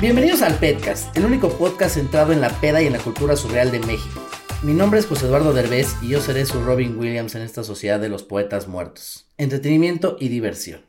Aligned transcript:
Bienvenidos 0.00 0.42
al 0.42 0.54
Pedcast, 0.60 1.16
el 1.16 1.24
único 1.24 1.58
podcast 1.58 1.96
centrado 1.96 2.32
en 2.32 2.40
la 2.40 2.50
peda 2.60 2.80
y 2.80 2.86
en 2.86 2.92
la 2.92 3.00
cultura 3.00 3.34
surreal 3.34 3.72
de 3.72 3.80
México. 3.80 4.24
Mi 4.62 4.72
nombre 4.72 5.00
es 5.00 5.06
José 5.06 5.26
Eduardo 5.26 5.52
Derbez 5.52 5.96
y 6.00 6.10
yo 6.10 6.20
seré 6.20 6.46
su 6.46 6.62
Robin 6.62 6.96
Williams 6.96 7.34
en 7.34 7.42
esta 7.42 7.64
sociedad 7.64 7.98
de 7.98 8.08
los 8.08 8.22
poetas 8.22 8.68
muertos. 8.68 9.28
Entretenimiento 9.38 10.16
y 10.20 10.28
diversión. 10.28 10.82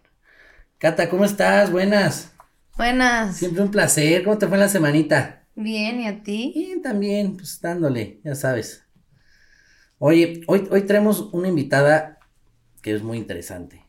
Cata, 0.78 1.10
¿cómo 1.10 1.26
estás? 1.26 1.72
Buenas. 1.72 2.34
Buenas. 2.78 3.36
Siempre 3.36 3.64
un 3.64 3.72
placer. 3.72 4.24
¿Cómo 4.24 4.38
te 4.38 4.48
fue 4.48 4.60
la 4.60 4.70
semanita? 4.70 5.44
Bien, 5.56 6.02
¿y 6.02 6.08
a 6.08 6.22
ti? 6.22 6.52
Bien, 6.56 6.84
también, 6.84 7.36
pues 7.36 7.60
dándole, 7.60 8.22
ya 8.24 8.36
sabes. 8.36 8.84
Oye, 9.98 10.44
hoy, 10.46 10.68
hoy 10.70 10.84
traemos 10.84 11.30
una 11.34 11.48
invitada 11.48 12.20
que 12.84 12.94
es 12.94 13.02
muy 13.02 13.18
interesante. 13.18 13.84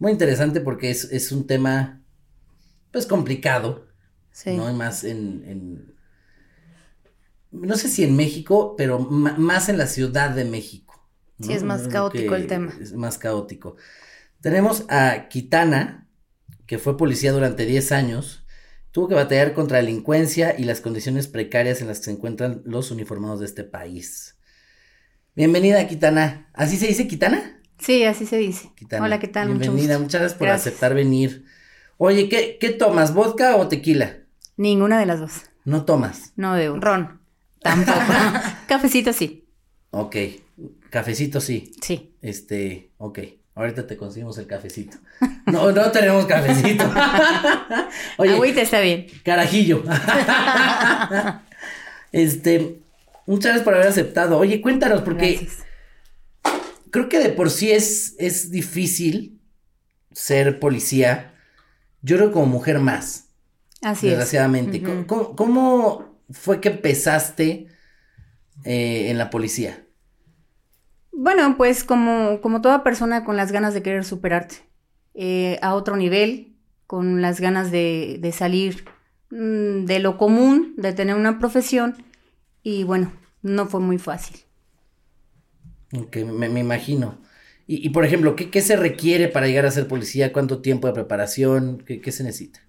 Muy 0.00 0.10
interesante 0.10 0.60
porque 0.60 0.90
es, 0.90 1.04
es 1.12 1.30
un 1.30 1.46
tema, 1.46 2.02
pues 2.90 3.06
complicado 3.06 3.91
Sí. 4.32 4.56
¿no? 4.56 4.70
Y 4.70 4.74
más 4.74 5.04
en, 5.04 5.44
en- 5.46 5.94
no 7.50 7.76
sé 7.76 7.88
si 7.88 8.02
en 8.04 8.16
México, 8.16 8.74
pero 8.76 8.98
más 9.00 9.68
en 9.68 9.78
la 9.78 9.86
Ciudad 9.86 10.30
de 10.30 10.44
México. 10.44 11.06
¿no? 11.38 11.46
Sí, 11.46 11.52
es 11.52 11.62
más 11.62 11.86
caótico 11.88 12.34
el 12.34 12.46
tema. 12.46 12.72
Es 12.80 12.92
más 12.94 13.18
caótico. 13.18 13.76
Tenemos 14.40 14.84
a 14.88 15.28
Kitana, 15.28 16.08
que 16.66 16.78
fue 16.78 16.96
policía 16.96 17.32
durante 17.32 17.66
10 17.66 17.92
años, 17.92 18.46
tuvo 18.90 19.08
que 19.08 19.14
batallar 19.14 19.54
contra 19.54 19.78
la 19.78 19.84
delincuencia 19.84 20.58
y 20.58 20.64
las 20.64 20.80
condiciones 20.80 21.28
precarias 21.28 21.80
en 21.80 21.88
las 21.88 21.98
que 21.98 22.06
se 22.06 22.10
encuentran 22.12 22.62
los 22.64 22.90
uniformados 22.90 23.40
de 23.40 23.46
este 23.46 23.64
país. 23.64 24.36
Bienvenida, 25.34 25.86
Kitana. 25.88 26.50
¿Así 26.54 26.76
se 26.76 26.86
dice 26.86 27.06
Kitana? 27.08 27.60
Sí, 27.78 28.04
así 28.04 28.26
se 28.26 28.36
dice. 28.38 28.70
Kitana. 28.76 29.04
Hola, 29.04 29.18
¿qué 29.18 29.28
tal? 29.28 29.48
Bienvenida, 29.48 29.98
muchas 29.98 30.20
gracias 30.20 30.38
por 30.38 30.48
Gracias. 30.48 30.68
aceptar 30.68 30.94
venir. 30.94 31.44
Oye, 31.98 32.28
¿qué, 32.28 32.58
¿qué 32.60 32.70
tomas? 32.70 33.14
¿Vodka 33.14 33.56
o 33.56 33.68
tequila? 33.68 34.21
Ninguna 34.56 34.98
de 35.00 35.06
las 35.06 35.20
dos. 35.20 35.32
No 35.64 35.84
tomas. 35.84 36.32
No 36.36 36.52
bebo. 36.54 36.78
Ron. 36.80 37.20
Tampoco. 37.60 37.98
Cafecito 38.68 39.12
sí. 39.12 39.46
Ok. 39.90 40.16
Cafecito 40.90 41.40
sí. 41.40 41.72
Sí. 41.80 42.14
Este, 42.22 42.90
ok. 42.98 43.18
Ahorita 43.54 43.86
te 43.86 43.96
conseguimos 43.98 44.38
el 44.38 44.46
cafecito. 44.46 44.96
No, 45.46 45.70
no 45.72 45.90
tenemos 45.90 46.24
cafecito. 46.26 46.84
Oye, 48.16 48.32
Agüita 48.34 48.62
está 48.62 48.80
bien. 48.80 49.06
carajillo. 49.24 49.82
Este, 52.12 52.78
muchas 53.26 53.44
gracias 53.52 53.64
por 53.64 53.74
haber 53.74 53.86
aceptado. 53.86 54.38
Oye, 54.38 54.60
cuéntanos, 54.60 55.00
porque 55.00 55.36
Gracias. 55.40 55.64
creo 56.90 57.08
que 57.08 57.18
de 57.18 57.30
por 57.30 57.50
sí 57.50 57.70
es, 57.72 58.14
es 58.18 58.50
difícil 58.50 59.40
ser 60.12 60.60
policía. 60.60 61.34
Yo 62.02 62.16
creo 62.16 62.28
que 62.28 62.34
como 62.34 62.46
mujer 62.46 62.80
más. 62.80 63.28
Así 63.82 64.10
es. 64.10 64.40
desgraciadamente. 64.40 64.82
Ujú. 64.82 65.06
¿Cómo, 65.06 65.36
cómo 65.36 66.22
fue 66.30 66.60
que 66.60 66.70
empezaste 66.70 67.68
eh, 68.64 69.10
en 69.10 69.18
la 69.18 69.30
policía? 69.30 69.86
Bueno, 71.12 71.56
pues 71.56 71.84
como, 71.84 72.40
como 72.40 72.60
toda 72.62 72.82
persona 72.82 73.24
con 73.24 73.36
las 73.36 73.52
ganas 73.52 73.74
de 73.74 73.82
querer 73.82 74.04
superarte 74.04 74.56
eh, 75.14 75.58
a 75.62 75.74
otro 75.74 75.96
nivel, 75.96 76.56
con 76.86 77.20
las 77.22 77.40
ganas 77.40 77.70
de, 77.70 78.18
de 78.20 78.32
salir 78.32 78.84
mm, 79.30 79.84
de 79.84 79.98
lo 80.00 80.16
común, 80.18 80.74
de 80.76 80.92
tener 80.92 81.16
una 81.16 81.38
profesión, 81.38 81.96
y 82.62 82.84
bueno, 82.84 83.12
no 83.42 83.66
fue 83.66 83.80
muy 83.80 83.98
fácil. 83.98 84.40
Ok, 85.94 86.16
me, 86.18 86.48
me 86.48 86.60
imagino. 86.60 87.20
Y, 87.66 87.86
y, 87.86 87.90
por 87.90 88.04
ejemplo, 88.04 88.34
¿qué, 88.36 88.50
qué 88.50 88.60
se 88.62 88.76
requiere 88.76 89.28
para 89.28 89.46
llegar 89.46 89.66
a 89.66 89.70
ser 89.70 89.88
policía? 89.88 90.32
¿Cuánto 90.32 90.60
tiempo 90.62 90.86
de 90.86 90.94
preparación? 90.94 91.78
¿Qué, 91.86 92.00
qué 92.00 92.12
se 92.12 92.24
necesita? 92.24 92.60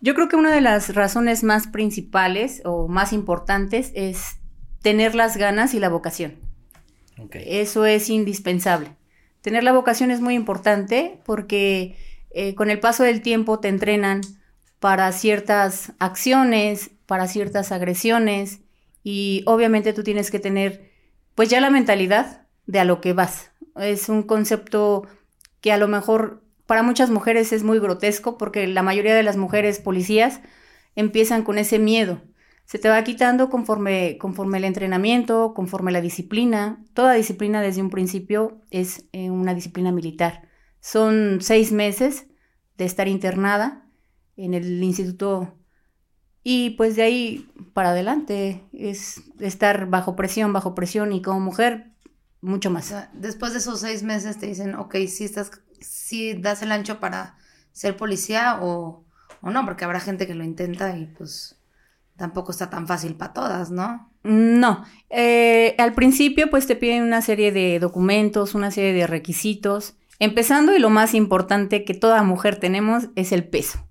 Yo 0.00 0.14
creo 0.14 0.28
que 0.28 0.36
una 0.36 0.54
de 0.54 0.60
las 0.60 0.94
razones 0.94 1.42
más 1.42 1.66
principales 1.66 2.62
o 2.64 2.88
más 2.88 3.12
importantes 3.12 3.92
es 3.94 4.36
tener 4.82 5.14
las 5.14 5.36
ganas 5.36 5.74
y 5.74 5.80
la 5.80 5.88
vocación. 5.88 6.34
Ok. 7.18 7.36
Eso 7.36 7.86
es 7.86 8.10
indispensable. 8.10 8.90
Tener 9.40 9.64
la 9.64 9.72
vocación 9.72 10.10
es 10.10 10.20
muy 10.20 10.34
importante 10.34 11.20
porque 11.24 11.96
eh, 12.30 12.54
con 12.54 12.70
el 12.70 12.80
paso 12.80 13.02
del 13.02 13.22
tiempo 13.22 13.60
te 13.60 13.68
entrenan 13.68 14.20
para 14.78 15.10
ciertas 15.12 15.92
acciones, 15.98 16.90
para 17.06 17.26
ciertas 17.28 17.72
agresiones 17.72 18.60
y 19.02 19.42
obviamente 19.46 19.92
tú 19.92 20.02
tienes 20.02 20.30
que 20.30 20.38
tener 20.38 20.90
pues 21.34 21.48
ya 21.48 21.60
la 21.60 21.70
mentalidad 21.70 22.46
de 22.66 22.80
a 22.80 22.84
lo 22.84 23.00
que 23.00 23.12
vas. 23.12 23.50
Es 23.76 24.08
un 24.08 24.22
concepto 24.22 25.06
que 25.60 25.72
a 25.72 25.78
lo 25.78 25.88
mejor 25.88 26.43
para 26.66 26.82
muchas 26.82 27.10
mujeres 27.10 27.52
es 27.52 27.62
muy 27.62 27.78
grotesco 27.78 28.38
porque 28.38 28.66
la 28.66 28.82
mayoría 28.82 29.14
de 29.14 29.22
las 29.22 29.36
mujeres 29.36 29.78
policías 29.80 30.40
empiezan 30.94 31.42
con 31.42 31.58
ese 31.58 31.78
miedo. 31.78 32.22
Se 32.64 32.78
te 32.78 32.88
va 32.88 33.04
quitando 33.04 33.50
conforme, 33.50 34.16
conforme 34.18 34.58
el 34.58 34.64
entrenamiento, 34.64 35.52
conforme 35.54 35.92
la 35.92 36.00
disciplina. 36.00 36.82
Toda 36.94 37.12
disciplina 37.12 37.60
desde 37.60 37.82
un 37.82 37.90
principio 37.90 38.62
es 38.70 39.04
eh, 39.12 39.30
una 39.30 39.54
disciplina 39.54 39.92
militar. 39.92 40.48
Son 40.80 41.38
seis 41.40 41.72
meses 41.72 42.26
de 42.78 42.86
estar 42.86 43.06
internada 43.08 43.86
en 44.36 44.54
el 44.54 44.82
instituto 44.82 45.58
y 46.42 46.70
pues 46.70 46.94
de 46.94 47.02
ahí 47.02 47.50
para 47.72 47.90
adelante 47.90 48.62
es 48.72 49.22
estar 49.40 49.86
bajo 49.88 50.14
presión, 50.14 50.52
bajo 50.52 50.74
presión 50.74 51.12
y 51.12 51.22
como 51.22 51.40
mujer 51.40 51.94
mucho 52.42 52.70
más. 52.70 52.94
después 53.14 53.54
de 53.54 53.60
esos 53.60 53.80
seis 53.80 54.02
meses 54.02 54.38
te 54.38 54.46
dicen, 54.46 54.74
ok, 54.74 54.94
si 55.08 55.24
estás, 55.24 55.50
si 55.84 56.34
das 56.34 56.62
el 56.62 56.72
ancho 56.72 57.00
para 57.00 57.36
ser 57.72 57.96
policía 57.96 58.58
o, 58.62 59.04
o 59.40 59.50
no, 59.50 59.64
porque 59.64 59.84
habrá 59.84 60.00
gente 60.00 60.26
que 60.26 60.34
lo 60.34 60.44
intenta 60.44 60.96
y 60.96 61.06
pues 61.06 61.56
tampoco 62.16 62.52
está 62.52 62.70
tan 62.70 62.86
fácil 62.86 63.14
para 63.16 63.32
todas, 63.32 63.70
¿no? 63.70 64.10
No, 64.22 64.84
eh, 65.10 65.74
al 65.78 65.92
principio 65.92 66.48
pues 66.48 66.66
te 66.66 66.76
piden 66.76 67.02
una 67.02 67.20
serie 67.20 67.52
de 67.52 67.78
documentos, 67.78 68.54
una 68.54 68.70
serie 68.70 68.92
de 68.94 69.06
requisitos, 69.06 69.96
empezando 70.18 70.74
y 70.74 70.78
lo 70.78 70.88
más 70.88 71.14
importante 71.14 71.84
que 71.84 71.94
toda 71.94 72.22
mujer 72.22 72.56
tenemos 72.56 73.08
es 73.16 73.32
el 73.32 73.44
peso. 73.44 73.86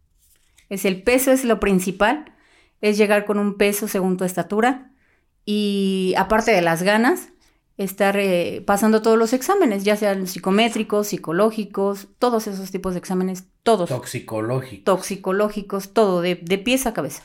Es 0.70 0.86
el 0.86 1.04
peso, 1.04 1.32
es 1.32 1.44
lo 1.44 1.60
principal, 1.60 2.34
es 2.82 2.98
llegar 2.98 3.26
con 3.26 3.38
un 3.38 3.58
peso 3.58 3.88
según 3.88 4.18
tu 4.18 4.24
estatura 4.24 4.92
y 5.46 6.16
aparte 6.18 6.52
de 6.52 6.62
las 6.62 6.82
ganas, 6.84 7.33
estar 7.78 8.18
eh, 8.18 8.64
pasando 8.66 9.02
todos 9.02 9.18
los 9.18 9.34
exámenes, 9.34 9.84
ya 9.84 9.96
sean 9.98 10.28
psicométricos, 10.28 11.08
psicológicos, 11.08 12.08
todos 12.20 12.48
esos 12.48 12.72
tipos 12.72 12.94
de 12.94 13.00
exámenes, 13.00 13.46
todos, 13.64 13.90
Toxicológico. 13.90 14.84
toxicológicos, 14.86 15.94
todo, 15.94 16.22
de, 16.22 16.36
de 16.36 16.58
pies 16.60 16.86
a 16.88 16.94
cabeza. 16.94 17.24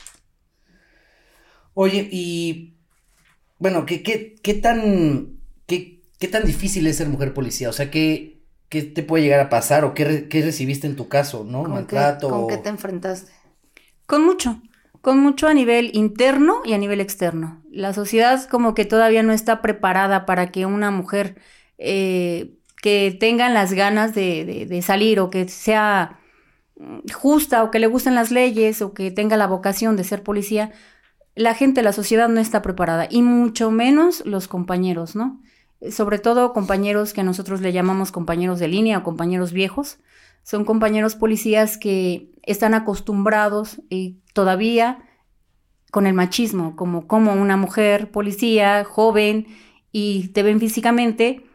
Oye, 1.73 2.07
y 2.11 2.73
bueno, 3.59 3.85
¿qué, 3.85 4.03
qué, 4.03 4.35
qué 4.43 4.53
tan 4.55 5.39
qué, 5.67 6.01
qué 6.19 6.27
tan 6.27 6.45
difícil 6.45 6.87
es 6.87 6.97
ser 6.97 7.09
mujer 7.09 7.33
policía? 7.33 7.69
O 7.69 7.73
sea, 7.73 7.91
¿qué, 7.91 8.41
qué 8.69 8.83
te 8.83 9.03
puede 9.03 9.23
llegar 9.23 9.39
a 9.41 9.49
pasar 9.49 9.85
o 9.85 9.93
qué, 9.93 10.05
re- 10.05 10.29
qué 10.29 10.41
recibiste 10.43 10.87
en 10.87 10.95
tu 10.95 11.09
caso, 11.09 11.43
no? 11.45 11.63
¿Con 11.63 11.85
con 12.27 12.39
o- 12.39 12.47
qué 12.47 12.57
te 12.57 12.69
enfrentaste? 12.69 13.31
Con 14.05 14.25
mucho, 14.25 14.61
con 15.01 15.19
mucho 15.19 15.47
a 15.47 15.53
nivel 15.53 15.91
interno 15.93 16.61
y 16.65 16.73
a 16.73 16.77
nivel 16.77 17.01
externo. 17.01 17.61
La 17.71 17.93
sociedad 17.93 18.47
como 18.49 18.73
que 18.73 18.85
todavía 18.85 19.23
no 19.23 19.33
está 19.33 19.61
preparada 19.61 20.25
para 20.25 20.51
que 20.51 20.65
una 20.65 20.91
mujer 20.91 21.35
eh, 21.77 22.55
que 22.81 23.15
tengan 23.19 23.53
las 23.53 23.73
ganas 23.73 24.13
de, 24.13 24.45
de, 24.45 24.65
de 24.65 24.81
salir 24.81 25.19
o 25.19 25.29
que 25.29 25.47
sea 25.47 26.19
mm, 26.77 27.11
justa 27.13 27.63
o 27.63 27.71
que 27.71 27.79
le 27.79 27.87
gusten 27.87 28.15
las 28.15 28.31
leyes 28.31 28.81
o 28.81 28.93
que 28.93 29.11
tenga 29.11 29.37
la 29.37 29.47
vocación 29.47 29.95
de 29.95 30.03
ser 30.03 30.23
policía, 30.23 30.71
la 31.35 31.53
gente, 31.55 31.83
la 31.83 31.93
sociedad 31.93 32.27
no 32.27 32.41
está 32.41 32.61
preparada 32.61 33.07
y 33.09 33.21
mucho 33.21 33.71
menos 33.71 34.25
los 34.25 34.47
compañeros, 34.49 35.15
¿no? 35.15 35.41
Sobre 35.89 36.19
todo 36.19 36.51
compañeros 36.51 37.13
que 37.13 37.23
nosotros 37.23 37.61
le 37.61 37.71
llamamos 37.71 38.11
compañeros 38.11 38.59
de 38.59 38.67
línea 38.67 38.97
o 38.97 39.03
compañeros 39.03 39.53
viejos. 39.53 39.99
Son 40.49 40.65
compañeros 40.65 41.13
policías 41.13 41.77
que 41.77 42.31
están 42.41 42.73
acostumbrados 42.73 43.83
y 43.87 44.17
todavía 44.33 44.97
con 45.91 46.07
el 46.07 46.15
machismo, 46.15 46.75
como, 46.75 47.05
como 47.05 47.33
una 47.33 47.55
mujer 47.55 48.09
policía 48.09 48.83
joven 48.83 49.45
y 49.91 50.29
te 50.29 50.41
ven 50.41 50.59
físicamente 50.59 51.45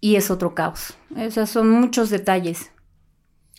y 0.00 0.16
es 0.16 0.30
otro 0.30 0.54
caos. 0.54 0.94
O 1.14 1.30
sea, 1.30 1.44
son 1.44 1.68
muchos 1.68 2.08
detalles. 2.08 2.70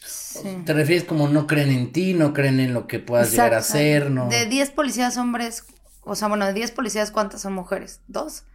Sí. 0.04 0.64
Te 0.66 0.74
refieres 0.74 1.04
como 1.04 1.28
no 1.28 1.46
creen 1.46 1.70
en 1.70 1.92
ti, 1.92 2.16
no 2.16 2.34
creen 2.34 2.60
en 2.60 2.74
lo 2.74 2.88
que 2.88 2.98
puedas 2.98 3.30
llegar 3.30 3.54
a 3.54 3.60
hacer, 3.60 4.10
no. 4.10 4.28
De 4.28 4.48
10 4.48 4.72
policías 4.72 5.18
hombres, 5.18 5.66
o 6.02 6.16
sea, 6.16 6.30
bueno, 6.30 6.48
de 6.48 6.54
10 6.54 6.72
policías, 6.72 7.12
¿cuántas 7.12 7.42
son 7.42 7.54
mujeres? 7.54 8.02
¿Dos? 8.08 8.46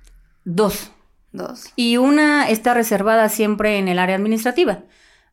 Dos. 0.44 0.90
Dos. 1.30 1.72
Y 1.76 1.96
una 1.96 2.50
está 2.50 2.74
reservada 2.74 3.28
siempre 3.28 3.78
en 3.78 3.86
el 3.86 4.00
área 4.00 4.16
administrativa. 4.16 4.82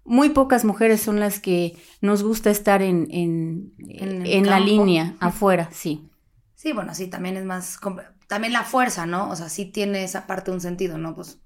Muy 0.05 0.29
pocas 0.29 0.65
mujeres 0.65 1.01
son 1.01 1.19
las 1.19 1.39
que 1.39 1.77
nos 2.01 2.23
gusta 2.23 2.50
estar 2.50 2.81
en, 2.81 3.07
en, 3.09 3.73
En 3.79 4.45
la 4.45 4.59
línea, 4.59 5.15
afuera, 5.19 5.69
sí. 5.71 6.09
Sí, 6.55 6.73
bueno, 6.73 6.94
sí, 6.94 7.07
también 7.07 7.38
es 7.38 7.45
más. 7.45 7.79
También 8.27 8.53
la 8.53 8.63
fuerza, 8.63 9.05
¿no? 9.05 9.29
O 9.29 9.35
sea, 9.35 9.50
sí 9.50 9.65
tiene 9.65 10.03
esa 10.03 10.27
parte 10.27 10.51
un 10.51 10.61
sentido, 10.61 10.97
¿no? 10.97 11.15
Pues. 11.15 11.39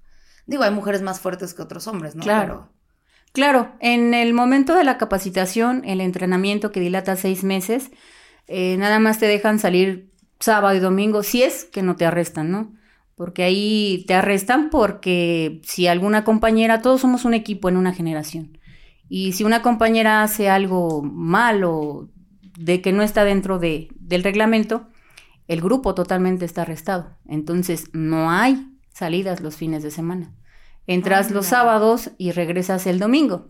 Digo, 0.46 0.62
hay 0.62 0.70
mujeres 0.70 1.02
más 1.02 1.20
fuertes 1.20 1.54
que 1.54 1.62
otros 1.62 1.86
hombres, 1.86 2.16
¿no? 2.16 2.22
Claro. 2.22 2.68
Claro, 3.32 3.72
en 3.80 4.14
el 4.14 4.32
momento 4.32 4.74
de 4.74 4.84
la 4.84 4.96
capacitación, 4.96 5.84
el 5.84 6.00
entrenamiento 6.00 6.72
que 6.72 6.80
dilata 6.80 7.14
seis 7.16 7.44
meses, 7.44 7.90
eh, 8.46 8.76
nada 8.78 8.98
más 8.98 9.18
te 9.18 9.26
dejan 9.26 9.58
salir 9.58 10.10
sábado 10.40 10.76
y 10.76 10.80
domingo, 10.80 11.22
si 11.22 11.42
es 11.42 11.64
que 11.64 11.82
no 11.82 11.96
te 11.96 12.06
arrestan, 12.06 12.50
¿no? 12.50 12.72
Porque 13.18 13.42
ahí 13.42 14.04
te 14.06 14.14
arrestan 14.14 14.70
porque 14.70 15.60
si 15.64 15.88
alguna 15.88 16.24
compañera, 16.24 16.80
todos 16.80 17.02
somos 17.02 17.26
un 17.26 17.34
equipo 17.34 17.68
en 17.68 17.76
una 17.76 17.92
generación. 17.92 18.56
Y 19.08 19.32
si 19.32 19.44
una 19.44 19.60
compañera 19.60 20.22
hace 20.22 20.48
algo 20.48 21.02
malo, 21.02 22.08
de 22.58 22.80
que 22.80 22.92
no 22.92 23.02
está 23.02 23.24
dentro 23.24 23.58
de, 23.58 23.88
del 23.98 24.22
reglamento, 24.22 24.88
el 25.48 25.60
grupo 25.60 25.94
totalmente 25.94 26.44
está 26.44 26.62
arrestado. 26.62 27.16
Entonces, 27.26 27.88
no 27.92 28.30
hay 28.30 28.68
salidas 28.92 29.40
los 29.40 29.56
fines 29.56 29.82
de 29.82 29.90
semana. 29.90 30.34
Entras 30.86 31.30
los 31.30 31.46
Anda. 31.46 31.58
sábados 31.58 32.10
y 32.18 32.32
regresas 32.32 32.86
el 32.86 32.98
domingo. 32.98 33.48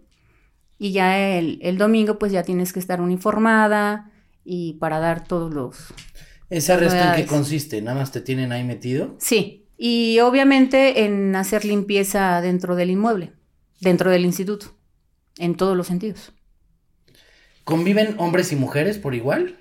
Y 0.79 0.93
ya 0.93 1.19
el, 1.37 1.59
el 1.63 1.77
domingo, 1.77 2.19
pues 2.19 2.33
ya 2.33 2.43
tienes 2.43 2.73
que 2.73 2.81
estar 2.81 3.01
uniformada 3.01 4.11
y 4.45 4.75
para 4.75 4.99
dar 4.99 5.25
todos 5.25 5.53
los... 5.53 5.93
¿Ese 6.51 6.73
arresto 6.73 6.99
en 6.99 7.15
qué 7.15 7.27
consiste? 7.27 7.83
¿Nada 7.83 7.99
más 7.99 8.13
te 8.13 8.21
tienen 8.21 8.53
ahí 8.53 8.65
metido? 8.65 9.17
Sí, 9.19 9.67
y 9.77 10.19
obviamente 10.21 11.05
en 11.05 11.37
hacer 11.37 11.65
limpieza 11.65 12.41
dentro 12.41 12.75
del 12.75 12.91
inmueble, 12.91 13.33
dentro 13.81 14.11
del 14.11 14.25
instituto, 14.25 14.75
en 15.37 15.57
todos 15.57 15.77
los 15.77 15.87
sentidos. 15.87 16.33
¿Conviven 17.65 18.15
hombres 18.19 18.51
y 18.53 18.57
mujeres 18.57 18.99
por 18.99 19.15
igual? 19.15 19.59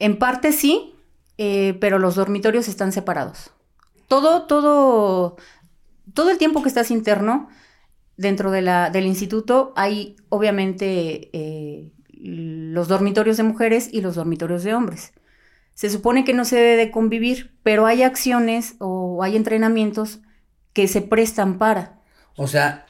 En 0.00 0.18
parte 0.18 0.52
sí, 0.52 0.94
eh, 1.38 1.78
pero 1.80 2.00
los 2.00 2.16
dormitorios 2.16 2.66
están 2.66 2.90
separados. 2.90 3.52
Todo, 4.08 4.46
todo, 4.46 5.36
todo 6.12 6.30
el 6.30 6.38
tiempo 6.38 6.62
que 6.62 6.68
estás 6.68 6.90
interno 6.90 7.48
dentro 8.16 8.50
de 8.50 8.62
la, 8.62 8.90
del 8.90 9.06
instituto 9.06 9.72
hay 9.76 10.16
obviamente 10.28 11.30
eh, 11.32 11.92
los 12.12 12.88
dormitorios 12.88 13.36
de 13.36 13.44
mujeres 13.44 13.88
y 13.92 14.00
los 14.00 14.16
dormitorios 14.16 14.64
de 14.64 14.74
hombres. 14.74 15.12
Se 15.82 15.90
supone 15.90 16.22
que 16.24 16.32
no 16.32 16.44
se 16.44 16.54
debe 16.54 16.76
de 16.76 16.92
convivir, 16.92 17.56
pero 17.64 17.86
hay 17.86 18.04
acciones 18.04 18.76
o 18.78 19.24
hay 19.24 19.34
entrenamientos 19.34 20.20
que 20.72 20.86
se 20.86 21.00
prestan 21.00 21.58
para. 21.58 21.98
O 22.36 22.46
sea, 22.46 22.86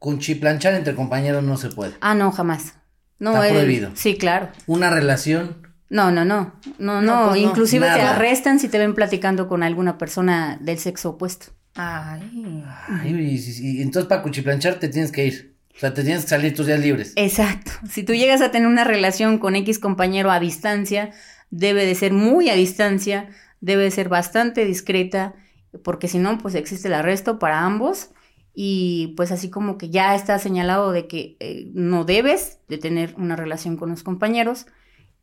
cuchiplanchar 0.00 0.74
entre 0.74 0.96
compañeros 0.96 1.44
no 1.44 1.56
se 1.56 1.68
puede. 1.70 1.92
Ah, 2.00 2.16
no, 2.16 2.32
jamás. 2.32 2.74
No, 3.20 3.30
Está 3.34 3.46
el- 3.46 3.54
prohibido. 3.54 3.90
Sí, 3.94 4.16
claro. 4.16 4.48
Una 4.66 4.90
relación. 4.90 5.68
No, 5.88 6.10
no, 6.10 6.24
no. 6.24 6.54
No, 6.80 7.00
no. 7.00 7.26
No, 7.26 7.28
pues 7.30 7.72
no. 7.74 7.80
Te 7.80 8.00
arrestan 8.02 8.58
si 8.58 8.66
te 8.68 8.78
ven 8.78 8.96
platicando 8.96 9.46
con 9.46 9.62
alguna 9.62 9.96
persona 9.96 10.58
del 10.60 10.78
sexo 10.80 11.10
opuesto. 11.10 11.52
Ay. 11.76 12.64
Ay, 12.88 13.12
y, 13.14 13.36
y- 13.36 13.78
y 13.78 13.82
entonces 13.82 14.08
para 14.08 14.24
cuchiplanchar 14.24 14.80
te 14.80 14.88
tienes 14.88 15.12
que 15.12 15.26
ir. 15.26 15.54
O 15.76 15.78
sea, 15.78 15.94
te 15.94 16.02
tienes 16.02 16.22
que 16.24 16.30
salir 16.30 16.54
tus 16.56 16.66
días 16.66 16.80
libres. 16.80 17.12
Exacto. 17.14 17.70
Si 17.88 18.02
tú 18.02 18.14
llegas 18.14 18.40
a 18.40 18.50
tener 18.50 18.66
una 18.66 18.82
relación 18.82 19.38
con 19.38 19.54
X 19.54 19.78
compañero 19.78 20.32
a 20.32 20.40
distancia, 20.40 21.10
debe 21.50 21.86
de 21.86 21.94
ser 21.94 22.12
muy 22.12 22.48
a 22.48 22.54
distancia, 22.54 23.28
debe 23.60 23.84
de 23.84 23.90
ser 23.90 24.08
bastante 24.08 24.64
discreta, 24.64 25.34
porque 25.82 26.08
si 26.08 26.18
no, 26.18 26.38
pues 26.38 26.54
existe 26.54 26.88
el 26.88 26.94
arresto 26.94 27.38
para 27.38 27.64
ambos 27.64 28.10
y 28.54 29.14
pues 29.16 29.32
así 29.32 29.50
como 29.50 29.76
que 29.76 29.90
ya 29.90 30.14
está 30.14 30.38
señalado 30.38 30.92
de 30.92 31.06
que 31.06 31.36
eh, 31.40 31.70
no 31.74 32.04
debes 32.04 32.58
de 32.68 32.78
tener 32.78 33.14
una 33.18 33.36
relación 33.36 33.76
con 33.76 33.90
los 33.90 34.02
compañeros 34.02 34.66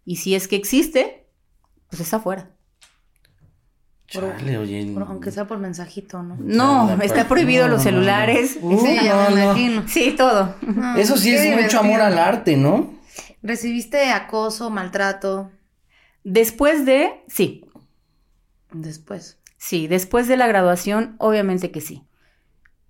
y 0.05 0.17
si 0.17 0.35
es 0.35 0.47
que 0.47 0.55
existe, 0.55 1.25
pues 1.89 2.01
está 2.01 2.19
fuera. 2.19 2.51
Chale, 4.05 4.59
oye. 4.59 4.85
Bueno, 4.85 5.07
aunque 5.09 5.31
sea 5.31 5.47
por 5.47 5.57
mensajito, 5.57 6.21
¿no? 6.21 6.37
No, 6.39 6.89
Chale, 6.89 7.05
está 7.05 7.27
prohibido 7.27 7.67
no, 7.67 7.73
los 7.73 7.83
no, 7.83 7.91
no. 7.91 7.97
celulares. 7.97 8.59
Uh, 8.61 8.85
sí, 8.85 8.95
ya 8.95 9.29
no, 9.29 9.35
me 9.35 9.41
no. 9.41 9.43
imagino. 9.45 9.83
Sí, 9.87 10.13
todo. 10.15 10.55
No, 10.61 10.95
Eso 10.97 11.17
sí 11.17 11.33
es 11.33 11.59
mucho 11.59 11.79
amor 11.79 12.01
al 12.01 12.19
arte, 12.19 12.55
¿no? 12.55 12.93
¿Recibiste 13.41 14.11
acoso, 14.11 14.69
maltrato 14.69 15.49
Después 16.23 16.85
de, 16.85 17.21
sí, 17.27 17.65
después? 18.71 19.37
sí, 19.57 19.87
después 19.87 20.27
de 20.27 20.37
la 20.37 20.47
graduación, 20.47 21.15
obviamente 21.19 21.71
que 21.71 21.81
sí. 21.81 22.03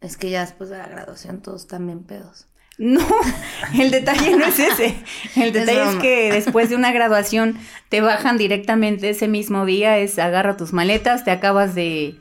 Es 0.02 0.18
que 0.18 0.30
ya 0.30 0.42
después 0.42 0.70
de 0.70 0.78
la 0.78 0.88
graduación 0.88 1.42
todos 1.42 1.62
están 1.62 1.86
bien 1.88 2.04
pedos. 2.04 2.48
No, 2.78 3.06
el 3.80 3.92
detalle 3.92 4.36
no 4.36 4.46
es 4.46 4.60
ese. 4.60 4.96
El 5.36 5.54
detalle 5.54 5.90
es, 5.90 5.96
que 5.96 6.32
después 6.32 6.70
de 6.70 6.76
una 6.76 6.92
graduación 6.92 7.58
te 7.90 8.02
bajan 8.02 8.38
directamente 8.38 9.10
ese 9.10 9.28
mismo 9.28 9.66
día, 9.66 9.98
es 9.98 10.20
agarra 10.20 10.58
tus 10.58 10.74
maletas, 10.74 11.24
te 11.24 11.32
acabas 11.32 11.76
de, 11.76 12.18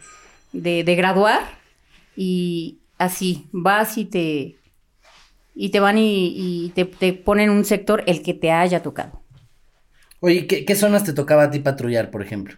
de, 0.52 0.84
de 0.84 0.94
graduar 0.94 1.40
y 2.16 2.78
así 2.98 3.48
vas 3.52 3.98
y 3.98 4.04
te, 4.04 4.56
y 5.54 5.70
te 5.70 5.80
van 5.80 5.98
y, 5.98 6.34
y 6.36 6.68
te, 6.70 6.84
te 6.84 7.12
ponen 7.12 7.50
un 7.50 7.64
sector 7.64 8.04
el 8.06 8.22
que 8.22 8.34
te 8.34 8.52
haya 8.52 8.82
tocado. 8.82 9.21
Oye, 10.24 10.46
¿qué, 10.46 10.64
qué 10.64 10.74
zonas 10.76 11.04
te 11.04 11.12
tocaba 11.12 11.42
a 11.44 11.50
ti 11.50 11.58
patrullar, 11.58 12.10
por 12.10 12.22
ejemplo? 12.22 12.56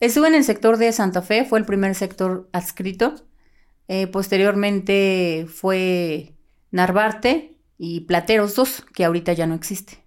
Estuve 0.00 0.28
en 0.28 0.34
el 0.34 0.44
sector 0.44 0.76
de 0.78 0.92
Santa 0.92 1.22
Fe, 1.22 1.44
fue 1.44 1.58
el 1.58 1.64
primer 1.66 1.94
sector 1.94 2.48
adscrito. 2.52 3.14
Eh, 3.88 4.06
posteriormente 4.08 5.46
fue 5.48 6.34
Narvarte 6.70 7.58
y 7.78 8.00
Plateros 8.02 8.54
2, 8.56 8.84
que 8.94 9.04
ahorita 9.04 9.32
ya 9.34 9.46
no 9.46 9.54
existe. 9.54 10.04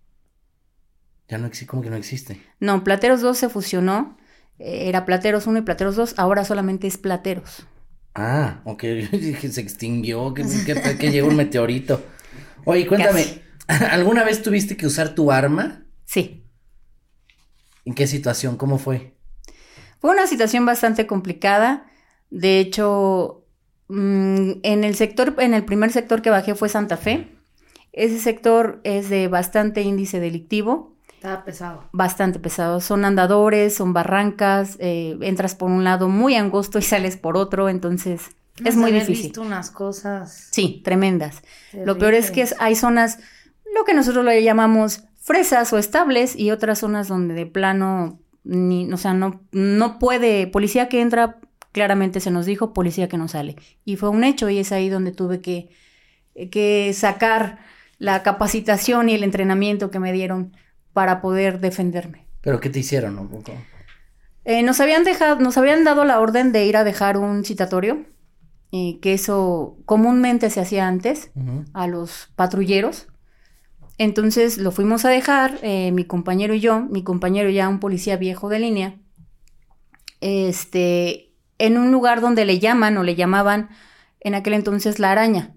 Ya 1.29 1.37
no 1.37 1.47
existe, 1.47 1.67
¿cómo 1.67 1.81
que 1.83 1.89
no 1.91 1.95
existe? 1.95 2.41
No, 2.59 2.83
Plateros 2.83 3.21
2 3.21 3.37
se 3.37 3.49
fusionó. 3.49 4.17
eh, 4.57 4.89
Era 4.89 5.05
Plateros 5.05 5.47
1 5.47 5.59
y 5.59 5.61
Plateros 5.61 5.95
2, 5.95 6.15
ahora 6.17 6.43
solamente 6.43 6.87
es 6.87 6.97
Plateros. 6.97 7.67
Ah, 8.15 8.61
ok, 8.65 8.81
se 9.51 9.61
extinguió, 9.61 10.33
que, 10.33 10.43
que- 10.65 10.97
que 10.97 11.11
llegó 11.11 11.27
un 11.29 11.35
meteorito. 11.35 12.03
Oye, 12.65 12.87
cuéntame, 12.87 13.43
¿alguna 13.67 14.23
vez 14.23 14.41
tuviste 14.41 14.75
que 14.77 14.87
usar 14.87 15.15
tu 15.15 15.31
arma? 15.31 15.85
Sí. 16.05 16.48
¿En 17.85 17.93
qué 17.93 18.07
situación? 18.07 18.57
¿Cómo 18.57 18.77
fue? 18.77 19.13
Fue 19.99 20.11
una 20.11 20.27
situación 20.27 20.65
bastante 20.65 21.07
complicada. 21.07 21.85
De 22.29 22.59
hecho, 22.59 23.43
mm, 23.87 24.51
en 24.63 24.83
el 24.83 24.95
sector, 24.95 25.35
en 25.39 25.53
el 25.53 25.65
primer 25.65 25.91
sector 25.91 26.21
que 26.21 26.29
bajé 26.29 26.55
fue 26.55 26.69
Santa 26.69 26.97
Fe. 26.97 27.27
Ese 27.91 28.19
sector 28.19 28.79
es 28.83 29.09
de 29.09 29.27
bastante 29.27 29.81
índice 29.81 30.19
delictivo. 30.19 30.95
Estaba 31.15 31.43
pesado. 31.43 31.89
bastante 31.91 32.39
pesado. 32.39 32.79
Son 32.79 33.03
andadores, 33.03 33.75
son 33.75 33.91
barrancas, 33.91 34.77
eh, 34.79 35.17
entras 35.21 35.53
por 35.53 35.69
un 35.69 35.83
lado 35.83 36.07
muy 36.07 36.35
angosto 36.35 36.79
y 36.79 36.81
sales 36.81 37.17
por 37.17 37.35
otro, 37.35 37.67
entonces 37.67 38.21
es 38.63 38.77
muy 38.77 38.91
He 38.91 38.93
difícil. 39.01 39.23
visto 39.25 39.41
unas 39.41 39.69
cosas. 39.69 40.47
Sí, 40.51 40.81
tremendas. 40.85 41.41
Lo 41.73 41.97
peor 41.97 42.13
es 42.13 42.31
que 42.31 42.43
es- 42.43 42.55
hay 42.59 42.75
zonas, 42.75 43.19
lo 43.75 43.83
que 43.83 43.93
nosotros 43.93 44.23
le 44.23 44.41
llamamos 44.43 45.03
fresas 45.19 45.71
o 45.73 45.77
estables 45.77 46.35
y 46.35 46.51
otras 46.51 46.79
zonas 46.79 47.07
donde 47.07 47.33
de 47.33 47.45
plano, 47.45 48.19
ni, 48.43 48.91
o 48.91 48.97
sea, 48.97 49.13
no, 49.13 49.41
no 49.51 49.99
puede, 49.99 50.47
policía 50.47 50.89
que 50.89 51.01
entra, 51.01 51.39
claramente 51.71 52.19
se 52.19 52.31
nos 52.31 52.45
dijo, 52.45 52.73
policía 52.73 53.07
que 53.07 53.17
no 53.17 53.27
sale. 53.27 53.55
Y 53.85 53.95
fue 53.95 54.09
un 54.09 54.23
hecho 54.23 54.49
y 54.49 54.57
es 54.57 54.71
ahí 54.71 54.89
donde 54.89 55.11
tuve 55.11 55.41
que, 55.41 55.69
que 56.51 56.91
sacar 56.93 57.59
la 57.97 58.23
capacitación 58.23 59.09
y 59.09 59.13
el 59.13 59.23
entrenamiento 59.23 59.91
que 59.91 59.99
me 59.99 60.13
dieron 60.13 60.55
para 60.93 61.21
poder 61.21 61.59
defenderme. 61.59 62.25
¿Pero 62.41 62.59
qué 62.59 62.69
te 62.69 62.79
hicieron? 62.79 63.15
no? 63.15 63.29
Eh, 64.45 64.63
nos 64.63 64.79
habían 64.79 65.03
dejado, 65.03 65.39
nos 65.39 65.57
habían 65.57 65.83
dado 65.83 66.05
la 66.05 66.19
orden 66.19 66.51
de 66.51 66.65
ir 66.65 66.77
a 66.77 66.83
dejar 66.83 67.17
un 67.17 67.43
citatorio 67.43 68.05
eh, 68.71 68.99
que 69.01 69.13
eso 69.13 69.77
comúnmente 69.85 70.49
se 70.49 70.61
hacía 70.61 70.87
antes 70.87 71.31
a 71.73 71.87
los 71.87 72.31
patrulleros. 72.35 73.07
Entonces 73.99 74.57
lo 74.57 74.71
fuimos 74.71 75.03
a 75.03 75.09
dejar, 75.09 75.59
eh, 75.61 75.91
mi 75.91 76.05
compañero 76.05 76.53
y 76.53 76.61
yo, 76.61 76.79
mi 76.79 77.03
compañero 77.03 77.49
ya 77.49 77.67
un 77.67 77.81
policía 77.81 78.15
viejo 78.15 78.47
de 78.47 78.59
línea, 78.59 78.95
este, 80.21 81.33
en 81.57 81.77
un 81.77 81.91
lugar 81.91 82.21
donde 82.21 82.45
le 82.45 82.59
llaman 82.59 82.97
o 82.97 83.03
le 83.03 83.15
llamaban 83.15 83.69
en 84.21 84.35
aquel 84.35 84.53
entonces 84.53 84.99
la 84.99 85.11
araña. 85.11 85.53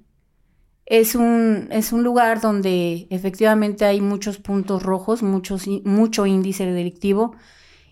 Es 0.87 1.15
un, 1.15 1.69
es 1.71 1.93
un 1.93 2.03
lugar 2.03 2.41
donde 2.41 3.07
efectivamente 3.11 3.85
hay 3.85 4.01
muchos 4.01 4.39
puntos 4.39 4.83
rojos, 4.83 5.23
muchos, 5.23 5.69
mucho 5.85 6.27
índice 6.27 6.67
delictivo. 6.67 7.37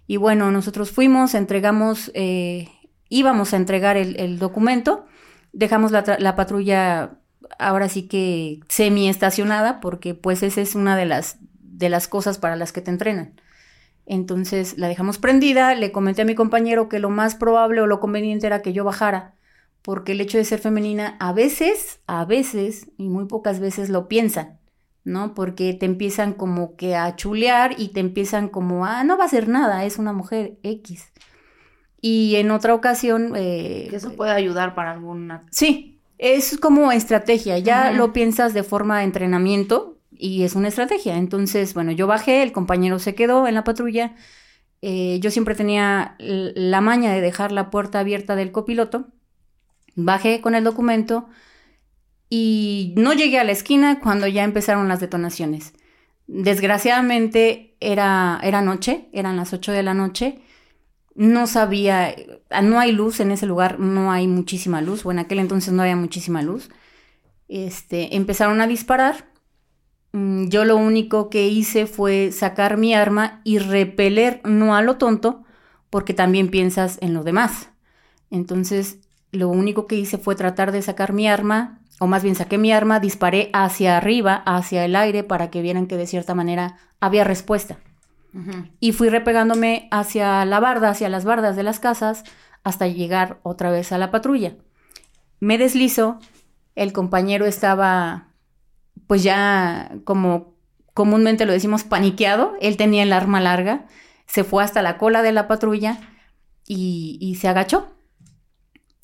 Y 0.08 0.16
bueno, 0.16 0.50
nosotros 0.50 0.90
fuimos, 0.90 1.36
entregamos, 1.36 2.10
eh, 2.14 2.68
íbamos 3.08 3.54
a 3.54 3.56
entregar 3.56 3.96
el, 3.96 4.40
documento, 4.40 5.06
dejamos 5.52 5.92
la 5.92 6.34
patrulla 6.34 7.20
ahora 7.58 7.88
sí 7.88 8.08
que 8.08 8.60
semi 8.68 9.08
estacionada, 9.08 9.80
porque 9.80 10.14
pues 10.14 10.42
esa 10.42 10.60
es 10.60 10.74
una 10.74 10.96
de 10.96 11.06
las, 11.06 11.38
de 11.60 11.88
las 11.88 12.08
cosas 12.08 12.38
para 12.38 12.56
las 12.56 12.72
que 12.72 12.80
te 12.80 12.90
entrenan. 12.90 13.34
Entonces 14.06 14.76
la 14.78 14.88
dejamos 14.88 15.18
prendida, 15.18 15.74
le 15.74 15.92
comenté 15.92 16.22
a 16.22 16.24
mi 16.24 16.34
compañero 16.34 16.88
que 16.88 16.98
lo 16.98 17.10
más 17.10 17.34
probable 17.34 17.80
o 17.80 17.86
lo 17.86 18.00
conveniente 18.00 18.46
era 18.46 18.62
que 18.62 18.72
yo 18.72 18.84
bajara, 18.84 19.34
porque 19.82 20.12
el 20.12 20.20
hecho 20.20 20.36
de 20.36 20.44
ser 20.44 20.58
femenina 20.58 21.16
a 21.20 21.32
veces, 21.32 22.00
a 22.06 22.24
veces 22.24 22.90
y 22.96 23.08
muy 23.08 23.26
pocas 23.26 23.60
veces 23.60 23.88
lo 23.88 24.08
piensan, 24.08 24.58
¿no? 25.04 25.34
Porque 25.34 25.74
te 25.74 25.86
empiezan 25.86 26.32
como 26.32 26.76
que 26.76 26.96
a 26.96 27.14
chulear 27.16 27.74
y 27.78 27.88
te 27.88 28.00
empiezan 28.00 28.48
como, 28.48 28.84
ah, 28.84 29.04
no 29.04 29.16
va 29.16 29.24
a 29.24 29.26
hacer 29.26 29.48
nada, 29.48 29.84
es 29.84 29.98
una 29.98 30.12
mujer 30.12 30.58
X. 30.62 31.12
Y 32.00 32.36
en 32.36 32.50
otra 32.50 32.74
ocasión... 32.74 33.34
eh, 33.36 33.86
Que 33.90 33.96
eso 33.96 34.16
puede 34.16 34.32
ayudar 34.32 34.74
para 34.74 34.92
alguna... 34.92 35.46
Sí, 35.50 35.99
es 36.22 36.58
como 36.58 36.92
estrategia, 36.92 37.58
ya 37.58 37.88
Ajá. 37.88 37.92
lo 37.92 38.12
piensas 38.12 38.52
de 38.54 38.62
forma 38.62 38.98
de 38.98 39.04
entrenamiento 39.04 39.98
y 40.12 40.42
es 40.44 40.54
una 40.54 40.68
estrategia. 40.68 41.16
Entonces, 41.16 41.72
bueno, 41.74 41.92
yo 41.92 42.06
bajé, 42.06 42.42
el 42.42 42.52
compañero 42.52 42.98
se 42.98 43.14
quedó 43.14 43.46
en 43.48 43.54
la 43.54 43.64
patrulla. 43.64 44.14
eh, 44.82 45.18
yo 45.20 45.30
siempre 45.30 45.54
tenía 45.54 46.16
la 46.18 46.80
maña 46.82 47.12
de 47.12 47.20
dejar 47.20 47.52
la 47.52 47.70
puerta 47.70 48.00
abierta 48.00 48.36
del 48.36 48.52
copiloto. 48.52 49.08
Bajé 49.96 50.40
con 50.40 50.54
el 50.54 50.64
documento 50.64 51.28
y 52.28 52.94
no 52.96 53.12
llegué 53.12 53.38
a 53.38 53.44
la 53.44 53.52
esquina 53.52 54.00
cuando 54.00 54.26
ya 54.28 54.44
empezaron 54.44 54.88
las 54.88 55.00
detonaciones. 55.00 55.72
Desgraciadamente 56.26 57.76
era, 57.80 58.38
era 58.42 58.62
noche, 58.62 59.08
eran 59.12 59.36
las 59.36 59.52
8 59.52 59.72
de 59.72 59.82
la 59.82 59.94
noche. 59.94 60.40
No 61.14 61.46
sabía, 61.46 62.14
ah, 62.50 62.62
no 62.62 62.78
hay 62.78 62.92
luz 62.92 63.20
en 63.20 63.30
ese 63.32 63.46
lugar, 63.46 63.80
no 63.80 64.12
hay 64.12 64.28
muchísima 64.28 64.80
luz, 64.80 65.04
o 65.04 65.10
en 65.10 65.18
aquel 65.18 65.40
entonces 65.40 65.72
no 65.72 65.82
había 65.82 65.96
muchísima 65.96 66.42
luz. 66.42 66.70
Este, 67.48 68.16
empezaron 68.16 68.60
a 68.60 68.66
disparar. 68.66 69.28
Mm, 70.12 70.48
Yo 70.48 70.64
lo 70.64 70.76
único 70.76 71.30
que 71.30 71.48
hice 71.48 71.86
fue 71.86 72.32
sacar 72.32 72.76
mi 72.76 72.94
arma 72.94 73.40
y 73.44 73.58
repeler, 73.58 74.40
no 74.44 74.74
a 74.76 74.82
lo 74.82 74.96
tonto, 74.98 75.44
porque 75.90 76.14
también 76.14 76.50
piensas 76.50 76.98
en 77.00 77.14
lo 77.14 77.24
demás. 77.24 77.70
Entonces, 78.30 78.98
lo 79.32 79.48
único 79.48 79.86
que 79.86 79.96
hice 79.96 80.18
fue 80.18 80.36
tratar 80.36 80.72
de 80.72 80.82
sacar 80.82 81.12
mi 81.12 81.28
arma, 81.28 81.80
o 81.98 82.06
más 82.06 82.22
bien 82.22 82.36
saqué 82.36 82.56
mi 82.58 82.72
arma, 82.72 83.00
disparé 83.00 83.50
hacia 83.52 83.96
arriba, 83.96 84.42
hacia 84.46 84.84
el 84.84 84.96
aire, 84.96 85.24
para 85.24 85.50
que 85.50 85.62
vieran 85.62 85.86
que 85.86 85.96
de 85.96 86.06
cierta 86.06 86.34
manera 86.34 86.76
había 87.00 87.24
respuesta 87.24 87.78
Y 88.78 88.92
fui 88.92 89.08
repegándome 89.08 89.88
hacia 89.90 90.44
la 90.44 90.60
barda, 90.60 90.90
hacia 90.90 91.08
las 91.08 91.24
bardas 91.24 91.56
de 91.56 91.62
las 91.62 91.80
casas, 91.80 92.24
hasta 92.62 92.86
llegar 92.86 93.40
otra 93.42 93.70
vez 93.70 93.92
a 93.92 93.98
la 93.98 94.10
patrulla. 94.10 94.56
Me 95.40 95.58
deslizo, 95.58 96.18
el 96.74 96.92
compañero 96.92 97.46
estaba, 97.46 98.28
pues 99.06 99.22
ya 99.22 99.90
como 100.04 100.54
comúnmente 100.94 101.46
lo 101.46 101.52
decimos, 101.52 101.84
paniqueado, 101.84 102.54
él 102.60 102.76
tenía 102.76 103.02
el 103.02 103.12
arma 103.12 103.40
larga, 103.40 103.86
se 104.26 104.44
fue 104.44 104.62
hasta 104.62 104.82
la 104.82 104.98
cola 104.98 105.22
de 105.22 105.32
la 105.32 105.48
patrulla 105.48 105.98
y 106.66 107.36
se 107.40 107.48
agachó. 107.48 107.88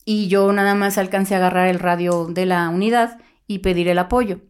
Y 0.04 0.28
yo 0.28 0.52
nada 0.52 0.76
más 0.76 0.98
alcancé 0.98 1.34
a 1.34 1.38
agarrar 1.38 1.66
el 1.66 1.80
radio 1.80 2.26
de 2.26 2.46
la 2.46 2.68
unidad 2.68 3.18
y 3.48 3.58
pedir 3.58 3.88
el 3.88 3.98
apoyo. 3.98 4.40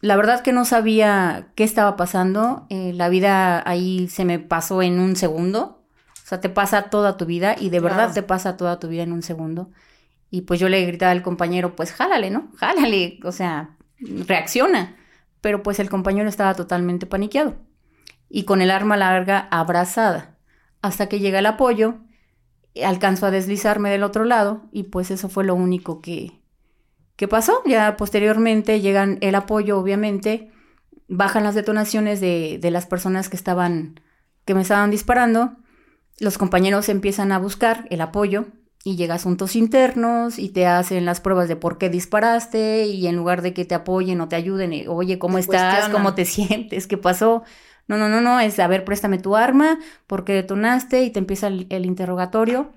La 0.00 0.16
verdad 0.16 0.42
que 0.42 0.52
no 0.52 0.64
sabía 0.64 1.48
qué 1.54 1.64
estaba 1.64 1.96
pasando. 1.96 2.66
eh, 2.70 2.92
la 2.94 3.08
vida 3.08 3.62
ahí 3.68 4.08
se 4.08 4.24
me 4.24 4.38
pasó 4.38 4.82
en 4.82 4.98
un 5.00 5.16
segundo. 5.16 5.82
O 6.24 6.28
sea, 6.28 6.40
te 6.40 6.48
pasa 6.48 6.90
toda 6.90 7.16
tu 7.16 7.24
vida 7.24 7.54
y 7.58 7.70
de 7.70 7.80
verdad 7.80 7.96
Claro. 8.06 8.12
te 8.14 8.22
pasa 8.22 8.56
toda 8.56 8.78
tu 8.80 8.88
vida 8.88 9.02
en 9.04 9.12
un 9.12 9.22
segundo. 9.22 9.70
Y 10.30 10.42
pues 10.42 10.58
yo 10.60 10.68
le 10.68 10.84
gritaba 10.84 11.12
al 11.12 11.22
compañero, 11.22 11.76
pues 11.76 11.92
jálale, 11.92 12.30
¿no? 12.30 12.50
Jálale, 12.56 13.20
o 13.24 13.30
sea, 13.32 13.76
reacciona. 14.00 14.96
Pero 15.40 15.62
pues 15.62 15.78
el 15.78 15.88
compañero 15.88 16.28
estaba 16.28 16.54
totalmente 16.54 17.06
paniqueado 17.06 17.54
y 18.28 18.42
con 18.44 18.60
el 18.60 18.70
arma 18.72 18.96
larga 18.96 19.46
abrazada. 19.52 20.36
Hasta 20.82 21.08
que 21.08 21.20
llega 21.20 21.38
el 21.38 21.46
apoyo, 21.46 21.98
alcanzo 22.84 23.26
a 23.26 23.30
deslizarme 23.30 23.90
del 23.90 24.02
otro 24.02 24.24
lado 24.24 24.64
y 24.72 24.84
pues 24.84 25.10
eso 25.12 25.28
fue 25.28 25.44
lo 25.44 25.54
único 25.54 26.00
que, 26.02 26.40
¿Qué 27.16 27.28
pasó? 27.28 27.62
Ya 27.66 27.96
posteriormente 27.96 28.80
llegan 28.80 29.18
el 29.20 29.34
apoyo, 29.34 29.78
obviamente, 29.78 30.50
bajan 31.08 31.44
las 31.44 31.54
detonaciones 31.54 32.20
de, 32.20 32.58
de 32.60 32.70
las 32.70 32.86
personas 32.86 33.28
que 33.28 33.36
estaban, 33.36 34.00
que 34.44 34.54
me 34.54 34.62
estaban 34.62 34.90
disparando, 34.90 35.56
los 36.18 36.38
compañeros 36.38 36.88
empiezan 36.88 37.32
a 37.32 37.38
buscar 37.38 37.86
el 37.90 38.00
apoyo 38.00 38.46
y 38.84 38.96
llega 38.96 39.14
a 39.14 39.16
asuntos 39.16 39.56
internos 39.56 40.38
y 40.38 40.48
te 40.48 40.66
hacen 40.66 41.04
las 41.04 41.20
pruebas 41.20 41.48
de 41.48 41.56
por 41.56 41.76
qué 41.76 41.90
disparaste 41.90 42.86
y 42.86 43.06
en 43.06 43.16
lugar 43.16 43.42
de 43.42 43.52
que 43.52 43.64
te 43.64 43.74
apoyen 43.74 44.20
o 44.20 44.28
te 44.28 44.36
ayuden, 44.36 44.72
eh, 44.72 44.86
oye, 44.88 45.18
¿cómo 45.18 45.38
estás? 45.38 45.62
cuestionan. 45.62 45.92
¿Cómo 45.92 46.14
te 46.14 46.24
sientes? 46.24 46.86
¿Qué 46.86 46.96
pasó? 46.96 47.42
No, 47.88 47.98
no, 47.98 48.08
no, 48.08 48.20
no, 48.20 48.40
es, 48.40 48.58
a 48.58 48.66
ver, 48.66 48.84
préstame 48.84 49.18
tu 49.18 49.36
arma, 49.36 49.78
¿por 50.06 50.24
qué 50.24 50.32
detonaste? 50.32 51.02
Y 51.02 51.10
te 51.10 51.18
empieza 51.18 51.48
el, 51.48 51.66
el 51.70 51.86
interrogatorio. 51.86 52.72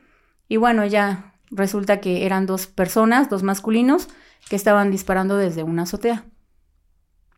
Y 0.48 0.58
bueno, 0.58 0.86
ya 0.86 1.34
resulta 1.52 2.00
que 2.02 2.26
eran 2.26 2.46
dos 2.46 2.68
personas, 2.68 3.30
dos 3.30 3.44
masculinos, 3.44 4.08
que 4.48 4.56
estaban 4.56 4.92
disparando 4.92 5.38
desde 5.38 5.64
una 5.64 5.84
azotea. 5.84 6.26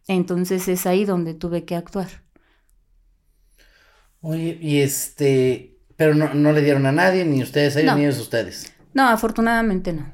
Entonces 0.07 0.67
es 0.67 0.85
ahí 0.85 1.05
donde 1.05 1.33
tuve 1.33 1.65
que 1.65 1.75
actuar. 1.75 2.09
Oye, 4.21 4.57
y 4.61 4.81
este, 4.81 5.79
pero 5.95 6.13
no, 6.13 6.33
no 6.33 6.51
le 6.53 6.61
dieron 6.61 6.85
a 6.85 6.91
nadie, 6.91 7.25
ni 7.25 7.41
ustedes 7.41 7.75
a 7.75 7.79
ellos, 7.79 7.91
No. 7.93 7.97
ni 7.97 8.05
ellos 8.05 8.19
a 8.19 8.21
ustedes. 8.21 8.73
No, 8.93 9.07
afortunadamente 9.09 9.93
no. 9.93 10.13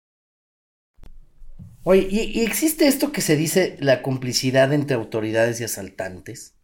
Oye, 1.83 2.07
¿y, 2.09 2.39
y 2.39 2.41
existe 2.43 2.87
esto 2.87 3.11
que 3.11 3.21
se 3.21 3.35
dice 3.35 3.77
la 3.79 4.01
complicidad 4.01 4.73
entre 4.73 4.95
autoridades 4.95 5.61
y 5.61 5.63
asaltantes? 5.65 6.55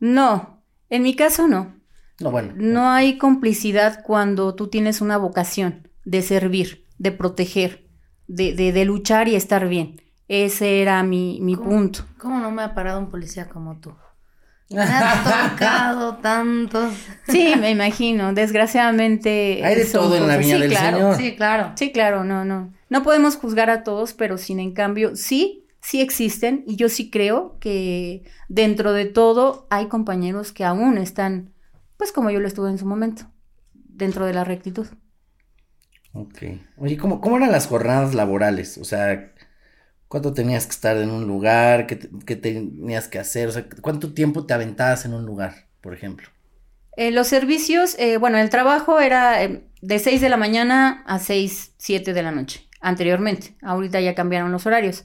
No, 0.00 0.62
en 0.90 1.02
mi 1.02 1.14
caso 1.16 1.48
no. 1.48 1.74
No, 2.20 2.30
bueno. 2.30 2.54
No 2.54 2.90
hay 2.90 3.18
complicidad 3.18 4.02
cuando 4.04 4.54
tú 4.54 4.68
tienes 4.68 5.00
una 5.00 5.16
vocación 5.18 5.88
de 6.04 6.22
servir, 6.22 6.86
de 6.98 7.12
proteger, 7.12 7.88
de, 8.26 8.54
de, 8.54 8.72
de 8.72 8.84
luchar 8.84 9.28
y 9.28 9.36
estar 9.36 9.68
bien. 9.68 10.00
Ese 10.28 10.82
era 10.82 11.02
mi, 11.02 11.40
mi 11.42 11.56
¿Cómo? 11.56 11.70
punto. 11.70 12.04
¿Cómo 12.18 12.40
no 12.40 12.50
me 12.50 12.62
ha 12.62 12.74
parado 12.74 12.98
un 13.00 13.10
policía 13.10 13.48
como 13.48 13.78
tú? 13.80 13.94
Me 14.70 14.80
ha 14.82 15.50
tocado 15.54 16.16
tanto. 16.16 16.90
Sí, 17.28 17.54
me 17.58 17.70
imagino. 17.70 18.32
Desgraciadamente. 18.34 19.62
Hay 19.64 19.76
de 19.76 19.84
todo 19.86 20.16
en 20.16 20.22
la 20.26 20.34
cosas- 20.34 20.38
viña 20.40 20.54
sí, 20.56 20.60
del 20.62 20.70
claro. 20.70 20.96
Señor. 20.96 21.16
Sí, 21.16 21.36
claro. 21.36 21.72
Sí, 21.76 21.92
claro, 21.92 22.24
no, 22.24 22.44
no. 22.44 22.72
No 22.88 23.02
podemos 23.02 23.36
juzgar 23.36 23.70
a 23.70 23.82
todos, 23.84 24.12
pero 24.12 24.38
sin 24.38 24.60
en 24.60 24.72
cambio, 24.72 25.16
sí, 25.16 25.66
sí 25.80 26.00
existen. 26.00 26.64
Y 26.66 26.76
yo 26.76 26.88
sí 26.88 27.10
creo 27.10 27.58
que 27.60 28.24
dentro 28.48 28.92
de 28.92 29.04
todo 29.06 29.66
hay 29.70 29.86
compañeros 29.86 30.52
que 30.52 30.64
aún 30.64 30.98
están, 30.98 31.52
pues 31.96 32.12
como 32.12 32.30
yo 32.30 32.40
lo 32.40 32.48
estuve 32.48 32.70
en 32.70 32.78
su 32.78 32.86
momento, 32.86 33.22
dentro 33.72 34.26
de 34.26 34.34
la 34.34 34.44
rectitud. 34.44 34.86
Ok. 36.12 36.42
Oye, 36.78 36.96
¿cómo, 36.96 37.20
¿cómo 37.20 37.36
eran 37.36 37.52
las 37.52 37.66
jornadas 37.66 38.14
laborales? 38.14 38.78
O 38.78 38.84
sea, 38.84 39.32
¿cuánto 40.08 40.32
tenías 40.34 40.66
que 40.66 40.72
estar 40.72 40.96
en 40.98 41.10
un 41.10 41.26
lugar? 41.26 41.86
¿Qué, 41.86 41.96
te- 41.96 42.10
qué 42.26 42.36
tenías 42.36 43.08
que 43.08 43.18
hacer? 43.18 43.48
O 43.48 43.52
sea, 43.52 43.66
¿cuánto 43.82 44.14
tiempo 44.14 44.46
te 44.46 44.54
aventabas 44.54 45.04
en 45.04 45.14
un 45.14 45.26
lugar, 45.26 45.68
por 45.80 45.94
ejemplo? 45.94 46.28
Eh, 46.96 47.10
los 47.10 47.28
servicios, 47.28 47.94
eh, 47.98 48.16
bueno, 48.16 48.38
el 48.38 48.48
trabajo 48.50 49.00
era 49.00 49.42
eh, 49.44 49.68
de 49.82 49.98
6 49.98 50.20
de 50.20 50.28
la 50.30 50.36
mañana 50.38 51.02
a 51.06 51.18
6, 51.18 51.74
7 51.78 52.14
de 52.14 52.22
la 52.22 52.32
noche, 52.32 52.68
anteriormente. 52.80 53.56
Ahorita 53.62 54.00
ya 54.00 54.14
cambiaron 54.14 54.50
los 54.52 54.66
horarios. 54.66 55.04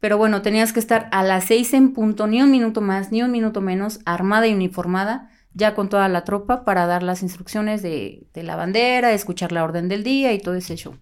Pero 0.00 0.18
bueno, 0.18 0.42
tenías 0.42 0.72
que 0.72 0.80
estar 0.80 1.08
a 1.12 1.22
las 1.24 1.44
6 1.46 1.74
en 1.74 1.92
punto, 1.94 2.26
ni 2.28 2.42
un 2.42 2.50
minuto 2.50 2.80
más, 2.82 3.12
ni 3.12 3.22
un 3.22 3.32
minuto 3.32 3.60
menos, 3.62 4.00
armada 4.06 4.46
y 4.48 4.54
uniformada, 4.54 5.30
ya 5.54 5.74
con 5.74 5.88
toda 5.90 6.08
la 6.08 6.24
tropa 6.24 6.64
para 6.64 6.86
dar 6.86 7.02
las 7.02 7.22
instrucciones 7.22 7.82
de, 7.82 8.26
de 8.34 8.42
la 8.44 8.56
bandera, 8.56 9.12
escuchar 9.12 9.52
la 9.52 9.64
orden 9.64 9.88
del 9.88 10.04
día 10.04 10.32
y 10.34 10.40
todo 10.40 10.54
ese 10.56 10.76
show. 10.76 10.96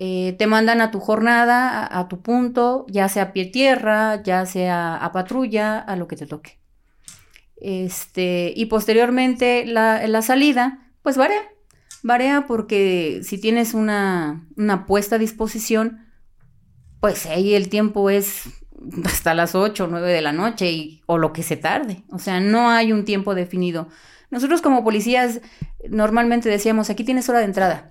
Eh, 0.00 0.36
te 0.38 0.46
mandan 0.46 0.80
a 0.80 0.90
tu 0.90 1.00
jornada, 1.00 1.70
a, 1.70 1.98
a 2.00 2.08
tu 2.08 2.22
punto, 2.22 2.86
ya 2.88 3.08
sea 3.08 3.24
a 3.24 3.32
pie 3.32 3.46
tierra, 3.46 4.22
ya 4.22 4.46
sea 4.46 4.96
a 4.96 5.12
patrulla, 5.12 5.78
a 5.78 5.96
lo 5.96 6.06
que 6.06 6.16
te 6.16 6.26
toque. 6.26 6.58
Este, 7.60 8.52
y 8.54 8.66
posteriormente 8.66 9.66
la, 9.66 10.06
la 10.06 10.22
salida, 10.22 10.92
pues 11.02 11.16
varía. 11.16 11.40
Varía 12.02 12.46
porque 12.46 13.20
si 13.24 13.38
tienes 13.38 13.74
una, 13.74 14.46
una 14.56 14.86
puesta 14.86 15.16
a 15.16 15.18
disposición, 15.18 16.06
pues 17.00 17.26
ahí 17.26 17.54
el 17.54 17.68
tiempo 17.68 18.10
es 18.10 18.44
hasta 19.04 19.34
las 19.34 19.54
8 19.56 19.84
o 19.84 19.86
9 19.88 20.12
de 20.12 20.22
la 20.22 20.32
noche 20.32 20.70
y, 20.70 21.02
o 21.06 21.18
lo 21.18 21.32
que 21.32 21.42
se 21.42 21.56
tarde. 21.56 22.04
O 22.10 22.18
sea, 22.18 22.40
no 22.40 22.70
hay 22.70 22.92
un 22.92 23.04
tiempo 23.04 23.34
definido. 23.34 23.88
Nosotros 24.30 24.62
como 24.62 24.84
policías 24.84 25.40
normalmente 25.88 26.48
decíamos, 26.48 26.90
aquí 26.90 27.02
tienes 27.02 27.28
hora 27.28 27.40
de 27.40 27.46
entrada, 27.46 27.88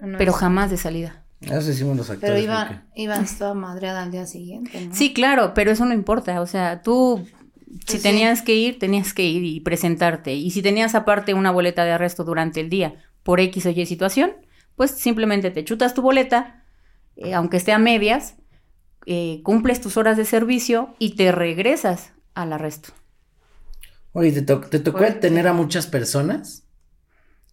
No 0.00 0.18
pero 0.18 0.32
jamás 0.32 0.70
de 0.70 0.76
salida. 0.76 1.23
Eso 1.40 1.70
hicimos 1.70 1.96
los 1.96 2.08
actores. 2.10 2.30
Pero 2.32 2.42
iba, 2.42 2.66
porque- 2.68 3.02
ibas 3.02 3.38
toda 3.38 3.54
madreada 3.54 4.02
al 4.02 4.10
día 4.10 4.26
siguiente, 4.26 4.80
¿no? 4.86 4.94
Sí, 4.94 5.12
claro, 5.12 5.52
pero 5.54 5.70
eso 5.70 5.84
no 5.84 5.92
importa. 5.94 6.40
O 6.40 6.46
sea, 6.46 6.80
tú, 6.82 7.26
si 7.26 7.78
Pues 7.86 7.98
sí. 7.98 8.02
tenías 8.02 8.40
que 8.42 8.54
ir, 8.54 8.78
tenías 8.78 9.12
que 9.12 9.24
ir 9.24 9.44
y 9.44 9.60
presentarte. 9.60 10.34
Y 10.34 10.50
si 10.52 10.62
tenías 10.62 10.94
aparte 10.94 11.34
una 11.34 11.50
boleta 11.50 11.84
de 11.84 11.92
arresto 11.92 12.24
durante 12.24 12.60
el 12.60 12.70
día 12.70 12.94
por 13.22 13.40
X 13.40 13.66
o 13.66 13.70
Y 13.70 13.84
situación, 13.86 14.32
pues 14.76 14.90
simplemente 14.92 15.50
te 15.50 15.64
chutas 15.64 15.92
tu 15.94 16.02
boleta, 16.02 16.64
eh, 17.16 17.34
aunque 17.34 17.58
esté 17.58 17.72
a 17.72 17.78
medias, 17.78 18.36
eh, 19.06 19.40
cumples 19.44 19.80
tus 19.82 19.96
horas 19.98 20.16
de 20.16 20.24
servicio 20.24 20.94
y 20.98 21.14
te 21.16 21.30
regresas 21.30 22.12
al 22.34 22.52
arresto. 22.54 22.92
Oye, 24.12 24.32
¿te, 24.32 24.42
to- 24.42 24.60
te 24.60 24.78
tocó 24.78 24.98
Fuerte. 24.98 25.20
tener 25.20 25.46
a 25.46 25.52
muchas 25.52 25.86
personas? 25.86 26.64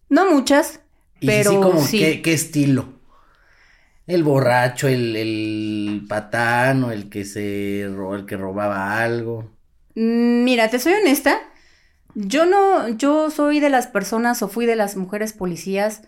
No 0.08 0.30
muchas, 0.32 0.80
Y 1.20 1.26
pero 1.26 1.50
sí, 1.50 1.56
como, 1.56 1.80
sí. 1.84 1.98
¿qué, 1.98 2.22
qué 2.22 2.32
estilo? 2.32 3.00
El 4.14 4.22
borracho, 4.24 4.88
el, 4.88 5.16
el 5.16 6.06
patán 6.08 6.84
o 6.84 6.92
el 6.92 7.08
que 7.10 7.24
se 7.24 7.82
el 7.82 8.26
que 8.26 8.36
robaba 8.36 9.02
algo. 9.02 9.50
Mm, 9.94 10.44
Mira, 10.44 10.68
te 10.70 10.78
soy 10.78 10.94
honesta. 10.94 11.38
Yo 12.14 12.46
no, 12.46 12.88
yo 12.90 13.30
soy 13.30 13.60
de 13.60 13.70
las 13.70 13.86
personas 13.88 14.42
o 14.42 14.48
fui 14.48 14.66
de 14.66 14.76
las 14.76 14.96
mujeres 14.96 15.32
policías 15.34 16.02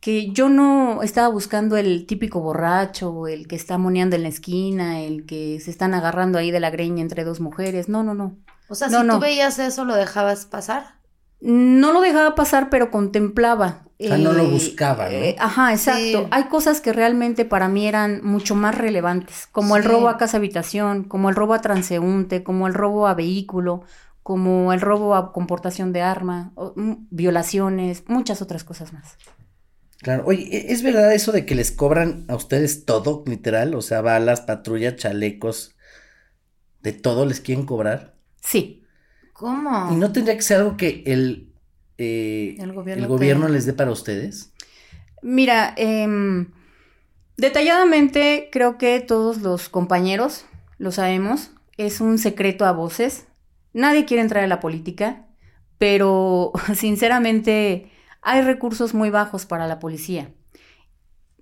que 0.00 0.32
yo 0.32 0.48
no 0.50 1.02
estaba 1.02 1.28
buscando 1.28 1.76
el 1.78 2.06
típico 2.06 2.40
borracho, 2.40 3.28
el 3.28 3.48
que 3.48 3.56
está 3.56 3.78
moneando 3.78 4.16
en 4.16 4.24
la 4.24 4.28
esquina, 4.30 5.00
el 5.02 5.26
que 5.26 5.60
se 5.60 5.70
están 5.72 5.94
agarrando 5.94 6.38
ahí 6.38 6.50
de 6.52 6.60
la 6.60 6.70
greña 6.70 7.02
entre 7.02 7.24
dos 7.24 7.40
mujeres. 7.40 7.88
No, 7.88 8.04
no, 8.04 8.14
no. 8.14 8.38
O 8.68 8.74
sea, 8.76 8.88
No, 8.88 9.02
si 9.02 9.06
no. 9.06 9.14
tú 9.16 9.20
veías 9.20 9.58
eso, 9.58 9.84
¿lo 9.84 9.96
dejabas 9.96 10.46
pasar? 10.46 10.99
No 11.40 11.92
lo 11.92 12.00
dejaba 12.00 12.34
pasar, 12.34 12.68
pero 12.70 12.90
contemplaba. 12.90 13.84
O 13.98 14.06
sea, 14.06 14.16
no 14.18 14.32
lo 14.32 14.48
buscaba, 14.48 15.06
¿no? 15.06 15.14
eh, 15.14 15.36
ajá, 15.38 15.72
exacto. 15.72 16.00
Sí. 16.00 16.26
Hay 16.30 16.44
cosas 16.44 16.80
que 16.80 16.92
realmente 16.92 17.44
para 17.44 17.68
mí 17.68 17.86
eran 17.86 18.20
mucho 18.24 18.54
más 18.54 18.74
relevantes, 18.74 19.46
como 19.52 19.76
el 19.76 19.84
robo 19.84 20.08
a 20.08 20.16
casa 20.16 20.38
habitación, 20.38 21.04
como 21.04 21.28
el 21.28 21.34
robo 21.36 21.52
a 21.54 21.60
transeúnte, 21.60 22.42
como 22.42 22.66
el 22.66 22.74
robo 22.74 23.06
a 23.06 23.14
vehículo, 23.14 23.82
como 24.22 24.72
el 24.72 24.80
robo 24.80 25.14
a 25.14 25.32
comportación 25.32 25.92
de 25.92 26.00
arma, 26.02 26.52
o, 26.54 26.72
mm, 26.76 27.08
violaciones, 27.10 28.04
muchas 28.06 28.40
otras 28.40 28.64
cosas 28.64 28.92
más. 28.92 29.16
Claro. 29.98 30.24
Oye, 30.26 30.48
¿e- 30.50 30.72
¿es 30.72 30.82
verdad 30.82 31.12
eso 31.12 31.30
de 31.32 31.44
que 31.44 31.54
les 31.54 31.70
cobran 31.70 32.24
a 32.28 32.36
ustedes 32.36 32.86
todo, 32.86 33.22
literal? 33.26 33.74
O 33.74 33.82
sea, 33.82 34.00
balas, 34.00 34.40
patrullas, 34.40 34.96
chalecos, 34.96 35.74
de 36.82 36.92
todo 36.92 37.26
les 37.26 37.40
quieren 37.40 37.66
cobrar. 37.66 38.14
Sí, 38.40 38.79
¿Cómo? 39.40 39.90
¿Y 39.90 39.96
no 39.96 40.12
tendría 40.12 40.36
que 40.36 40.42
ser 40.42 40.58
algo 40.58 40.76
que 40.76 41.02
el, 41.06 41.48
eh, 41.96 42.56
El 42.58 42.72
gobierno 42.72 43.04
el 43.04 43.08
gobierno 43.08 43.46
te- 43.46 43.52
les 43.52 43.64
dé 43.66 43.72
para 43.72 43.90
ustedes? 43.90 44.52
Mira, 45.22 45.72
em, 45.78 46.50
detalladamente 47.38 48.50
creo 48.52 48.76
que 48.78 49.00
todos 49.00 49.38
los 49.38 49.68
compañeros 49.70 50.44
lo 50.78 50.92
sabemos, 50.92 51.52
es 51.78 52.00
un 52.02 52.18
secreto 52.18 52.66
a 52.66 52.72
voces, 52.72 53.26
nadie 53.72 54.04
quiere 54.04 54.22
entrar 54.22 54.44
a 54.44 54.46
la 54.46 54.60
política, 54.60 55.26
pero 55.78 56.52
sinceramente 56.74 57.90
hay 58.22 58.42
recursos 58.42 58.92
muy 58.92 59.08
bajos 59.08 59.46
para 59.46 59.66
la 59.66 59.78
policía. 59.78 60.32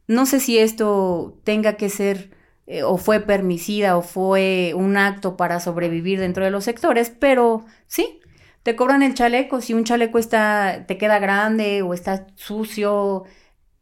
No 0.06 0.24
sé 0.24 0.38
si 0.40 0.56
esto 0.58 1.40
tenga 1.44 1.74
que 1.76 1.88
ser 1.90 2.30
eh, 2.68 2.82
o 2.82 2.98
fue 2.98 3.20
permisida 3.20 3.96
o 3.96 4.02
fue 4.02 4.74
un 4.76 4.98
acto 4.98 5.38
para 5.38 5.58
sobrevivir 5.58 6.20
dentro 6.20 6.44
de 6.44 6.50
los 6.50 6.64
sectores, 6.64 7.10
pero 7.10 7.64
sí, 7.86 8.20
te 8.62 8.76
cobran 8.76 9.02
el 9.02 9.14
chaleco, 9.14 9.62
si 9.62 9.72
un 9.72 9.84
chaleco 9.84 10.18
está, 10.18 10.84
te 10.86 10.98
queda 10.98 11.18
grande 11.18 11.80
o 11.80 11.94
está 11.94 12.26
sucio, 12.34 13.24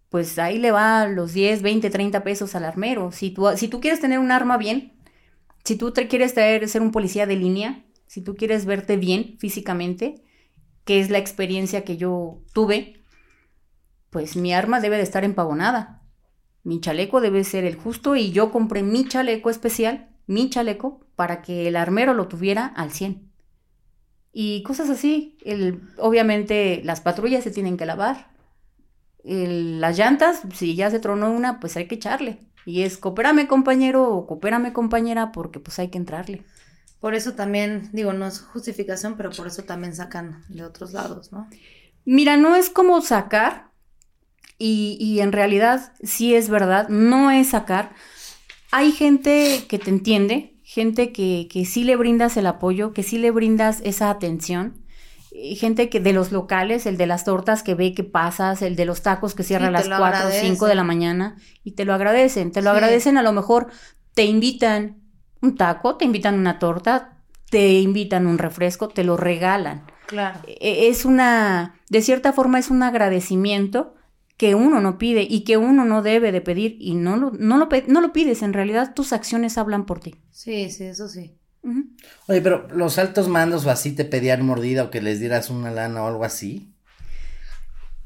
pues 0.09 0.39
ahí 0.39 0.59
le 0.59 0.71
va 0.71 1.09
los 1.09 1.33
10, 1.33 1.63
20, 1.63 1.91
30 1.91 2.23
pesos 2.23 2.55
al 2.55 2.65
armero. 2.65 3.11
Si 3.11 3.31
tú, 3.33 3.49
si 3.57 3.67
tú 3.67 3.81
quieres 3.81 4.01
tener 4.01 4.21
un 4.21 4.31
arma 4.31 4.57
bien, 4.57 4.93
si 5.65 5.75
tú 5.77 5.93
te 5.93 6.07
quieres 6.07 6.35
traer, 6.35 6.69
ser 6.69 6.81
un 6.81 6.93
policía 6.93 7.27
de 7.27 7.35
línea, 7.35 7.85
si 8.07 8.21
tú 8.23 8.37
quieres 8.37 8.67
verte 8.67 8.97
bien 8.97 9.37
físicamente, 9.41 10.23
que 10.85 11.01
es 11.01 11.11
la 11.11 11.19
experiencia 11.19 11.85
que 11.85 11.97
yo 11.97 12.39
tuve, 12.53 13.03
pues 14.11 14.37
mi 14.37 14.55
arma 14.55 14.81
debe 14.81 14.97
de 14.97 15.03
estar 15.03 15.25
empavonada. 15.25 16.06
Mi 16.67 16.81
chaleco 16.81 17.21
debe 17.21 17.45
ser 17.45 17.65
el 17.65 17.77
justo 17.77 18.17
y 18.17 18.33
yo 18.33 18.51
compré 18.53 18.83
mi 18.83 19.07
chaleco 19.09 19.51
especial, 19.51 20.09
mi 20.27 20.51
chaleco, 20.51 21.01
para 21.17 21.43
que 21.43 21.69
el 21.69 21.77
armero 21.77 22.13
lo 22.15 22.29
tuviera 22.29 22.67
al 22.67 22.91
100. 22.93 23.31
Y 24.33 24.63
cosas 24.63 24.91
así. 24.91 25.39
El, 25.45 25.81
obviamente 25.99 26.81
las 26.85 27.01
patrullas 27.01 27.45
se 27.45 27.51
tienen 27.51 27.77
que 27.77 27.87
lavar. 27.87 28.29
El- 29.25 29.81
las 29.81 29.99
llantas, 29.99 30.43
si 30.55 30.77
ya 30.77 30.91
se 30.91 31.01
tronó 31.01 31.33
una, 31.33 31.61
pues 31.61 31.77
hay 31.77 31.89
que 31.89 31.97
echarle. 31.97 32.41
Y 32.65 32.83
es 32.83 32.99
coopérame 32.99 33.47
compañero 33.49 34.11
o 34.13 34.27
coopérame 34.27 34.73
compañera 34.73 35.33
porque 35.33 35.61
pues 35.61 35.79
hay 35.79 35.89
que 35.89 35.99
entrarle. 35.99 36.45
Por 37.01 37.15
eso 37.15 37.35
también, 37.35 37.91
digo, 37.93 38.13
no 38.13 38.27
es 38.27 38.41
justificación, 38.41 39.17
pero 39.17 39.31
por 39.31 39.47
eso 39.47 39.65
también 39.65 39.95
sacan 39.95 40.45
de 40.49 40.65
otros 40.65 40.93
lados, 40.93 41.33
¿no? 41.33 41.49
Mira, 42.05 42.37
no 42.37 42.57
es 42.57 42.71
como 42.71 43.01
sacar, 43.03 43.71
y, 44.59 44.97
y 45.01 45.21
en 45.21 45.33
realidad 45.33 45.93
sí 46.03 46.35
es 46.35 46.49
verdad, 46.49 46.89
no 46.89 47.31
es 47.31 47.51
sacar. 47.51 47.93
Hay 48.73 48.93
gente 48.93 49.65
que 49.69 49.79
te 49.79 49.91
entiende, 49.91 50.55
gente 50.65 51.13
que, 51.13 51.49
que 51.51 51.65
sí 51.65 51.85
le 51.85 51.97
brindas 51.97 52.37
el 52.37 52.47
apoyo, 52.47 52.93
que 52.93 53.03
sí 53.03 53.19
le 53.19 53.31
brindas 53.31 53.81
esa 53.85 54.11
atención. 54.11 54.83
Gente 55.57 55.91
que 55.91 56.01
de 56.01 56.15
los 56.15 56.33
locales, 56.33 56.87
el 56.87 56.97
de 56.97 57.07
las 57.07 57.25
tortas 57.25 57.63
que 57.63 57.75
ve 57.75 57.93
que 57.93 58.05
pasas, 58.05 58.63
el 58.63 58.75
de 58.75 58.87
los 58.87 59.03
tacos 59.03 59.35
que 59.35 59.43
cierra 59.43 59.69
a 59.69 59.71
las 59.71 59.83
te 59.85 59.91
lo 59.91 59.99
4 59.99 60.29
o 60.29 60.31
5 60.31 60.67
de 60.67 60.75
la 60.75 60.85
mañana 60.85 61.37
y 61.63 61.73
te 61.73 61.85
lo 61.85 61.93
agradecen. 61.93 62.53
Te 62.53 62.63
lo 62.63 62.71
Sí. 62.71 62.77
agradecen, 62.77 63.19
a 63.19 63.23
lo 63.23 63.33
mejor 63.33 63.67
te 64.15 64.25
invitan 64.25 64.97
un 65.43 65.55
taco, 65.57 65.97
te 65.97 66.07
invitan 66.07 66.39
una 66.39 66.59
torta, 66.59 67.19
te 67.51 67.75
invitan 67.81 68.27
un 68.27 68.39
refresco, 68.39 68.89
te 68.89 69.05
lo 69.05 69.19
regalan 69.19 69.85
Claro. 70.07 70.41
e- 70.47 70.89
es 70.89 71.05
una, 71.05 71.75
de 71.91 72.01
cierta 72.01 72.33
forma 72.33 72.59
es 72.59 72.71
un 72.71 72.83
agradecimiento 72.83 73.95
que 74.37 74.55
uno 74.55 74.81
no 74.81 74.99
pide 74.99 75.27
y 75.29 75.45
que 75.45 75.57
uno 75.57 75.85
no 75.85 76.03
debe 76.03 76.33
de 76.33 76.41
pedir 76.41 76.77
y 76.79 76.95
no 76.95 77.17
lo, 77.17 77.31
no 77.31 77.57
lo, 77.57 77.69
no 77.87 78.01
lo 78.01 78.13
pides, 78.13 78.43
en 78.43 78.53
realidad 78.53 78.95
tus 78.95 79.13
acciones 79.13 79.57
hablan 79.59 79.87
por 79.87 80.01
ti. 80.01 80.17
Sí, 80.31 80.71
sí, 80.71 80.85
eso 80.85 81.09
sí. 81.09 81.37
Oye, 82.29 82.41
pero 82.41 82.69
los 82.69 82.99
altos 82.99 83.29
mandos 83.29 83.67
o 83.67 83.71
así 83.71 83.93
te 83.93 84.05
pedían 84.05 84.45
mordida 84.45 84.85
o 84.85 84.91
que 84.91 85.01
les 85.01 85.19
dieras 85.19 85.51
una 85.51 85.71
lana 85.71 86.05
o 86.05 86.07
algo 86.07 86.25
así. 86.25 86.73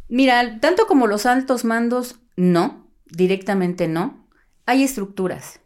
Mira, 0.08 0.60
tanto 0.60 0.86
como 0.86 1.06
los 1.06 1.26
altos 1.26 1.64
mandos, 1.64 2.20
no, 2.36 2.88
directamente 3.06 3.86
no, 3.86 4.26
hay 4.66 4.82
estructuras 4.82 5.60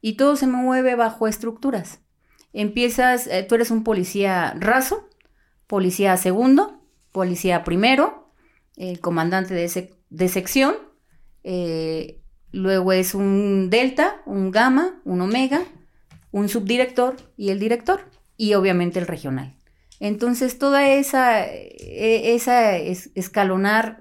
y 0.00 0.14
todo 0.14 0.36
se 0.36 0.46
mueve 0.46 0.94
bajo 0.94 1.28
estructuras. 1.28 2.00
Empiezas, 2.52 3.26
eh, 3.26 3.44
tú 3.48 3.56
eres 3.56 3.70
un 3.70 3.84
policía 3.84 4.54
raso, 4.58 5.08
policía 5.66 6.16
segundo, 6.16 6.80
policía 7.12 7.64
primero, 7.64 8.23
el 8.76 9.00
comandante 9.00 9.54
de, 9.54 9.94
de 10.10 10.28
sección, 10.28 10.74
eh, 11.42 12.20
luego 12.52 12.92
es 12.92 13.14
un 13.14 13.70
delta, 13.70 14.22
un 14.26 14.50
gamma, 14.50 15.00
un 15.04 15.20
omega, 15.20 15.62
un 16.30 16.48
subdirector 16.48 17.16
y 17.36 17.50
el 17.50 17.60
director, 17.60 18.00
y 18.36 18.54
obviamente 18.54 18.98
el 18.98 19.06
regional. 19.06 19.54
Entonces, 20.00 20.58
toda 20.58 20.88
esa, 20.88 21.46
e, 21.46 22.34
esa 22.34 22.76
escalonar, 22.76 24.00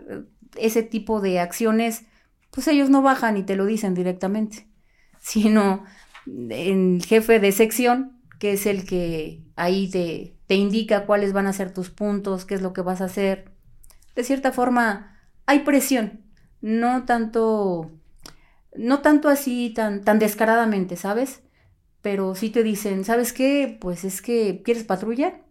ese 0.57 0.83
tipo 0.83 1.21
de 1.21 1.39
acciones, 1.39 2.03
pues 2.51 2.67
ellos 2.67 2.89
no 2.89 3.01
bajan 3.01 3.37
y 3.37 3.43
te 3.43 3.55
lo 3.55 3.65
dicen 3.65 3.93
directamente, 3.93 4.67
sino 5.19 5.83
el 6.25 7.03
jefe 7.05 7.39
de 7.39 7.51
sección, 7.51 8.21
que 8.39 8.53
es 8.53 8.65
el 8.65 8.85
que 8.85 9.43
ahí 9.55 9.89
te, 9.89 10.35
te 10.47 10.55
indica 10.55 11.05
cuáles 11.05 11.33
van 11.33 11.47
a 11.47 11.53
ser 11.53 11.73
tus 11.73 11.89
puntos, 11.89 12.45
qué 12.45 12.55
es 12.55 12.61
lo 12.61 12.73
que 12.73 12.81
vas 12.81 13.01
a 13.01 13.05
hacer. 13.05 13.52
De 14.15 14.23
cierta 14.23 14.51
forma, 14.51 15.19
hay 15.45 15.59
presión, 15.59 16.21
no 16.61 17.05
tanto, 17.05 17.91
no 18.75 19.01
tanto 19.01 19.29
así 19.29 19.71
tan, 19.75 20.03
tan 20.03 20.19
descaradamente, 20.19 20.95
¿sabes? 20.97 21.41
Pero 22.01 22.35
sí 22.35 22.49
te 22.49 22.63
dicen, 22.63 23.05
¿sabes 23.05 23.33
qué? 23.33 23.77
Pues 23.81 24.03
es 24.05 24.21
que, 24.21 24.61
¿quieres 24.63 24.83
patrulla? 24.83 25.41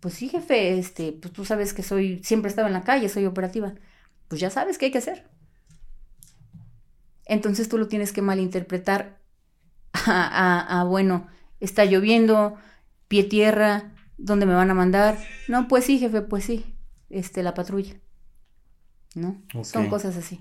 Pues 0.00 0.14
sí, 0.14 0.28
jefe, 0.28 0.78
este, 0.78 1.12
pues 1.12 1.32
tú 1.32 1.44
sabes 1.44 1.74
que 1.74 1.82
soy, 1.82 2.22
siempre 2.24 2.50
estaba 2.50 2.68
en 2.68 2.74
la 2.74 2.84
calle, 2.84 3.08
soy 3.08 3.26
operativa. 3.26 3.74
Pues 4.28 4.40
ya 4.40 4.50
sabes 4.50 4.78
qué 4.78 4.86
hay 4.86 4.92
que 4.92 4.98
hacer. 4.98 5.26
Entonces 7.26 7.68
tú 7.68 7.78
lo 7.78 7.88
tienes 7.88 8.12
que 8.12 8.22
malinterpretar 8.22 9.18
a, 9.92 10.80
a, 10.80 10.84
bueno, 10.84 11.28
está 11.60 11.84
lloviendo, 11.84 12.56
pie 13.08 13.24
tierra, 13.24 13.92
¿dónde 14.18 14.46
me 14.46 14.54
van 14.54 14.70
a 14.70 14.74
mandar? 14.74 15.18
No, 15.48 15.68
pues 15.68 15.84
sí, 15.84 15.98
jefe, 15.98 16.22
pues 16.22 16.44
sí, 16.44 16.73
este, 17.14 17.42
la 17.42 17.54
patrulla. 17.54 17.94
¿No? 19.14 19.40
Son 19.62 19.88
cosas 19.88 20.16
así. 20.16 20.40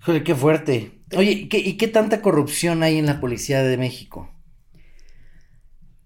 Joder, 0.00 0.24
qué 0.24 0.34
fuerte. 0.34 1.02
Oye, 1.16 1.48
¿y 1.50 1.76
qué, 1.76 1.88
tanta 1.88 2.22
corrupción 2.22 2.82
hay 2.82 2.98
en 2.98 3.06
la 3.06 3.20
Policía 3.20 3.62
de 3.62 3.76
México? 3.76 4.30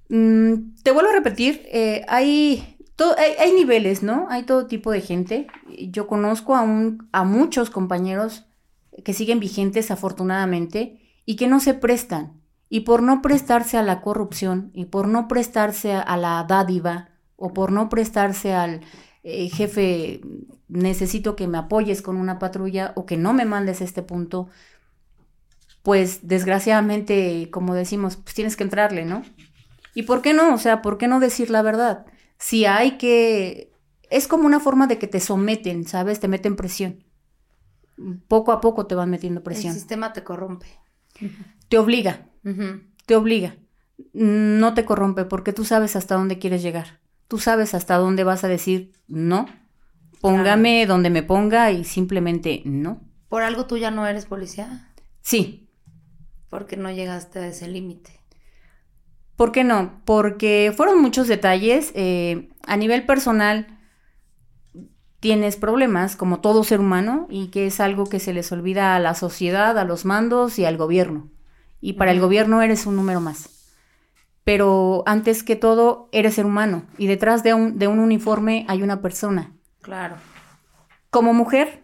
Mm, 0.09 0.75
te 0.83 0.91
vuelvo 0.91 1.11
a 1.11 1.15
repetir, 1.15 1.63
eh, 1.73 2.05
hay, 2.09 2.79
hay, 2.99 3.33
hay, 3.39 3.53
niveles, 3.53 4.03
¿no? 4.03 4.27
Hay 4.31 4.43
todo 4.45 4.67
tipo 4.67 4.91
de 4.91 5.01
gente. 5.01 5.47
Yo 5.91 6.07
conozco 6.07 6.55
a, 6.55 6.63
un, 6.63 7.09
a 7.13 7.25
muchos 7.25 7.71
compañeros 7.71 8.47
que 9.05 9.13
siguen 9.13 9.41
vigentes 9.41 9.91
afortunadamente 9.91 11.01
y 11.25 11.37
que 11.37 11.47
no 11.47 11.61
se 11.61 11.75
prestan. 11.75 12.41
Y 12.69 12.81
por 12.81 13.03
no 13.03 13.23
prestarse 13.23 13.77
a 13.79 13.83
la 13.83 14.01
corrupción 14.01 14.71
y 14.75 14.87
por 14.87 15.07
no 15.07 15.29
prestarse 15.29 15.95
a 15.95 16.17
la 16.17 16.45
dádiva 16.49 17.11
o 17.37 17.53
por 17.53 17.73
no 17.73 17.89
prestarse 17.89 18.55
al 18.55 18.81
eh, 19.23 19.49
jefe, 19.49 20.21
necesito 20.69 21.37
que 21.37 21.47
me 21.47 21.59
apoyes 21.59 22.03
con 22.03 22.17
una 22.17 22.39
patrulla 22.39 22.93
o 22.97 23.07
que 23.07 23.17
no 23.17 23.33
me 23.33 23.45
mandes 23.45 23.81
a 23.81 23.85
este 23.85 24.03
punto, 24.03 24.49
pues 25.83 26.27
desgraciadamente, 26.27 27.49
como 27.51 27.75
decimos, 27.75 28.17
pues 28.17 28.35
tienes 28.35 28.57
que 28.57 28.65
entrarle, 28.65 29.05
¿no? 29.05 29.23
¿Y 29.95 30.03
por 30.03 30.21
qué 30.21 30.33
no? 30.33 30.53
O 30.53 30.59
sea, 30.59 30.83
¿por 30.83 30.99
qué 30.99 31.09
no 31.09 31.21
decir 31.21 31.51
la 31.51 31.63
verdad? 31.63 32.07
Si 32.39 32.67
hay 32.67 32.99
que... 32.99 33.73
Es 34.11 34.29
como 34.29 34.47
una 34.47 34.61
forma 34.61 34.87
de 34.87 34.99
que 34.99 35.07
te 35.07 35.21
someten, 35.21 35.87
¿sabes? 35.87 36.21
Te 36.21 36.29
meten 36.29 36.55
presión. 36.55 37.05
Poco 38.29 38.53
a 38.53 38.61
poco 38.61 38.87
te 38.87 38.95
van 38.95 39.11
metiendo 39.11 39.43
presión. 39.43 39.73
El 39.73 39.79
sistema 39.79 40.13
te 40.13 40.23
corrompe. 40.23 40.67
Te 41.69 41.79
obliga, 41.79 42.29
te 43.07 43.17
obliga. 43.17 43.57
No 44.13 44.75
te 44.75 44.85
corrompe 44.85 45.25
porque 45.25 45.53
tú 45.53 45.65
sabes 45.65 45.97
hasta 45.97 46.15
dónde 46.15 46.39
quieres 46.39 46.63
llegar. 46.63 47.01
Tú 47.29 47.39
sabes 47.39 47.75
hasta 47.75 47.97
dónde 47.97 48.25
vas 48.25 48.45
a 48.45 48.49
decir 48.49 48.93
no. 49.09 49.47
Póngame 50.21 50.87
donde 50.87 51.11
me 51.11 51.23
ponga 51.23 51.71
y 51.71 51.85
simplemente 51.85 52.63
no. 52.65 53.01
¿Por 53.29 53.43
algo 53.43 53.67
tú 53.67 53.77
ya 53.77 53.91
no 53.91 54.07
eres 54.07 54.27
policía? 54.27 54.93
Sí. 55.21 55.69
Porque 56.49 56.77
no 56.77 56.91
llegaste 56.91 57.41
a 57.41 57.47
ese 57.49 57.69
límite. 57.69 58.21
¿Por 59.37 59.53
qué 59.53 59.65
no? 59.65 60.01
Porque 60.05 60.73
fueron 60.77 61.03
muchos 61.03 61.29
detalles. 61.29 61.93
Eh, 61.95 62.49
a 62.67 62.77
nivel 62.77 63.05
personal, 63.05 63.67
tienes 65.21 65.57
problemas, 65.57 66.17
como 66.17 66.41
todo 66.41 66.65
ser 66.65 66.81
humano, 66.81 67.27
y 67.29 67.49
que 67.49 67.67
es 67.67 67.81
algo 67.81 68.07
que 68.07 68.21
se 68.21 68.33
les 68.33 68.51
olvida 68.53 68.97
a 68.97 69.01
la 69.01 69.15
sociedad, 69.15 69.79
a 69.79 69.85
los 69.85 70.05
mandos 70.05 70.59
y 70.59 70.65
al 70.65 70.77
gobierno. 70.77 71.31
Y 71.81 71.95
para 71.95 72.13
el 72.13 72.21
gobierno 72.21 72.63
eres 72.63 72.87
un 72.87 72.97
número 72.97 73.21
más. 73.21 73.56
Pero 74.47 75.03
antes 75.07 75.43
que 75.43 75.57
todo, 75.57 76.09
eres 76.13 76.35
ser 76.35 76.47
humano. 76.47 76.85
Y 76.99 77.09
detrás 77.09 77.43
de 77.43 77.53
un, 77.53 77.81
de 77.81 77.89
un 77.89 77.99
uniforme 77.99 78.65
hay 78.69 78.85
una 78.85 79.03
persona. 79.03 79.53
Claro. 79.81 80.15
Como 81.11 81.35
mujer, 81.35 81.83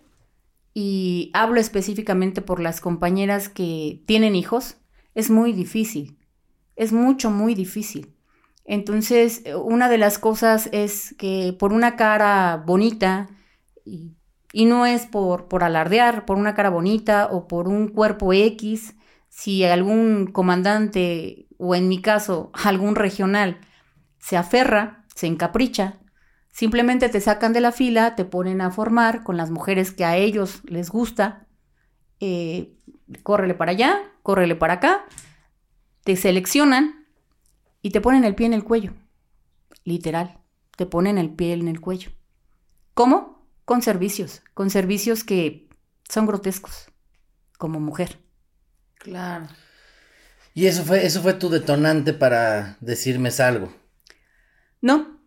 y 0.73 1.33
hablo 1.35 1.59
específicamente 1.59 2.41
por 2.41 2.61
las 2.61 2.81
compañeras 2.81 3.49
que 3.49 4.05
tienen 4.07 4.37
hijos, 4.37 4.77
es 5.17 5.29
muy 5.29 5.53
difícil. 5.53 6.17
Es 6.77 6.93
mucho, 6.93 7.33
muy 7.33 7.57
difícil. 7.57 8.15
Entonces, 8.65 9.43
una 9.61 9.89
de 9.89 9.99
las 9.99 10.21
cosas 10.21 10.69
es 10.71 11.17
que 11.19 11.57
por 11.59 11.73
una 11.73 11.97
cara 11.97 12.63
bonita, 12.65 13.29
y, 13.85 14.15
no 14.55 14.87
es 14.87 15.07
por, 15.07 15.49
por 15.49 15.65
alardear, 15.65 16.27
por 16.27 16.39
una 16.39 16.55
cara 16.55 16.71
bonita 16.71 17.27
o 17.33 17.49
por 17.49 17.67
un 17.67 17.89
cuerpo 17.89 18.33
X, 18.33 18.95
si 19.29 19.65
algún 19.65 20.27
comandante 20.27 21.49
o 21.65 21.77
en 21.77 21.87
mi 21.87 22.03
caso 22.03 22.51
algún 22.65 22.97
regional 22.97 23.61
se 24.19 24.37
aferra, 24.37 25.05
se 25.15 25.29
encapricha, 25.29 26.01
simplemente 26.51 27.09
te 27.09 27.21
sacan 27.21 27.53
de 27.53 27.61
la 27.61 27.71
fila, 27.71 28.17
te 28.17 28.25
ponen 28.25 28.61
a 28.61 28.73
formar 28.73 29.23
con 29.23 29.37
las 29.37 29.53
mujeres 29.53 29.93
que 29.93 30.05
a 30.05 30.17
ellos 30.17 30.63
les 30.65 30.91
gusta, 30.91 31.47
eh, 32.19 32.75
córrele 33.23 33.55
para 33.55 33.71
allá, 33.71 34.03
córrele 34.25 34.57
para 34.57 34.75
acá, 34.75 35.05
te 36.03 36.17
seleccionan 36.17 37.07
y 37.81 37.91
te 37.91 38.01
ponen 38.01 38.25
el 38.25 38.35
pie 38.35 38.47
en 38.47 38.55
el 38.55 38.65
cuello. 38.65 38.95
Literal, 39.85 40.41
te 40.77 40.85
ponen 40.85 41.17
el 41.17 41.31
pie 41.31 41.53
en 41.53 41.69
el 41.69 41.81
cuello. 41.81 42.11
¿Cómo? 42.93 43.47
Con 43.65 43.83
servicios, 43.83 44.43
con 44.55 44.69
servicios 44.69 45.23
que 45.23 45.69
son 46.09 46.27
grotescos, 46.27 46.91
como 47.57 47.79
mujer. 47.79 48.19
Claro. 48.97 49.47
¿Y 50.55 50.67
eso 50.67 50.85
fue, 50.85 51.07
eso 51.07 51.23
fue 51.23 51.35
tu 51.35 51.49
detonante 51.49 52.13
para 52.13 52.77
decirme 52.81 53.31
algo? 53.39 53.73
No, 54.81 55.19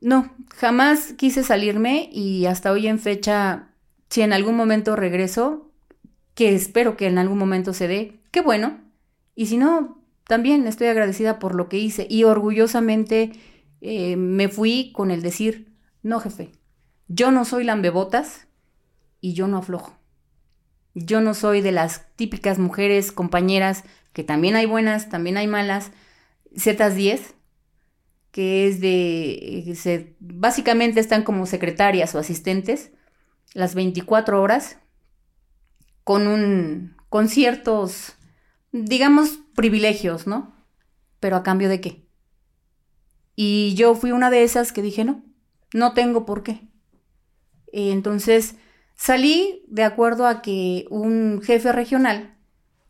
no, 0.00 0.34
jamás 0.56 1.12
quise 1.12 1.44
salirme 1.44 2.08
y 2.12 2.46
hasta 2.46 2.72
hoy 2.72 2.88
en 2.88 2.98
fecha, 2.98 3.68
si 4.10 4.22
en 4.22 4.32
algún 4.32 4.56
momento 4.56 4.96
regreso, 4.96 5.70
que 6.34 6.54
espero 6.54 6.96
que 6.96 7.06
en 7.06 7.18
algún 7.18 7.38
momento 7.38 7.72
se 7.72 7.88
dé, 7.88 8.20
qué 8.30 8.40
bueno. 8.40 8.80
Y 9.36 9.46
si 9.46 9.56
no, 9.56 10.02
también 10.26 10.66
estoy 10.66 10.88
agradecida 10.88 11.38
por 11.38 11.54
lo 11.54 11.68
que 11.68 11.78
hice 11.78 12.06
y 12.10 12.24
orgullosamente 12.24 13.32
eh, 13.80 14.16
me 14.16 14.48
fui 14.48 14.92
con 14.92 15.10
el 15.10 15.22
decir, 15.22 15.76
no 16.02 16.18
jefe, 16.18 16.50
yo 17.08 17.30
no 17.30 17.44
soy 17.44 17.64
lambebotas 17.64 18.48
y 19.20 19.34
yo 19.34 19.46
no 19.46 19.58
aflojo. 19.58 19.96
Yo 20.94 21.20
no 21.20 21.34
soy 21.34 21.60
de 21.60 21.72
las 21.72 22.06
típicas 22.16 22.58
mujeres 22.58 23.12
compañeras, 23.12 23.84
que 24.12 24.24
también 24.24 24.56
hay 24.56 24.66
buenas, 24.66 25.08
también 25.08 25.36
hay 25.36 25.46
malas, 25.46 25.90
Z10, 26.54 27.34
que 28.30 28.68
es 28.68 28.80
de, 28.80 29.74
eh, 29.84 30.16
básicamente 30.20 31.00
están 31.00 31.22
como 31.22 31.46
secretarias 31.46 32.14
o 32.14 32.18
asistentes 32.18 32.90
las 33.52 33.74
24 33.74 34.40
horas 34.40 34.78
con 36.04 36.26
un, 36.26 36.96
con 37.08 37.28
ciertos 37.28 38.16
digamos, 38.74 39.38
privilegios, 39.54 40.26
¿no? 40.26 40.52
Pero 41.20 41.36
a 41.36 41.42
cambio 41.44 41.68
de 41.68 41.80
qué. 41.80 42.04
Y 43.36 43.74
yo 43.76 43.94
fui 43.94 44.10
una 44.10 44.30
de 44.30 44.42
esas 44.42 44.72
que 44.72 44.82
dije, 44.82 45.04
no, 45.04 45.22
no 45.72 45.94
tengo 45.94 46.26
por 46.26 46.42
qué. 46.42 46.68
entonces 47.72 48.56
salí 48.96 49.64
de 49.68 49.84
acuerdo 49.84 50.26
a 50.26 50.42
que 50.42 50.86
un 50.90 51.40
jefe 51.42 51.72
regional 51.72 52.36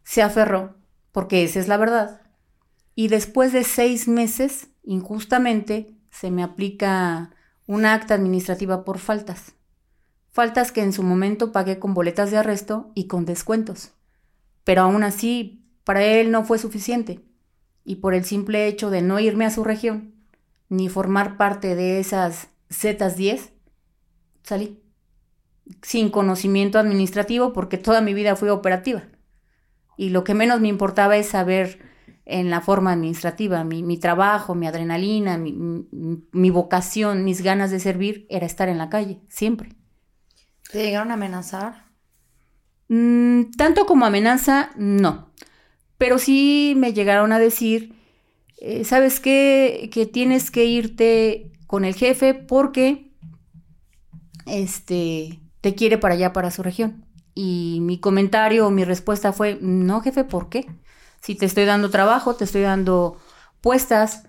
se 0.02 0.22
aferró, 0.22 0.76
porque 1.12 1.44
esa 1.44 1.60
es 1.60 1.68
la 1.68 1.76
verdad. 1.76 2.22
Y 2.94 3.08
después 3.08 3.52
de 3.52 3.64
seis 3.64 4.06
meses, 4.08 4.68
injustamente, 4.82 5.94
se 6.10 6.30
me 6.30 6.42
aplica 6.42 7.30
una 7.66 7.94
acta 7.94 8.14
administrativa 8.14 8.84
por 8.84 8.98
faltas. 8.98 9.54
Faltas 10.30 10.72
que 10.72 10.82
en 10.82 10.92
su 10.92 11.02
momento 11.02 11.52
pagué 11.52 11.78
con 11.78 11.94
boletas 11.94 12.30
de 12.30 12.38
arresto 12.38 12.90
y 12.94 13.06
con 13.06 13.24
descuentos. 13.24 13.92
Pero 14.64 14.82
aún 14.82 15.02
así 15.02 15.64
para 15.84 16.02
él 16.02 16.30
no 16.30 16.44
fue 16.44 16.58
suficiente, 16.58 17.20
y 17.84 17.96
por 17.96 18.14
el 18.14 18.24
simple 18.24 18.66
hecho 18.66 18.90
de 18.90 19.02
no 19.02 19.20
irme 19.20 19.44
a 19.44 19.50
su 19.50 19.62
región, 19.62 20.14
ni 20.68 20.88
formar 20.88 21.36
parte 21.36 21.74
de 21.74 22.00
esas 22.00 22.48
Zetas 22.70 23.16
10, 23.16 23.52
salí. 24.42 24.83
Sin 25.82 26.10
conocimiento 26.10 26.78
administrativo, 26.78 27.52
porque 27.52 27.78
toda 27.78 28.00
mi 28.00 28.14
vida 28.14 28.36
fui 28.36 28.48
operativa. 28.48 29.04
Y 29.96 30.10
lo 30.10 30.24
que 30.24 30.34
menos 30.34 30.60
me 30.60 30.68
importaba 30.68 31.16
es 31.16 31.28
saber 31.28 31.78
en 32.26 32.50
la 32.50 32.60
forma 32.60 32.92
administrativa. 32.92 33.64
Mi, 33.64 33.82
mi 33.82 33.98
trabajo, 33.98 34.54
mi 34.54 34.66
adrenalina, 34.66 35.38
mi, 35.38 35.52
mi, 35.52 36.24
mi 36.32 36.50
vocación, 36.50 37.24
mis 37.24 37.42
ganas 37.42 37.70
de 37.70 37.80
servir 37.80 38.26
era 38.28 38.46
estar 38.46 38.68
en 38.68 38.78
la 38.78 38.88
calle, 38.88 39.20
siempre. 39.28 39.70
¿Te 40.70 40.82
llegaron 40.82 41.10
a 41.10 41.14
amenazar? 41.14 41.84
Mm, 42.88 43.52
tanto 43.56 43.86
como 43.86 44.06
amenaza, 44.06 44.70
no. 44.76 45.30
Pero 45.98 46.18
sí 46.18 46.74
me 46.76 46.92
llegaron 46.92 47.32
a 47.32 47.38
decir, 47.38 47.94
eh, 48.58 48.84
¿sabes 48.84 49.20
qué? 49.20 49.90
Que 49.92 50.06
tienes 50.06 50.50
que 50.50 50.64
irte 50.64 51.52
con 51.66 51.84
el 51.84 51.94
jefe 51.94 52.34
porque 52.34 53.12
este 54.46 55.40
te 55.64 55.74
quiere 55.74 55.96
para 55.96 56.12
allá, 56.12 56.34
para 56.34 56.50
su 56.50 56.62
región. 56.62 57.06
Y 57.34 57.78
mi 57.80 57.98
comentario 57.98 58.66
o 58.66 58.70
mi 58.70 58.84
respuesta 58.84 59.32
fue, 59.32 59.56
no, 59.62 60.02
jefe, 60.02 60.22
¿por 60.24 60.50
qué? 60.50 60.66
Si 61.22 61.34
te 61.36 61.46
estoy 61.46 61.64
dando 61.64 61.88
trabajo, 61.88 62.36
te 62.36 62.44
estoy 62.44 62.60
dando 62.60 63.18
puestas, 63.62 64.24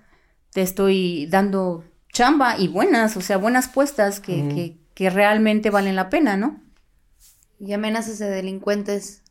te 0.53 0.61
estoy 0.61 1.25
dando 1.25 1.83
chamba 2.13 2.57
y 2.57 2.69
buenas, 2.69 3.17
o 3.17 3.21
sea, 3.21 3.35
buenas 3.35 3.67
puestas 3.67 4.21
que, 4.21 4.47
que, 4.47 4.79
que 4.93 5.09
realmente 5.09 5.71
valen 5.71 5.97
la 5.97 6.09
pena, 6.09 6.37
¿no? 6.37 6.61
Y 7.59 7.73
amenazas 7.73 8.17
de 8.19 8.29
delincuentes, 8.29 9.21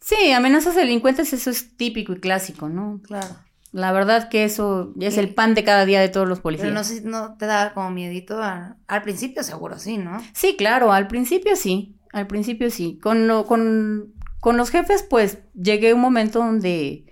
Sí, 0.00 0.32
amenazas 0.32 0.76
a 0.76 0.80
delincuentes, 0.80 1.32
eso 1.32 1.50
es 1.50 1.76
típico 1.76 2.12
y 2.12 2.20
clásico, 2.20 2.68
¿no? 2.68 3.00
claro. 3.02 3.36
La 3.72 3.92
verdad 3.92 4.28
que 4.28 4.42
eso 4.44 4.92
es 5.00 5.16
el 5.16 5.32
pan 5.34 5.54
de 5.54 5.62
cada 5.62 5.84
día 5.86 6.00
de 6.00 6.08
todos 6.08 6.26
los 6.28 6.40
policías. 6.40 6.66
Pero 6.68 6.74
no 6.74 6.84
sé 6.84 7.02
no 7.02 7.36
te 7.36 7.46
da 7.46 7.72
como 7.72 7.90
miedito. 7.90 8.42
a- 8.42 8.76
Al 8.88 9.02
principio 9.02 9.42
seguro 9.44 9.78
sí, 9.78 9.96
¿no? 9.96 10.20
Sí, 10.34 10.56
claro, 10.56 10.92
al 10.92 11.06
principio 11.06 11.54
sí, 11.56 11.96
al 12.12 12.26
principio 12.26 12.70
sí. 12.70 12.98
Con, 13.00 13.28
lo- 13.28 13.46
con, 13.46 14.14
con 14.40 14.56
los 14.56 14.70
jefes, 14.70 15.04
pues 15.08 15.38
llegué 15.54 15.90
a 15.90 15.94
un 15.94 16.00
momento 16.00 16.40
donde 16.40 17.04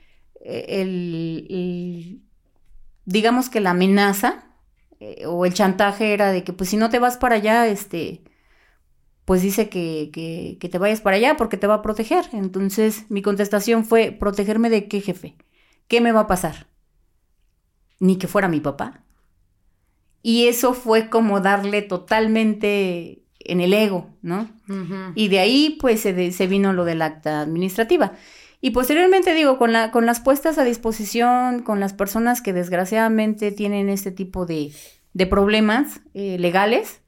eh, 0.45 0.65
el, 0.69 1.47
el- 1.49 2.23
digamos 3.05 3.49
que 3.51 3.61
la 3.61 3.71
amenaza 3.71 4.45
eh, 5.01 5.25
o 5.27 5.47
el 5.47 5.55
chantaje 5.55 6.13
era 6.13 6.33
de 6.33 6.43
que 6.43 6.53
pues 6.53 6.71
si 6.71 6.77
no 6.77 6.91
te 6.91 6.99
vas 6.99 7.17
para 7.19 7.37
allá, 7.37 7.69
este, 7.69 8.25
pues 9.25 9.43
dice 9.43 9.69
que, 9.69 10.11
que, 10.13 10.57
que 10.61 10.69
te 10.69 10.79
vayas 10.79 11.01
para 11.01 11.17
allá 11.17 11.37
porque 11.37 11.57
te 11.57 11.67
va 11.69 11.75
a 11.75 11.83
proteger. 11.83 12.25
Entonces 12.33 13.05
mi 13.11 13.23
contestación 13.23 13.85
fue, 13.85 14.11
¿protegerme 14.11 14.71
de 14.71 14.89
qué 14.89 15.01
jefe? 15.01 15.37
¿Qué 15.89 16.01
me 16.01 16.13
va 16.13 16.21
a 16.21 16.27
pasar? 16.27 16.67
Ni 18.01 18.17
que 18.19 18.29
fuera 18.29 18.49
mi 18.49 18.61
papá. 18.61 19.03
Y 20.23 20.47
eso 20.49 20.75
fue 20.75 21.09
como 21.09 21.41
darle 21.41 21.83
totalmente 21.83 23.23
en 23.41 23.61
el 23.61 23.73
ego, 23.73 24.11
¿no? 24.23 24.51
Y 25.15 25.29
de 25.29 25.39
ahí, 25.41 25.79
pues, 25.81 26.01
se, 26.01 26.13
de- 26.13 26.33
se 26.33 26.47
vino 26.47 26.73
lo 26.73 26.85
del 26.85 27.03
acta 27.03 27.41
administrativa. 27.41 28.13
Y 28.61 28.71
posteriormente, 28.71 29.33
digo, 29.35 29.57
con, 29.57 29.73
la, 29.73 29.91
con 29.91 30.05
las 30.05 30.21
puestas 30.21 30.59
a 30.59 30.65
disposición, 30.65 31.63
con 31.63 31.81
las 31.81 31.93
personas 31.95 32.43
que 32.43 32.53
desgraciadamente 32.53 33.53
tienen 33.53 33.89
este 33.89 34.11
tipo 34.11 34.45
de, 34.47 34.73
de 35.15 35.27
problemas 35.27 36.01
eh, 36.15 36.37
legales, 36.39 37.01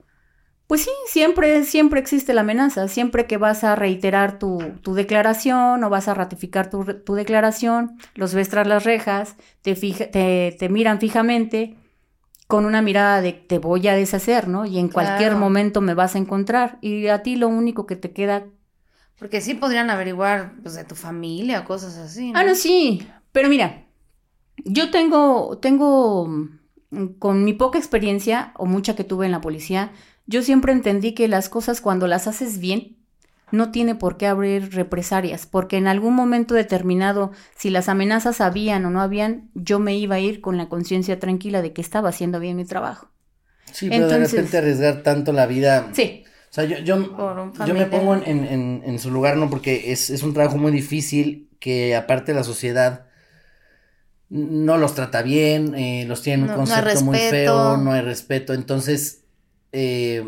pues 0.71 0.83
sí, 0.85 0.91
siempre, 1.09 1.65
siempre 1.65 1.99
existe 1.99 2.33
la 2.33 2.43
amenaza. 2.43 2.87
Siempre 2.87 3.27
que 3.27 3.39
vas 3.39 3.65
a 3.65 3.75
reiterar 3.75 4.39
tu, 4.39 4.59
tu 4.83 4.95
declaración 4.95 5.83
o 5.83 5.91
vas 5.91 6.07
a 6.07 6.15
ratificar 6.15 6.71
tu, 6.71 6.85
declaración, 7.13 7.99
los 8.15 8.35
ves 8.35 8.51
tras 8.51 8.69
las 8.69 8.85
rejas, 8.85 9.35
te, 9.63 9.75
fija- 9.75 10.09
te, 10.13 10.55
te 10.57 10.69
miran 10.69 11.01
fijamente 11.01 11.77
con 12.47 12.67
una 12.67 12.83
mirada 12.83 13.21
de 13.21 13.33
te 13.33 13.59
voy 13.59 13.89
a 13.89 13.97
deshacer, 13.97 14.47
¿no? 14.47 14.65
Y 14.65 14.79
en 14.79 14.89
cualquier 14.91 15.35
momento 15.35 15.81
me 15.81 15.95
vas 15.95 16.15
a 16.15 16.19
encontrar. 16.19 16.79
Y 16.81 17.09
a 17.09 17.25
ti 17.25 17.35
lo 17.35 17.49
único 17.49 17.85
que 17.85 17.97
te 17.97 18.13
queda... 18.13 18.45
Porque 19.19 19.41
sí 19.41 19.55
podrían 19.55 19.91
averiguar 19.91 20.53
pues, 20.63 20.77
de 20.77 20.85
tu 20.85 20.95
familia 20.95 21.63
o 21.63 21.65
cosas 21.65 21.97
así. 21.97 22.31
Ah, 22.33 22.45
no, 22.45 22.55
sí. 22.55 23.05
Pero 23.33 23.49
mira, 23.49 23.87
yo 24.65 24.93
tengo, 24.93 25.59
tengo, 25.59 26.29
mm, 26.29 27.07
con 27.19 27.43
mi 27.43 27.55
poca 27.55 27.79
experiencia 27.79 28.53
o 28.57 28.67
mucha 28.67 28.95
que 28.95 29.03
tuve 29.03 29.27
en 29.27 29.33
la 29.33 29.41
policía, 29.41 29.91
yo 30.31 30.43
siempre 30.43 30.73
entendí 30.73 31.12
que 31.14 31.29
las 31.29 31.49
cosas 31.49 31.81
cuando 31.81 32.07
las 32.07 32.27
haces 32.27 32.59
bien, 32.59 32.97
no 33.53 33.73
tiene 33.73 33.97
por 33.97 34.16
qué 34.16 34.29
haber 34.29 34.73
represalias, 34.73 35.47
porque 35.47 35.77
en 35.77 35.88
algún 35.88 36.14
momento 36.14 36.55
determinado, 36.55 37.33
si 37.57 37.69
las 37.71 37.88
amenazas 37.88 38.40
habían 38.40 38.85
o 38.85 38.90
no 38.90 39.01
habían, 39.01 39.51
yo 39.55 39.81
me 39.81 39.97
iba 39.97 40.14
a 40.16 40.21
ir 40.21 40.40
con 40.40 40.57
la 40.57 40.69
conciencia 40.69 41.19
tranquila 41.19 41.62
de 41.62 41.73
que 41.73 41.81
estaba 41.83 42.11
haciendo 42.11 42.38
bien 42.38 42.57
mi 42.57 42.64
trabajo. 42.64 43.09
Sí, 43.73 43.88
pero 43.90 44.07
de 44.09 44.19
repente 44.19 44.59
arriesgar 44.59 45.03
tanto 45.03 45.33
la 45.33 45.47
vida. 45.47 45.90
Sí, 45.93 46.25
O 46.51 46.53
sea, 46.55 46.64
yo, 46.64 46.79
yo, 46.79 46.97
yo 47.66 47.75
me 47.75 47.87
pongo 47.87 48.14
en, 48.14 48.45
en- 48.45 48.83
en- 48.85 48.99
su 48.99 49.11
lugar, 49.11 49.37
¿no? 49.37 49.51
Porque 49.51 49.93
es, 49.93 50.11
es 50.11 50.23
un 50.23 50.35
trabajo 50.35 50.59
muy 50.59 50.73
difícil 50.73 51.49
que 51.61 51.95
aparte 51.97 52.35
la 52.35 52.45
sociedad 52.45 53.07
no 54.29 54.77
los 54.79 54.95
trata 54.95 55.23
bien, 55.23 55.75
eh, 55.75 56.05
los 56.07 56.23
tiene 56.23 56.45
un 56.45 56.49
no 56.49 56.55
concepto 56.57 57.01
muy 57.01 57.19
feo, 57.19 57.77
no 57.77 57.93
hay 57.93 58.03
respeto. 58.03 58.55
Entonces, 58.55 59.25
eh, 59.73 60.25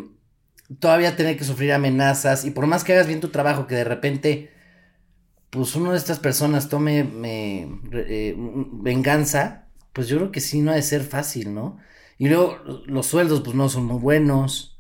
todavía 0.78 1.16
tener 1.16 1.36
que 1.36 1.44
sufrir 1.44 1.72
amenazas 1.72 2.44
y 2.44 2.50
por 2.50 2.66
más 2.66 2.84
que 2.84 2.92
hagas 2.92 3.06
bien 3.06 3.20
tu 3.20 3.28
trabajo, 3.28 3.66
que 3.66 3.74
de 3.74 3.84
repente, 3.84 4.50
pues 5.50 5.74
uno 5.76 5.92
de 5.92 5.98
estas 5.98 6.18
personas 6.18 6.68
tome 6.68 7.08
eh, 7.22 8.34
venganza, 8.36 9.68
pues 9.92 10.08
yo 10.08 10.16
creo 10.18 10.32
que 10.32 10.40
sí 10.40 10.60
no 10.60 10.72
ha 10.72 10.76
de 10.76 10.82
ser 10.82 11.02
fácil, 11.02 11.54
¿no? 11.54 11.78
Y 12.18 12.28
luego 12.28 12.58
los 12.86 13.06
sueldos, 13.06 13.42
pues 13.42 13.56
no 13.56 13.68
son 13.68 13.86
muy 13.86 13.98
buenos. 14.00 14.78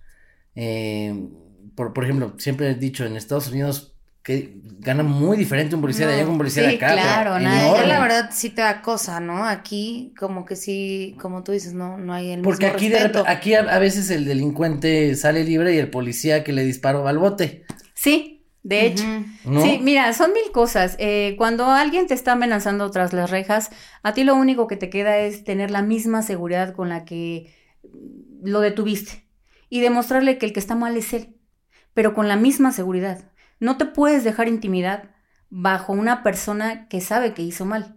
Eh, 0.54 1.28
por, 1.74 1.92
por 1.92 2.04
ejemplo, 2.04 2.34
siempre 2.38 2.70
he 2.70 2.74
dicho 2.74 3.04
en 3.04 3.16
Estados 3.16 3.48
Unidos 3.48 3.91
que 4.22 4.54
gana 4.80 5.02
muy 5.02 5.36
diferente 5.36 5.74
un 5.74 5.80
policía 5.82 6.06
de 6.06 6.14
allá 6.14 6.24
No, 6.24 6.26
que 6.26 6.30
un 6.30 6.38
policía 6.38 6.62
de 6.64 6.70
sí, 6.70 6.76
acá. 6.76 6.88
pero 6.88 7.00
claro, 7.00 7.38
nada, 7.40 7.84
la 7.86 8.00
verdad 8.00 8.30
sí 8.32 8.50
te 8.50 8.62
da 8.62 8.82
cosa, 8.82 9.20
¿no? 9.20 9.44
Aquí 9.44 10.14
como 10.18 10.44
que 10.44 10.56
sí, 10.56 11.16
como 11.20 11.42
tú 11.44 11.52
dices, 11.52 11.74
no, 11.74 11.98
no 11.98 12.12
hay 12.14 12.30
el 12.32 12.42
Porque 12.42 12.66
mismo 12.66 12.68
aquí, 12.68 12.88
de 12.88 12.98
respeto. 13.00 13.24
aquí 13.26 13.54
a, 13.54 13.60
a 13.60 13.78
veces 13.78 14.10
el 14.10 14.24
delincuente 14.24 15.14
sale 15.16 15.44
libre 15.44 15.74
y 15.74 15.78
el 15.78 15.90
policía 15.90 16.44
que 16.44 16.52
le 16.52 16.64
disparó 16.64 17.02
va 17.04 17.10
al 17.10 17.18
bote, 17.18 17.64
sí, 17.94 18.46
de 18.62 18.86
hecho. 18.86 19.04
¿no? 19.44 19.60
Sí, 19.62 19.78
mira, 19.82 20.12
son 20.12 20.32
mil 20.32 20.50
cosas. 20.52 20.96
Eh, 20.98 21.34
cuando 21.38 21.66
alguien 21.66 22.06
te 22.06 22.14
está 22.14 22.32
amenazando 22.32 22.90
tras 22.90 23.12
las 23.12 23.30
rejas, 23.30 23.70
a 24.02 24.12
ti 24.14 24.24
lo 24.24 24.34
único 24.36 24.66
que 24.66 24.76
te 24.76 24.90
queda 24.90 25.18
es 25.18 25.44
tener 25.44 25.70
la 25.70 25.82
misma 25.82 26.22
seguridad 26.22 26.74
con 26.74 26.88
la 26.88 27.04
que 27.04 27.54
lo 28.42 28.60
detuviste 28.60 29.28
y 29.68 29.80
demostrarle 29.80 30.38
que 30.38 30.46
el 30.46 30.52
que 30.52 30.60
está 30.60 30.74
mal 30.74 30.96
es 30.96 31.12
él, 31.12 31.36
pero 31.94 32.14
con 32.14 32.28
la 32.28 32.36
misma 32.36 32.72
seguridad. 32.72 33.31
No 33.62 33.76
te 33.76 33.86
puedes 33.86 34.24
dejar 34.24 34.48
intimidar 34.48 35.14
bajo 35.48 35.92
una 35.92 36.24
persona 36.24 36.88
que 36.88 37.00
sabe 37.00 37.32
que 37.32 37.42
hizo 37.42 37.64
mal. 37.64 37.94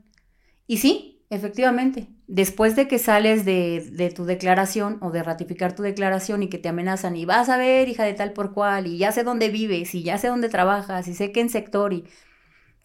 Y 0.68 0.78
sí, 0.78 1.26
efectivamente, 1.32 2.08
después 2.28 2.76
de 2.76 2.88
que 2.88 3.00
sales 3.00 3.46
de, 3.46 3.84
de 3.92 4.12
tu 4.12 4.26
declaración 4.26 5.00
o 5.02 5.10
de 5.10 5.24
ratificar 5.24 5.74
tu 5.74 5.82
declaración 5.82 6.44
y 6.44 6.50
que 6.50 6.60
te 6.60 6.70
amenazan 6.70 7.16
y 7.16 7.26
vas 7.26 7.50
a 7.50 7.58
ver, 7.58 7.90
hija 7.90 8.04
de 8.04 8.14
tal 8.14 8.32
por 8.32 8.54
cual, 8.54 8.86
y 8.86 9.00
ya 9.00 9.12
sé 9.12 9.24
dónde 9.24 9.50
vives, 9.50 9.96
y 9.96 10.04
ya 10.04 10.20
sé 10.20 10.28
dónde 10.28 10.50
trabajas, 10.50 11.08
y 11.08 11.16
sé 11.16 11.32
qué 11.32 11.42
en 11.42 11.50
sector, 11.50 11.94
y 11.94 12.06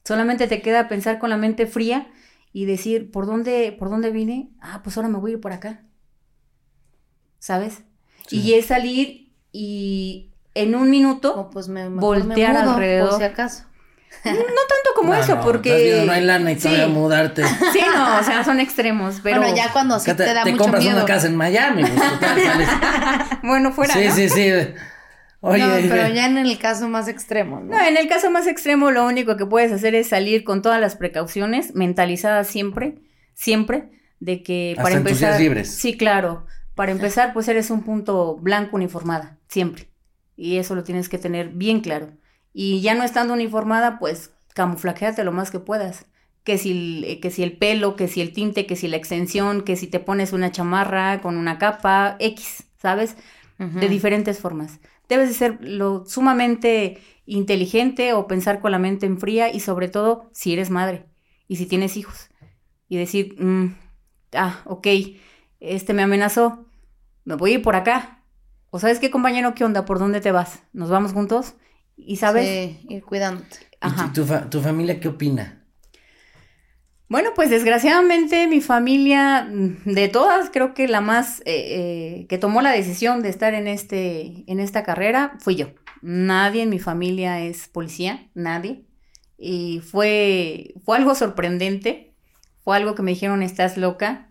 solamente 0.03 0.47
te 0.47 0.63
queda 0.63 0.89
pensar 0.89 1.19
con 1.19 1.29
la 1.29 1.37
mente 1.37 1.67
fría 1.67 2.11
y 2.51 2.65
decir, 2.65 3.11
¿por 3.11 3.27
dónde, 3.27 3.77
por 3.79 3.91
dónde 3.91 4.11
vine? 4.11 4.53
Ah, 4.59 4.81
pues 4.83 4.97
ahora 4.97 5.11
me 5.11 5.19
voy 5.19 5.33
a 5.33 5.35
ir 5.35 5.41
por 5.43 5.53
acá. 5.53 5.85
¿Sabes? 7.41 7.83
Sí. 8.27 8.41
Y 8.41 8.55
es 8.55 8.65
salir 8.65 9.35
y 9.53 10.30
en 10.55 10.75
un 10.75 10.91
minuto, 10.91 11.51
pues 11.53 11.69
me, 11.69 11.89
mejor 11.89 12.19
me 12.19 12.25
Voltear 12.27 12.53
mudo, 12.65 12.73
alrededor. 12.73 13.09
por 13.11 13.19
si 13.19 13.25
acaso. 13.25 13.65
no 14.25 14.33
tanto 14.33 14.91
como 14.97 15.15
No, 15.15 15.21
eso, 15.21 15.37
no, 15.37 15.41
porque... 15.43 15.75
viendo, 15.85 16.07
no 16.07 16.13
hay 16.13 16.23
lana 16.25 16.53
y 16.53 16.57
Sí. 16.57 16.63
todavía 16.63 16.89
mudarte. 16.89 17.43
Sí, 17.73 17.81
no, 17.95 18.19
o 18.19 18.23
sea, 18.23 18.45
son 18.45 18.61
extremos, 18.61 19.21
pero... 19.23 19.41
Bueno, 19.41 19.57
ya 19.57 19.73
cuando 19.73 19.99
sí 20.01 20.11
Acá 20.11 20.25
te, 20.25 20.35
da 20.35 20.45
te 20.45 20.51
mucho 20.53 20.65
compras 20.65 20.83
miedo. 20.83 20.97
una 20.97 21.07
casa 21.07 21.27
en 21.29 21.37
Miami. 21.37 21.83
pues, 21.85 22.69
Bueno, 23.43 23.73
fuera, 23.73 23.95
sí, 23.95 24.07
¿no? 24.09 24.15
sí, 24.15 24.29
sí. 24.29 24.51
Oye, 25.43 25.65
no, 25.65 25.89
pero 25.89 26.09
ya 26.13 26.27
en 26.27 26.37
el 26.37 26.59
caso 26.59 26.87
más 26.89 27.09
extremo, 27.09 27.61
¿no? 27.61 27.75
No, 27.75 27.81
en 27.81 27.97
el 27.97 28.09
caso 28.09 28.31
más 28.31 28.47
extremo, 28.47 28.91
lo 28.91 29.07
único 29.07 29.39
que 29.39 29.47
puedes 29.47 29.73
hacer 29.73 29.95
es 29.95 30.09
salir 30.11 30.45
con 30.45 30.61
todas 30.61 30.81
las 30.81 30.97
precauciones, 30.97 31.75
mentalizadas 31.75 32.47
siempre, 32.47 32.99
siempre, 33.33 33.89
de 34.19 34.43
que 34.43 34.73
Hasta 34.73 34.83
para 34.83 34.97
en 34.97 35.03
tus 35.05 35.13
días 35.13 35.23
empezar. 35.23 35.41
libres. 35.41 35.75
Sí, 35.75 35.97
claro. 35.97 36.45
Para 36.75 36.93
empezar, 36.93 37.33
pues 37.33 37.49
eres 37.49 37.71
un 37.71 37.83
punto 37.85 38.37
blanco 38.37 38.77
uniformada, 38.77 39.39
siempre. 39.49 39.89
Y 40.41 40.57
eso 40.59 40.75
lo 40.75 40.85
tienes 40.85 41.09
que 41.09 41.19
tener 41.19 41.51
bien 41.51 41.81
claro. 41.81 42.09
Y 42.53 42.81
ya 42.81 42.95
no 42.95 43.05
estando 43.05 43.35
uniformada, 43.35 43.99
pues 43.99 44.33
camuflajeate 44.55 45.25
lo 45.25 45.33
más 45.33 45.51
que 45.51 45.61
puedas. 45.61 46.07
Que 46.45 46.59
si, 46.59 46.71
el- 47.05 47.21
que 47.21 47.31
si 47.31 47.43
el 47.43 47.57
pelo, 47.59 47.97
que 47.97 48.09
si 48.09 48.21
el 48.21 48.33
tinte, 48.33 48.67
que 48.67 48.77
si 48.77 48.89
la 48.89 48.97
extensión, 48.97 49.63
que 49.63 49.77
si 49.77 49.87
te 49.87 50.01
pones 50.01 50.33
una 50.33 50.51
chamarra 50.53 51.21
con 51.21 51.37
una 51.37 51.59
capa, 51.59 52.17
X, 52.21 52.65
¿sabes? 52.79 53.17
De 53.79 53.89
diferentes 53.89 54.39
formas. 54.41 54.81
Debes 55.09 55.29
de 55.29 55.35
ser 55.35 55.59
lo 55.61 56.05
sumamente 56.07 56.99
inteligente 57.27 58.13
o 58.15 58.27
pensar 58.27 58.61
con 58.61 58.73
la 58.73 58.79
mente 58.79 59.07
en 59.07 59.19
fría 59.19 59.53
y 59.53 59.61
sobre 59.61 59.89
todo 59.89 60.31
si 60.33 60.53
eres 60.53 60.71
madre 60.71 61.07
y 61.49 61.57
si 61.57 61.67
tienes 61.67 61.97
hijos 61.97 62.31
y 62.89 62.97
decir, 62.99 63.37
mm, 63.43 63.77
ah, 64.35 64.63
ok, 64.67 64.87
este 65.61 65.95
me 65.95 66.03
amenazó, 66.03 66.67
me 67.25 67.37
voy 67.37 67.53
a 67.53 67.55
ir 67.57 67.63
por 67.63 67.77
acá. 67.77 68.20
O 68.71 68.79
sabes 68.79 69.01
qué 69.01 69.11
compañero, 69.11 69.55
qué 69.55 69.65
onda, 69.65 69.85
por 69.85 69.99
dónde 69.99 70.21
te 70.21 70.33
vas, 70.33 70.63
nos 70.73 70.91
vamos 70.91 71.13
juntos 71.13 71.55
y 71.97 72.17
sabes, 72.17 72.61
Sí, 72.61 72.87
ir 72.89 73.05
cuidándote. 73.05 73.59
¿Y 73.83 73.91
ajá. 73.91 74.05
tu, 74.13 74.13
tu 74.13 74.25
fa- 74.25 74.49
tu 74.49 74.61
familia 74.63 74.99
qué 75.01 75.09
opina? 75.09 75.67
Bueno, 77.09 77.31
pues 77.35 77.51
desgraciadamente 77.51 78.47
mi 78.47 78.61
familia, 78.61 79.43
mm, 79.51 79.83
de 79.93 80.09
todas, 80.09 80.49
creo 80.51 80.75
que 80.75 80.87
la 80.87 81.01
más 81.01 81.41
eh, 81.41 82.21
eh, 82.23 82.27
que 82.29 82.39
tomó 82.39 82.63
la 82.63 82.71
decisión 82.71 83.21
de 83.23 83.29
estar 83.31 83.53
en, 83.55 83.67
este, 83.67 84.45
en 84.51 84.61
esta 84.61 84.85
carrera 84.85 85.37
fui 85.41 85.57
yo. 85.57 85.69
Nadie 86.03 86.63
en 86.63 86.71
mi 86.71 86.79
familia 86.79 87.41
es 87.41 87.67
policía, 87.69 88.31
nadie. 88.35 88.87
Y 89.39 89.81
fue, 89.81 90.75
fue 90.85 90.97
algo 90.99 91.15
sorprendente, 91.17 92.15
fue 92.61 92.77
algo 92.77 92.95
que 92.95 93.03
me 93.03 93.11
dijeron, 93.13 93.43
estás 93.43 93.77
loca, 93.77 94.31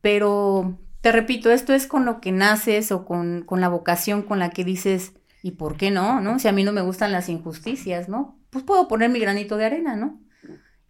pero 0.00 0.78
te 1.00 1.12
repito, 1.12 1.50
esto 1.50 1.72
es 1.72 1.86
con 1.86 2.04
lo 2.04 2.20
que 2.20 2.32
naces 2.32 2.92
o 2.92 3.04
con, 3.04 3.42
con 3.44 3.60
la 3.60 3.68
vocación 3.68 4.22
con 4.22 4.38
la 4.38 4.50
que 4.50 4.64
dices, 4.64 5.12
¿y 5.42 5.52
por 5.52 5.76
qué 5.76 5.90
no? 5.90 6.20
¿No? 6.20 6.38
Si 6.38 6.48
a 6.48 6.52
mí 6.52 6.64
no 6.64 6.72
me 6.72 6.82
gustan 6.82 7.12
las 7.12 7.28
injusticias, 7.28 8.08
¿no? 8.08 8.38
Pues 8.50 8.64
puedo 8.64 8.88
poner 8.88 9.10
mi 9.10 9.20
granito 9.20 9.56
de 9.56 9.66
arena, 9.66 9.96
¿no? 9.96 10.20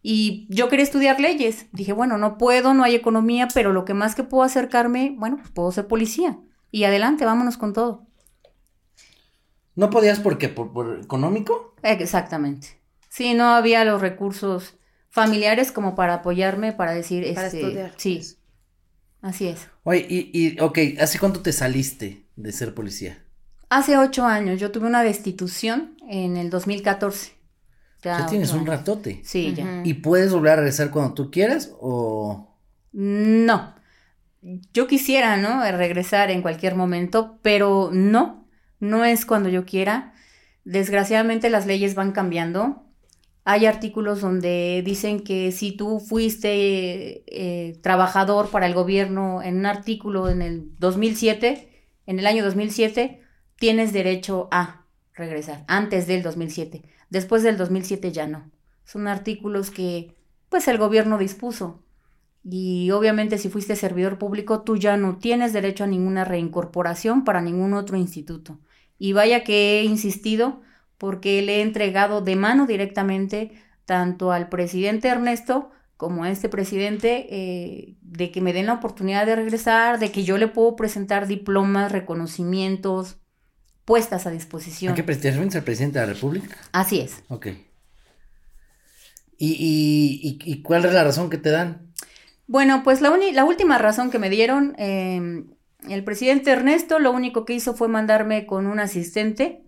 Y 0.02 0.46
yo 0.50 0.68
quería 0.68 0.84
estudiar 0.84 1.20
leyes. 1.20 1.66
Dije, 1.72 1.92
bueno, 1.92 2.18
no 2.18 2.38
puedo, 2.38 2.74
no 2.74 2.84
hay 2.84 2.94
economía, 2.94 3.48
pero 3.54 3.72
lo 3.72 3.84
que 3.84 3.94
más 3.94 4.14
que 4.14 4.24
puedo 4.24 4.44
acercarme, 4.44 5.14
bueno, 5.18 5.36
pues 5.38 5.50
puedo 5.50 5.72
ser 5.72 5.88
policía. 5.88 6.38
Y 6.70 6.84
adelante, 6.84 7.24
vámonos 7.24 7.58
con 7.58 7.72
todo. 7.72 8.06
¿No 9.74 9.90
podías 9.90 10.20
porque 10.20 10.48
por, 10.48 10.72
por 10.72 11.00
económico? 11.00 11.74
Exactamente. 11.82 12.80
Sí, 13.08 13.34
no 13.34 13.48
había 13.54 13.84
los 13.84 14.00
recursos 14.00 14.76
familiares 15.10 15.72
como 15.72 15.94
para 15.94 16.14
apoyarme 16.14 16.72
para 16.72 16.92
decir, 16.92 17.24
Para 17.32 17.46
este, 17.46 17.60
estudiar. 17.60 17.92
sí, 17.96 18.37
así 19.22 19.48
es. 19.48 19.68
Oye, 19.84 20.06
y, 20.08 20.30
y, 20.32 20.60
ok, 20.60 20.78
¿hace 21.00 21.18
cuánto 21.18 21.40
te 21.40 21.52
saliste 21.52 22.26
de 22.36 22.52
ser 22.52 22.74
policía? 22.74 23.18
Hace 23.70 23.98
ocho 23.98 24.24
años 24.26 24.60
yo 24.60 24.70
tuve 24.70 24.86
una 24.86 25.02
destitución 25.02 25.96
en 26.08 26.36
el 26.36 26.50
2014. 26.50 27.32
Ya 28.02 28.26
tienes 28.26 28.50
ocho 28.50 28.58
un 28.62 28.68
años. 28.68 28.78
ratote. 28.78 29.20
Sí, 29.24 29.54
ya. 29.54 29.82
¿Y 29.84 29.94
puedes 29.94 30.32
volver 30.32 30.52
a 30.52 30.56
regresar 30.56 30.90
cuando 30.90 31.14
tú 31.14 31.30
quieras 31.30 31.72
o...? 31.80 32.56
No. 32.92 33.74
Yo 34.72 34.86
quisiera, 34.86 35.36
¿no? 35.36 35.62
Regresar 35.72 36.30
en 36.30 36.42
cualquier 36.42 36.74
momento, 36.76 37.38
pero 37.42 37.90
no. 37.92 38.48
No 38.80 39.04
es 39.04 39.26
cuando 39.26 39.48
yo 39.48 39.66
quiera. 39.66 40.14
Desgraciadamente 40.64 41.50
las 41.50 41.66
leyes 41.66 41.94
van 41.94 42.12
cambiando. 42.12 42.84
Hay 43.50 43.64
artículos 43.64 44.20
donde 44.20 44.82
dicen 44.84 45.20
que 45.20 45.52
si 45.52 45.72
tú 45.72 46.00
fuiste 46.00 47.24
eh, 47.26 47.78
trabajador 47.80 48.50
para 48.50 48.66
el 48.66 48.74
gobierno 48.74 49.42
en 49.42 49.56
un 49.56 49.64
artículo 49.64 50.28
en 50.28 50.42
el 50.42 50.78
2007, 50.78 51.88
en 52.04 52.18
el 52.18 52.26
año 52.26 52.44
2007, 52.44 53.22
tienes 53.56 53.94
derecho 53.94 54.48
a 54.50 54.84
regresar, 55.14 55.64
antes 55.66 56.06
del 56.06 56.22
2007. 56.22 56.82
Después 57.08 57.42
del 57.42 57.56
2007 57.56 58.12
ya 58.12 58.26
no. 58.26 58.50
Son 58.84 59.08
artículos 59.08 59.70
que 59.70 60.14
pues 60.50 60.68
el 60.68 60.76
gobierno 60.76 61.16
dispuso. 61.16 61.82
Y 62.44 62.90
obviamente 62.90 63.38
si 63.38 63.48
fuiste 63.48 63.76
servidor 63.76 64.18
público, 64.18 64.60
tú 64.60 64.76
ya 64.76 64.98
no 64.98 65.16
tienes 65.16 65.54
derecho 65.54 65.84
a 65.84 65.86
ninguna 65.86 66.26
reincorporación 66.26 67.24
para 67.24 67.40
ningún 67.40 67.72
otro 67.72 67.96
instituto. 67.96 68.60
Y 68.98 69.14
vaya 69.14 69.42
que 69.42 69.80
he 69.80 69.84
insistido 69.84 70.60
porque 70.98 71.40
le 71.42 71.56
he 71.56 71.62
entregado 71.62 72.20
de 72.20 72.36
mano 72.36 72.66
directamente 72.66 73.52
tanto 73.86 74.32
al 74.32 74.48
presidente 74.48 75.08
Ernesto 75.08 75.70
como 75.96 76.24
a 76.24 76.30
este 76.30 76.48
presidente 76.48 77.26
eh, 77.30 77.96
de 78.02 78.30
que 78.30 78.40
me 78.40 78.52
den 78.52 78.66
la 78.66 78.74
oportunidad 78.74 79.26
de 79.26 79.34
regresar, 79.34 79.98
de 79.98 80.12
que 80.12 80.22
yo 80.22 80.38
le 80.38 80.46
puedo 80.46 80.76
presentar 80.76 81.26
diplomas, 81.26 81.90
reconocimientos, 81.90 83.16
puestas 83.84 84.26
a 84.26 84.30
disposición. 84.30 84.92
¿A 84.92 84.94
qué? 84.94 85.00
¿Eres 85.00 85.54
el 85.54 85.62
presidente 85.64 85.98
de 85.98 86.06
la 86.06 86.12
República? 86.12 86.56
Así 86.72 87.00
es. 87.00 87.24
Ok. 87.28 87.48
¿Y, 89.38 89.52
y, 89.52 90.38
y, 90.44 90.52
y 90.52 90.62
cuál 90.62 90.84
es 90.84 90.92
la 90.92 91.02
razón 91.02 91.30
que 91.30 91.38
te 91.38 91.50
dan? 91.50 91.92
Bueno, 92.46 92.82
pues 92.84 93.00
la, 93.00 93.16
la 93.32 93.44
última 93.44 93.78
razón 93.78 94.10
que 94.10 94.18
me 94.18 94.30
dieron, 94.30 94.74
eh, 94.78 95.44
el 95.88 96.04
presidente 96.04 96.50
Ernesto 96.50 96.98
lo 96.98 97.12
único 97.12 97.44
que 97.44 97.54
hizo 97.54 97.74
fue 97.74 97.88
mandarme 97.88 98.46
con 98.46 98.66
un 98.66 98.78
asistente 98.78 99.64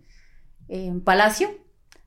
en 0.71 1.01
Palacio 1.01 1.51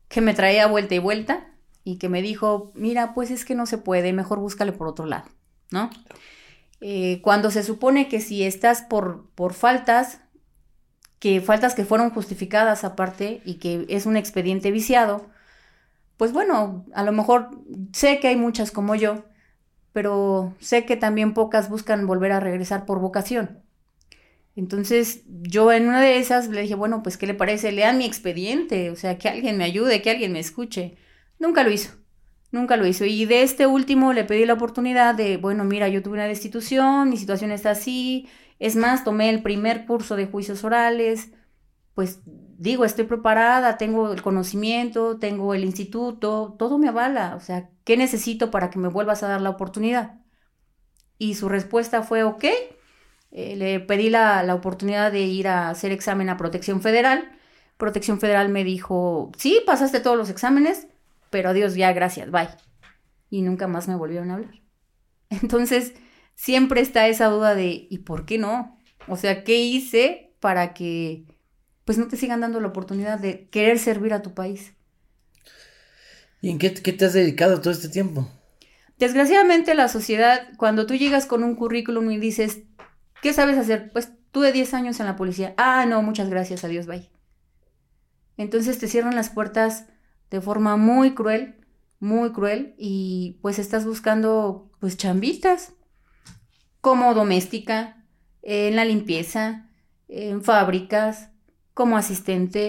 que 0.08 0.22
me 0.22 0.34
traía 0.34 0.68
vuelta 0.68 0.96
y 0.96 1.00
vuelta 1.00 1.48
y 1.84 1.98
que 1.98 2.10
me 2.10 2.22
dijo, 2.22 2.72
mira, 2.76 3.14
pues 3.14 3.30
es 3.30 3.46
que 3.46 3.56
no 3.56 3.66
se 3.66 3.78
puede, 3.78 4.14
mejor 4.14 4.40
búscale 4.40 4.72
por 4.72 4.88
otro 4.88 5.06
lado, 5.06 5.26
¿no? 5.70 5.90
Eh, 6.80 7.22
cuando 7.22 7.52
se 7.52 7.64
supone 7.64 8.08
que 8.08 8.22
si 8.22 8.44
estás 8.44 8.82
por, 8.82 9.30
por 9.36 9.54
faltas, 9.54 10.20
que 11.20 11.42
faltas 11.42 11.76
que 11.76 11.86
fueron 11.86 12.10
justificadas 12.10 12.84
aparte 12.84 13.42
y 13.46 13.56
que 13.56 13.86
es 13.90 14.06
un 14.06 14.18
expediente 14.18 14.72
viciado, 14.72 15.30
pues 16.18 16.32
bueno, 16.32 16.86
a 16.94 17.04
lo 17.04 17.12
mejor 17.12 17.50
sé 17.92 18.20
que 18.20 18.28
hay 18.28 18.36
muchas 18.36 18.72
como 18.72 18.96
yo, 18.96 19.24
pero 19.94 20.54
sé 20.60 20.86
que 20.86 20.96
también 20.96 21.34
pocas 21.34 21.70
buscan 21.70 22.06
volver 22.06 22.32
a 22.32 22.40
regresar 22.40 22.86
por 22.86 23.00
vocación. 23.00 23.63
Entonces 24.56 25.24
yo 25.28 25.72
en 25.72 25.88
una 25.88 26.02
de 26.02 26.18
esas 26.18 26.48
le 26.50 26.62
dije, 26.62 26.76
bueno, 26.76 27.02
pues 27.04 27.18
¿qué 27.18 27.28
le 27.28 27.34
parece? 27.34 27.72
Lean 27.72 27.98
mi 27.98 28.06
expediente, 28.06 28.92
o 28.92 28.96
sea, 28.96 29.18
que 29.18 29.30
alguien 29.30 29.58
me 29.58 29.64
ayude, 29.64 30.02
que 30.02 30.12
alguien 30.12 30.32
me 30.34 30.40
escuche. 30.40 30.98
Nunca 31.40 31.64
lo 31.64 31.72
hizo, 31.72 31.92
nunca 32.52 32.78
lo 32.78 32.86
hizo. 32.86 33.06
Y 33.06 33.26
de 33.26 33.44
este 33.44 33.68
último 33.68 34.14
le 34.14 34.26
pedí 34.26 34.46
la 34.46 34.54
oportunidad 34.54 35.16
de, 35.16 35.38
bueno, 35.38 35.64
mira, 35.64 35.88
yo 35.90 36.04
tuve 36.04 36.14
una 36.16 36.28
destitución, 36.28 37.10
mi 37.10 37.18
situación 37.18 37.52
está 37.52 37.72
así. 37.72 38.30
Es 38.60 38.76
más, 38.76 39.04
tomé 39.04 39.30
el 39.30 39.42
primer 39.44 39.86
curso 39.86 40.16
de 40.16 40.28
juicios 40.28 40.64
orales, 40.64 41.32
pues 41.96 42.22
digo, 42.26 42.86
estoy 42.86 43.06
preparada, 43.06 43.78
tengo 43.78 44.12
el 44.14 44.22
conocimiento, 44.22 45.20
tengo 45.20 45.54
el 45.54 45.64
instituto, 45.64 46.56
todo 46.58 46.78
me 46.78 46.88
avala, 46.90 47.36
o 47.36 47.40
sea, 47.40 47.70
¿qué 47.84 47.98
necesito 47.98 48.52
para 48.52 48.70
que 48.70 48.80
me 48.80 48.88
vuelvas 48.88 49.24
a 49.24 49.28
dar 49.28 49.42
la 49.42 49.50
oportunidad? 49.52 50.20
Y 51.18 51.36
su 51.36 51.50
respuesta 51.50 52.04
fue, 52.04 52.24
ok, 52.24 52.46
eh, 53.36 53.56
le 53.56 53.80
pedí 53.80 54.12
la, 54.12 54.44
la, 54.44 54.54
oportunidad 54.54 55.12
de 55.12 55.22
ir 55.22 55.48
a 55.48 55.72
hacer 55.72 55.92
examen 55.92 56.30
a 56.30 56.38
Protección 56.38 56.84
Federal. 56.84 57.32
Protección 57.78 58.20
Federal 58.20 58.50
me 58.50 58.64
dijo, 58.64 59.32
sí, 59.40 59.60
pasaste 59.66 60.00
todos 60.00 60.16
los 60.16 60.30
exámenes, 60.30 60.86
pero 61.32 61.50
adiós, 61.50 61.74
ya, 61.74 61.92
gracias, 61.94 62.30
bye. 62.30 62.50
Y 63.32 63.42
nunca 63.42 63.68
más 63.68 63.88
me 63.88 63.96
volvieron 63.96 64.30
a 64.30 64.36
hablar. 64.36 64.62
Entonces, 65.32 65.94
siempre 66.36 66.80
está 66.80 67.08
esa 67.08 67.26
duda 67.26 67.56
de, 67.56 67.88
¿y 67.90 67.98
por 68.00 68.26
qué 68.26 68.38
no? 68.38 68.78
O 69.08 69.18
sea, 69.18 69.44
¿qué 69.44 69.58
hice 69.58 70.36
para 70.40 70.76
que 70.76 71.26
pues 71.86 71.98
no 71.98 72.08
te 72.08 72.18
sigan 72.18 72.42
dando 72.42 72.60
la 72.60 72.68
oportunidad 72.68 73.18
de 73.18 73.50
querer 73.50 73.80
servir 73.80 74.14
a 74.14 74.22
tu 74.22 74.36
país? 74.36 74.74
¿Y 76.40 76.52
en 76.52 76.60
qué, 76.60 76.72
qué 76.72 76.94
te 76.94 77.06
has 77.06 77.14
dedicado 77.14 77.60
todo 77.62 77.74
este 77.74 77.90
tiempo? 77.90 78.30
Desgraciadamente 79.00 79.74
la 79.74 79.88
sociedad, 79.88 80.50
cuando 80.58 80.86
tú 80.86 80.94
llegas 80.94 81.26
con 81.26 81.44
un 81.44 81.56
currículum 81.56 82.12
y 82.12 82.20
dices, 82.20 82.62
¿qué 83.24 83.34
sabes 83.34 83.58
hacer? 83.58 83.90
Pues 83.92 84.12
tuve 84.32 84.52
10 84.52 84.74
años 84.74 85.00
en 85.00 85.06
la 85.06 85.16
policía. 85.16 85.54
Ah, 85.58 85.86
no, 85.88 86.04
muchas 86.04 86.30
gracias, 86.30 86.66
adiós, 86.66 86.86
bye. 86.86 87.10
Entonces 88.36 88.78
te 88.78 88.90
cierran 88.90 89.16
las 89.16 89.30
puertas 89.30 89.86
de 90.30 90.42
forma 90.42 90.76
muy 90.76 91.16
cruel, 91.16 91.56
muy 92.02 92.34
cruel, 92.34 92.76
y 92.78 93.40
pues 93.42 93.60
estás 93.60 93.86
buscando 93.86 94.70
pues 94.80 94.98
chambitas, 94.98 95.74
como 96.82 97.14
doméstica, 97.14 98.04
en 98.42 98.76
la 98.76 98.84
limpieza, 98.84 99.70
en 100.10 100.44
fábricas, 100.44 101.30
como 101.74 101.96
asistente, 101.96 102.68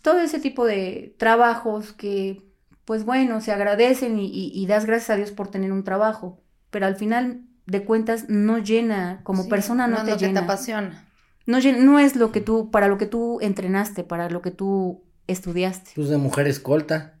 todo 0.00 0.20
ese 0.20 0.38
tipo 0.38 0.64
de 0.64 1.16
trabajos 1.18 1.92
que 1.92 2.46
pues 2.84 3.04
bueno, 3.04 3.40
se 3.40 3.50
agradecen 3.50 4.20
y, 4.20 4.30
y, 4.32 4.66
das 4.66 4.84
gracias 4.84 5.10
a 5.10 5.16
Dios 5.16 5.32
por 5.32 5.48
tener 5.48 5.72
un 5.72 5.82
trabajo, 5.82 6.40
pero 6.70 6.86
al 6.86 6.94
final 6.94 7.42
de 7.66 7.84
cuentas 7.84 8.28
no 8.28 8.58
llena, 8.58 9.20
como 9.22 9.42
sí, 9.42 9.50
persona 9.50 9.86
no, 9.86 9.98
no 9.98 10.04
te 10.04 10.10
lo 10.12 10.16
llena. 10.16 10.32
Que 10.32 10.38
te 10.38 10.44
apasiona. 10.44 11.08
No, 11.46 11.58
no 11.60 11.98
es 11.98 12.16
lo 12.16 12.32
que 12.32 12.40
tú, 12.40 12.70
para 12.70 12.88
lo 12.88 12.98
que 12.98 13.06
tú 13.06 13.38
entrenaste, 13.40 14.04
para 14.04 14.30
lo 14.30 14.42
que 14.42 14.50
tú 14.50 15.04
estudiaste. 15.26 15.92
Pues 15.94 16.08
de 16.08 16.16
mujer 16.16 16.46
escolta. 16.46 17.20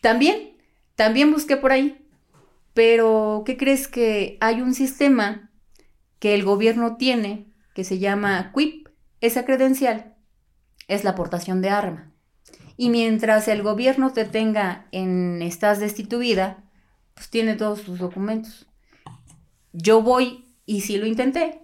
También, 0.00 0.56
también 0.94 1.32
busqué 1.32 1.56
por 1.56 1.72
ahí, 1.72 2.06
pero 2.74 3.42
¿qué 3.46 3.56
crees 3.56 3.88
que 3.88 4.36
hay 4.40 4.60
un 4.60 4.74
sistema 4.74 5.50
que 6.18 6.34
el 6.34 6.44
gobierno 6.44 6.96
tiene 6.96 7.52
que 7.74 7.84
se 7.84 7.98
llama 7.98 8.50
QUIP? 8.52 8.88
Esa 9.20 9.44
credencial 9.44 10.14
es 10.88 11.04
la 11.04 11.10
aportación 11.10 11.62
de 11.62 11.70
arma. 11.70 12.12
Y 12.76 12.90
mientras 12.90 13.48
el 13.48 13.62
gobierno 13.62 14.12
te 14.12 14.24
tenga 14.24 14.86
en 14.90 15.40
estás 15.42 15.80
destituida, 15.80 16.64
pues 17.14 17.30
tiene 17.30 17.54
todos 17.54 17.82
tus 17.82 17.98
documentos. 17.98 18.66
Yo 19.74 20.00
voy 20.00 20.54
y 20.64 20.80
sí 20.80 20.96
lo 20.96 21.06
intenté. 21.06 21.60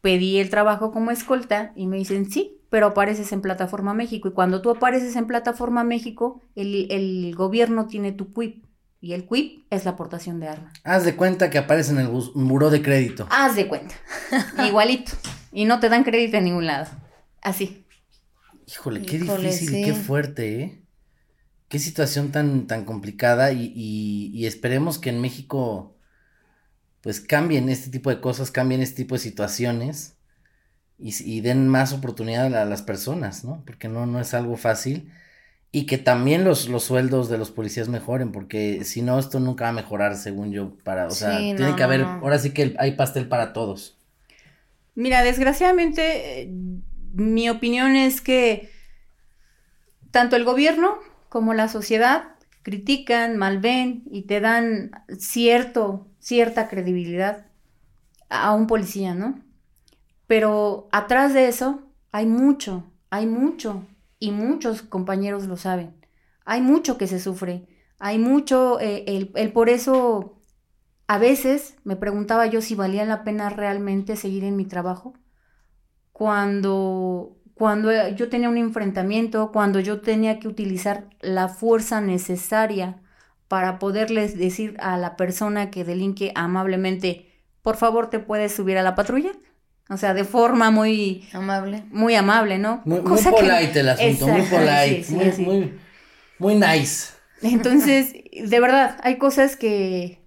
Pedí 0.00 0.38
el 0.38 0.48
trabajo 0.48 0.90
como 0.90 1.10
escolta 1.10 1.72
y 1.76 1.86
me 1.86 1.98
dicen 1.98 2.30
sí, 2.30 2.60
pero 2.70 2.86
apareces 2.86 3.32
en 3.32 3.42
Plataforma 3.42 3.92
México. 3.92 4.28
Y 4.28 4.32
cuando 4.32 4.62
tú 4.62 4.70
apareces 4.70 5.14
en 5.16 5.26
Plataforma 5.26 5.84
México, 5.84 6.40
el, 6.54 6.90
el 6.90 7.34
gobierno 7.34 7.86
tiene 7.86 8.12
tu 8.12 8.32
QUIP. 8.32 8.64
Y 9.00 9.12
el 9.12 9.26
QUIP 9.26 9.66
es 9.70 9.84
la 9.84 9.92
aportación 9.92 10.40
de 10.40 10.48
arma. 10.48 10.72
Haz 10.84 11.04
de 11.04 11.16
cuenta 11.16 11.50
que 11.50 11.58
aparece 11.58 11.92
en 11.92 11.98
el 11.98 12.08
buró 12.08 12.70
de 12.70 12.82
crédito. 12.82 13.26
Haz 13.30 13.56
de 13.56 13.68
cuenta. 13.68 13.94
Igualito. 14.66 15.12
Y 15.52 15.64
no 15.64 15.80
te 15.80 15.88
dan 15.88 16.04
crédito 16.04 16.36
en 16.36 16.44
ningún 16.44 16.66
lado. 16.66 16.86
Así. 17.42 17.84
Híjole, 18.66 19.02
qué 19.02 19.16
Híjole, 19.16 19.48
difícil 19.48 19.68
sí. 19.68 19.80
y 19.80 19.84
qué 19.84 19.92
fuerte, 19.94 20.62
¿eh? 20.62 20.82
qué 21.72 21.78
situación 21.78 22.32
tan, 22.32 22.66
tan 22.66 22.84
complicada 22.84 23.50
y, 23.50 23.72
y, 23.74 24.44
esperemos 24.44 24.98
que 24.98 25.08
en 25.08 25.22
México 25.22 25.91
pues 27.02 27.20
cambien 27.20 27.68
este 27.68 27.90
tipo 27.90 28.10
de 28.10 28.20
cosas, 28.20 28.50
cambien 28.50 28.80
este 28.82 29.02
tipo 29.04 29.14
de 29.16 29.20
situaciones 29.20 30.16
y, 30.98 31.12
y 31.24 31.40
den 31.40 31.68
más 31.68 31.92
oportunidad 31.92 32.54
a 32.54 32.64
las 32.64 32.82
personas, 32.82 33.44
¿no? 33.44 33.62
Porque 33.66 33.88
no, 33.88 34.06
no 34.06 34.20
es 34.20 34.34
algo 34.34 34.56
fácil 34.56 35.12
y 35.72 35.86
que 35.86 35.96
también 35.98 36.44
los, 36.44 36.68
los 36.68 36.84
sueldos 36.84 37.30
de 37.30 37.38
los 37.38 37.50
policías 37.50 37.88
mejoren, 37.88 38.30
porque 38.30 38.84
si 38.84 39.00
no, 39.00 39.18
esto 39.18 39.40
nunca 39.40 39.64
va 39.64 39.70
a 39.70 39.72
mejorar, 39.72 40.16
según 40.16 40.52
yo, 40.52 40.76
para, 40.84 41.06
o 41.06 41.10
sea, 41.10 41.38
tiene 41.38 41.74
que 41.74 41.82
haber, 41.82 42.02
ahora 42.02 42.38
sí 42.38 42.50
que 42.50 42.76
hay 42.78 42.92
pastel 42.92 43.26
para 43.26 43.54
todos. 43.54 43.96
Mira, 44.94 45.22
desgraciadamente, 45.22 46.50
mi 47.14 47.48
opinión 47.48 47.96
es 47.96 48.20
que 48.20 48.68
tanto 50.10 50.36
el 50.36 50.44
gobierno 50.44 50.98
como 51.30 51.54
la 51.54 51.68
sociedad 51.68 52.24
critican, 52.62 53.38
malven 53.38 54.02
y 54.10 54.22
te 54.22 54.40
dan 54.40 54.92
cierto, 55.18 56.06
cierta 56.22 56.68
credibilidad 56.68 57.46
a 58.30 58.54
un 58.54 58.66
policía, 58.66 59.14
¿no? 59.14 59.42
Pero 60.26 60.88
atrás 60.92 61.34
de 61.34 61.48
eso 61.48 61.82
hay 62.12 62.26
mucho, 62.26 62.84
hay 63.10 63.26
mucho, 63.26 63.84
y 64.22 64.30
muchos 64.30 64.82
compañeros 64.82 65.48
lo 65.48 65.56
saben. 65.56 65.96
Hay 66.44 66.60
mucho 66.62 66.96
que 66.96 67.08
se 67.08 67.18
sufre, 67.18 67.66
hay 67.98 68.20
mucho, 68.20 68.78
eh, 68.78 69.04
el, 69.34 69.52
por 69.52 69.68
eso 69.68 70.40
a 71.08 71.18
veces 71.18 71.74
me 71.82 71.96
preguntaba 71.96 72.46
yo 72.46 72.62
si 72.62 72.76
valía 72.76 73.04
la 73.04 73.24
pena 73.24 73.50
realmente 73.50 74.14
seguir 74.14 74.44
en 74.44 74.54
mi 74.54 74.64
trabajo 74.64 75.14
cuando, 76.12 77.36
cuando 77.54 77.90
yo 78.10 78.28
tenía 78.28 78.48
un 78.48 78.58
enfrentamiento, 78.58 79.50
cuando 79.50 79.80
yo 79.80 80.00
tenía 80.00 80.38
que 80.38 80.46
utilizar 80.46 81.08
la 81.20 81.48
fuerza 81.48 82.00
necesaria 82.00 83.02
para 83.52 83.78
poderles 83.78 84.38
decir 84.38 84.76
a 84.80 84.96
la 84.96 85.14
persona 85.14 85.70
que 85.70 85.84
delinque 85.84 86.32
amablemente, 86.34 87.26
por 87.60 87.76
favor, 87.76 88.08
¿te 88.08 88.18
puedes 88.18 88.54
subir 88.54 88.78
a 88.78 88.82
la 88.82 88.94
patrulla? 88.94 89.32
O 89.90 89.98
sea, 89.98 90.14
de 90.14 90.24
forma 90.24 90.70
muy 90.70 91.28
amable. 91.34 91.84
Muy 91.90 92.14
amable, 92.14 92.56
¿no? 92.56 92.80
Muy, 92.86 93.00
polite 93.00 93.80
el 93.80 93.90
asunto, 93.90 94.26
muy 94.26 94.40
polite, 94.40 95.04
muy, 95.10 95.74
muy, 96.38 96.54
nice. 96.54 97.12
Entonces, 97.42 98.14
de 98.42 98.58
verdad, 98.58 98.98
hay 99.02 99.18
cosas 99.18 99.56
que, 99.56 100.22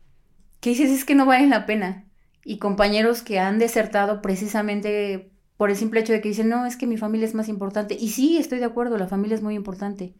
que 0.59 0.69
dices 0.69 0.91
es 0.91 1.03
que 1.03 1.15
no 1.15 1.25
valen 1.25 1.49
la 1.49 1.65
pena. 1.65 2.05
Y 2.43 2.59
compañeros 2.59 3.23
que 3.23 3.39
han 3.39 3.57
desertado 3.57 4.21
precisamente 4.21 5.31
por 5.57 5.71
el 5.71 5.75
simple 5.75 6.01
hecho 6.01 6.13
de 6.13 6.21
que 6.21 6.29
dicen, 6.29 6.49
no, 6.49 6.67
es 6.67 6.77
que 6.77 6.85
mi 6.85 6.97
familia 6.97 7.25
es 7.25 7.33
más 7.33 7.49
importante. 7.49 7.97
Y 7.99 8.09
sí, 8.09 8.37
estoy 8.37 8.59
de 8.59 8.65
acuerdo, 8.65 8.99
la 8.99 9.07
familia 9.07 9.33
es 9.33 9.41
muy 9.41 9.55
importante. 9.55 10.13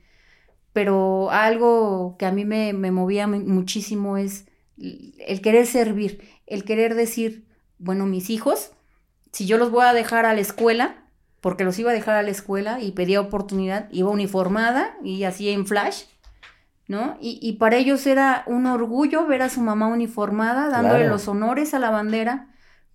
Pero 0.75 1.31
algo 1.31 2.15
que 2.19 2.27
a 2.27 2.31
mí 2.31 2.45
me, 2.45 2.73
me 2.73 2.91
movía 2.91 3.25
muchísimo 3.25 4.17
es 4.17 4.45
el 4.77 5.41
querer 5.41 5.65
servir, 5.65 6.21
el 6.45 6.63
querer 6.65 6.93
decir, 6.93 7.47
bueno, 7.79 8.05
mis 8.05 8.29
hijos 8.29 8.75
si 9.35 9.45
yo 9.45 9.57
los 9.57 9.69
voy 9.69 9.83
a 9.83 9.91
dejar 9.91 10.25
a 10.25 10.33
la 10.33 10.39
escuela, 10.39 10.95
porque 11.41 11.65
los 11.65 11.77
iba 11.77 11.91
a 11.91 11.93
dejar 11.93 12.15
a 12.15 12.23
la 12.23 12.29
escuela 12.29 12.79
y 12.79 12.93
pedía 12.93 13.19
oportunidad, 13.19 13.89
iba 13.91 14.09
uniformada 14.09 14.95
y 15.03 15.25
así 15.25 15.49
en 15.49 15.67
flash, 15.67 16.03
¿no? 16.87 17.17
Y, 17.19 17.51
para 17.59 17.75
ellos 17.75 18.07
era 18.07 18.45
un 18.47 18.65
orgullo 18.65 19.27
ver 19.27 19.41
a 19.41 19.49
su 19.49 19.59
mamá 19.59 19.87
uniformada, 19.87 20.69
dándole 20.69 21.09
los 21.09 21.27
honores 21.27 21.73
a 21.73 21.79
la 21.79 21.89
bandera, 21.89 22.47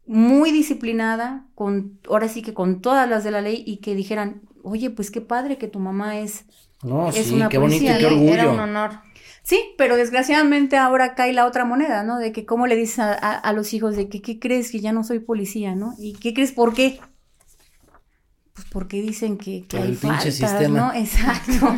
muy 0.07 0.51
disciplinada, 0.51 1.45
con, 1.55 2.01
ahora 2.09 2.27
sí 2.27 2.41
que 2.41 2.55
con 2.55 2.81
todas 2.81 3.07
las 3.07 3.23
de 3.23 3.33
la 3.33 3.43
ley, 3.43 3.63
y 3.67 3.77
que 3.77 3.95
dijeran, 3.95 4.41
oye, 4.63 4.91
pues 4.91 5.11
qué 5.11 5.21
padre 5.21 5.59
que 5.59 5.69
tu 5.69 5.79
mamá 5.79 6.19
es, 6.19 6.45
no, 6.83 7.13
sí, 7.13 7.39
qué 7.51 7.59
bonito, 7.59 7.93
qué 7.99 8.07
orgullo. 8.07 8.33
Era 8.33 8.51
un 8.51 8.61
honor. 8.61 9.01
Sí, 9.43 9.75
pero 9.77 9.97
desgraciadamente 9.97 10.77
ahora 10.77 11.15
cae 11.15 11.33
la 11.33 11.47
otra 11.47 11.65
moneda, 11.65 12.03
¿no? 12.03 12.19
De 12.19 12.33
que 12.33 12.47
cómo 12.47 12.67
le 12.67 12.77
dices 12.77 13.01
a, 13.01 13.53
los 13.53 13.73
hijos 13.75 13.97
de 13.97 14.09
que, 14.09 14.23
¿qué 14.23 14.39
crees? 14.39 14.71
Que 14.71 14.81
ya 14.81 14.93
no 14.93 15.03
soy 15.03 15.19
policía, 15.19 15.75
¿no? 15.75 15.95
¿Y 15.99 16.15
qué 16.15 16.35
crees? 16.35 16.53
¿Por 16.53 16.75
qué? 16.75 17.01
Pues 18.55 18.67
porque 18.71 19.01
dicen 19.01 19.39
que, 19.39 19.65
que 19.67 19.79
hay 19.79 19.95
faltas, 19.95 20.35
sistema. 20.35 20.69
¿no? 20.69 20.95
Exacto. 20.95 21.75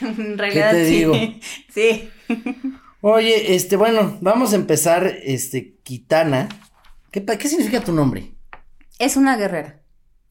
en 0.00 0.38
realidad, 0.38 0.72
¿Qué 0.72 0.76
te 0.76 0.84
digo? 0.84 1.14
sí. 1.74 2.10
Oye, 3.00 3.54
este, 3.54 3.76
bueno, 3.76 4.18
vamos 4.20 4.52
a 4.52 4.56
empezar, 4.56 5.06
este, 5.22 5.76
Kitana. 5.84 6.48
¿Qué, 7.12 7.24
¿Qué 7.24 7.48
significa 7.48 7.80
tu 7.80 7.92
nombre? 7.92 8.34
Es 8.98 9.16
una 9.16 9.36
guerrera. 9.36 9.77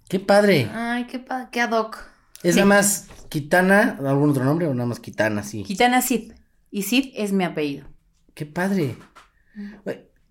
Qué 0.08 0.20
padre. 0.20 0.70
Ay, 0.74 1.05
qué 1.05 1.20
padre, 1.20 1.47
qué 1.51 1.62
ad 1.62 1.72
hoc. 1.72 1.97
¿Es 2.43 2.55
nada 2.55 2.68
más 2.68 3.08
Kitana, 3.30 3.97
algún 4.05 4.30
otro 4.30 4.43
nombre 4.45 4.68
o 4.68 4.74
nada 4.74 4.88
más 4.88 4.99
Kitana, 4.99 5.43
sí? 5.43 5.64
Kitana 5.64 6.01
Sid. 6.01 6.34
Y 6.72 6.84
Sid 6.84 7.14
es 7.16 7.34
mi 7.34 7.43
apellido. 7.43 7.88
Qué 8.34 8.45
padre. 8.45 8.95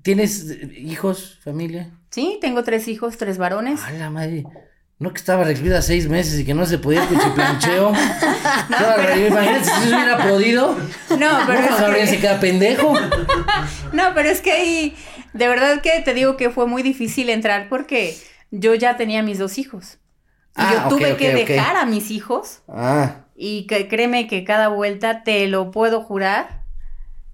¿Tienes 0.02 0.46
hijos, 0.76 1.40
familia? 1.42 1.90
Sí, 2.10 2.38
tengo 2.40 2.62
tres 2.62 2.88
hijos, 2.88 3.18
tres 3.18 3.38
varones. 3.38 3.82
A 3.82 3.90
la 3.92 4.08
madre. 4.08 4.44
No 4.98 5.12
que 5.12 5.18
estaba 5.18 5.44
recluida 5.44 5.82
seis 5.82 6.08
meses 6.08 6.40
y 6.40 6.44
que 6.46 6.54
no 6.54 6.64
se 6.64 6.78
podía 6.78 7.06
cuchiplancheo. 7.06 7.92
no, 8.70 8.78
pero... 8.96 9.26
Imagínate 9.26 9.64
si 9.64 9.70
se 9.70 9.88
hubiera 9.88 10.26
podido. 10.26 10.74
No, 11.18 11.38
pero 11.46 11.60
no, 11.60 11.86
es 11.88 11.94
que... 11.94 12.06
se 12.06 12.20
queda 12.20 12.40
pendejo. 12.40 12.94
no, 13.92 14.14
pero 14.14 14.30
es 14.30 14.40
que 14.40 14.52
ahí, 14.52 14.96
de 15.34 15.48
verdad 15.48 15.82
que 15.82 16.00
te 16.02 16.14
digo 16.14 16.38
que 16.38 16.48
fue 16.48 16.66
muy 16.66 16.82
difícil 16.82 17.28
entrar 17.28 17.68
porque 17.68 18.16
yo 18.50 18.74
ya 18.74 18.96
tenía 18.96 19.22
mis 19.22 19.38
dos 19.38 19.58
hijos. 19.58 19.98
Y 20.56 20.62
yo 20.62 20.80
ah, 20.80 20.86
tuve 20.88 21.16
que 21.16 21.34
dejar 21.34 21.76
a 21.76 21.84
mis 21.84 22.10
hijos. 22.10 22.62
Ah. 22.68 23.26
Y 23.34 23.66
que, 23.66 23.88
créeme 23.88 24.26
que 24.26 24.44
cada 24.44 24.68
vuelta, 24.68 25.22
te 25.22 25.46
lo 25.48 25.70
puedo 25.70 26.00
jurar, 26.00 26.64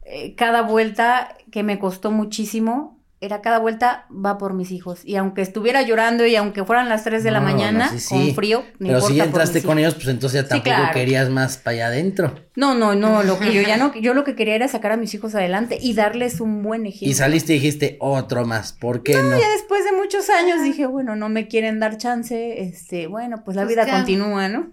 eh, 0.04 0.34
cada 0.34 0.62
vuelta 0.62 1.36
que 1.52 1.62
me 1.62 1.78
costó 1.78 2.10
muchísimo, 2.10 3.01
era 3.22 3.40
cada 3.40 3.58
vuelta 3.58 4.06
va 4.12 4.36
por 4.36 4.52
mis 4.52 4.72
hijos. 4.72 5.00
Y 5.04 5.16
aunque 5.16 5.42
estuviera 5.42 5.80
llorando 5.82 6.26
y 6.26 6.34
aunque 6.34 6.64
fueran 6.64 6.88
las 6.88 7.04
3 7.04 7.22
de 7.22 7.30
la 7.30 7.40
mañana, 7.40 7.90
con 8.08 8.34
frío, 8.34 8.64
no 8.80 8.88
Pero 8.88 9.00
si 9.00 9.14
ya 9.14 9.24
entraste 9.24 9.62
con 9.62 9.78
ellos, 9.78 9.94
pues 9.94 10.08
entonces 10.08 10.42
ya 10.42 10.48
tampoco 10.48 10.92
querías 10.92 11.30
más 11.30 11.56
para 11.56 11.74
allá 11.74 11.86
adentro. 11.86 12.34
No, 12.56 12.74
no, 12.74 12.94
no, 12.94 13.22
lo 13.22 13.38
que 13.38 13.52
yo 13.52 13.62
ya 13.62 13.76
no, 13.76 13.94
yo 13.94 14.12
lo 14.12 14.24
que 14.24 14.34
quería 14.34 14.56
era 14.56 14.68
sacar 14.68 14.92
a 14.92 14.96
mis 14.96 15.14
hijos 15.14 15.34
adelante 15.34 15.78
y 15.80 15.94
darles 15.94 16.40
un 16.40 16.62
buen 16.62 16.84
ejemplo. 16.84 17.08
Y 17.08 17.14
saliste 17.14 17.52
y 17.52 17.56
dijiste 17.56 17.96
otro 18.00 18.44
más, 18.44 18.72
¿por 18.72 19.02
qué 19.02 19.14
no? 19.14 19.38
Ya 19.38 19.48
después 19.52 19.84
de 19.84 19.92
muchos 19.92 20.28
años 20.28 20.62
dije, 20.62 20.86
bueno, 20.86 21.14
no 21.14 21.28
me 21.28 21.46
quieren 21.46 21.78
dar 21.78 21.98
chance, 21.98 22.60
este, 22.60 23.06
bueno, 23.06 23.42
pues 23.44 23.56
la 23.56 23.64
pues 23.64 23.76
vida 23.76 23.88
continúa, 23.88 24.48
¿no? 24.48 24.70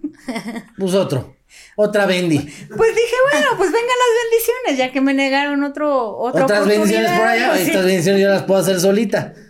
Pues 0.76 0.94
otro. 0.94 1.39
Otra 1.76 2.06
Bendy. 2.06 2.38
Pues 2.38 2.94
dije, 2.94 3.16
bueno, 3.32 3.48
pues 3.56 3.70
vengan 3.70 3.86
las 3.86 4.30
bendiciones, 4.30 4.78
ya 4.78 4.92
que 4.92 5.00
me 5.00 5.14
negaron 5.14 5.62
otro, 5.64 6.16
otra 6.18 6.44
Otras 6.44 6.66
bendiciones 6.66 7.10
por 7.18 7.26
allá, 7.26 7.58
estas 7.58 7.84
bendiciones 7.84 8.22
yo 8.22 8.28
las 8.28 8.42
puedo 8.42 8.60
hacer 8.60 8.80
solita. 8.80 9.34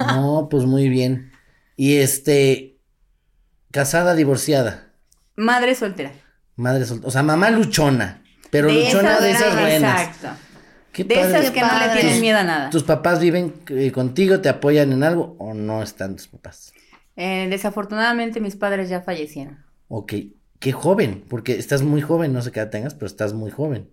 No, 0.00 0.48
pues 0.50 0.64
muy 0.64 0.88
bien. 0.88 1.30
Y 1.76 1.98
este, 1.98 2.78
casada, 3.70 4.16
divorciada. 4.16 4.88
Madre 5.36 5.76
soltera. 5.76 6.10
Madre 6.56 6.84
soltera, 6.84 7.06
o 7.06 7.10
sea, 7.12 7.22
mamá 7.22 7.50
luchona, 7.50 8.24
pero 8.50 8.68
luchona 8.72 9.20
de 9.20 9.30
esas 9.30 9.54
buenas. 9.54 10.02
Exacto. 10.02 10.28
Qué 10.92 11.04
de 11.04 11.14
esas 11.14 11.52
que 11.52 11.60
no 11.60 11.78
le 11.78 12.00
tienen 12.00 12.20
miedo 12.20 12.38
a 12.38 12.42
nada. 12.42 12.70
¿Tus 12.70 12.82
papás 12.82 13.20
viven 13.20 13.54
eh, 13.68 13.92
contigo, 13.92 14.40
te 14.40 14.48
apoyan 14.48 14.92
en 14.92 15.04
algo 15.04 15.36
o 15.38 15.54
no 15.54 15.80
están 15.80 16.16
tus 16.16 16.26
papás? 16.26 16.72
Eh, 17.14 17.46
desafortunadamente 17.48 18.40
mis 18.40 18.56
padres 18.56 18.88
ya 18.88 19.02
fallecieron. 19.02 19.64
Ok, 19.88 20.14
qué 20.58 20.72
joven, 20.72 21.24
porque 21.28 21.58
estás 21.58 21.82
muy 21.82 22.00
joven, 22.00 22.32
no 22.32 22.42
sé 22.42 22.52
qué 22.52 22.60
edad 22.60 22.70
tengas, 22.70 22.94
pero 22.94 23.06
estás 23.06 23.32
muy 23.32 23.50
joven. 23.50 23.90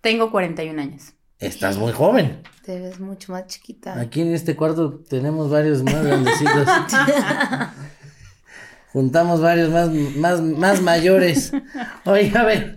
Tengo 0.00 0.30
41 0.30 0.80
años. 0.80 1.14
Estás 1.38 1.76
muy 1.76 1.92
joven. 1.92 2.42
Te 2.64 2.80
ves 2.80 2.98
mucho 2.98 3.32
más 3.32 3.46
chiquita. 3.46 4.00
Aquí 4.00 4.22
en 4.22 4.32
este 4.32 4.56
cuarto 4.56 5.00
tenemos 5.08 5.50
varios 5.50 5.82
más 5.82 6.02
grandecitos. 6.02 6.66
Juntamos 8.92 9.42
varios 9.42 9.70
más, 9.70 9.90
más, 9.90 10.40
más 10.40 10.80
mayores. 10.80 11.52
Oye, 12.06 12.32
a 12.34 12.44
ver. 12.44 12.76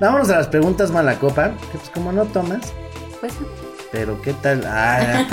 Vámonos 0.00 0.30
a 0.30 0.38
las 0.38 0.48
preguntas 0.48 0.90
malacopa, 0.90 1.50
que 1.72 1.78
pues 1.78 1.90
como 1.90 2.10
no 2.12 2.24
tomas, 2.26 2.72
Pues 3.20 3.34
pero 3.92 4.20
qué 4.22 4.32
tal. 4.34 4.64
Ah. 4.66 5.26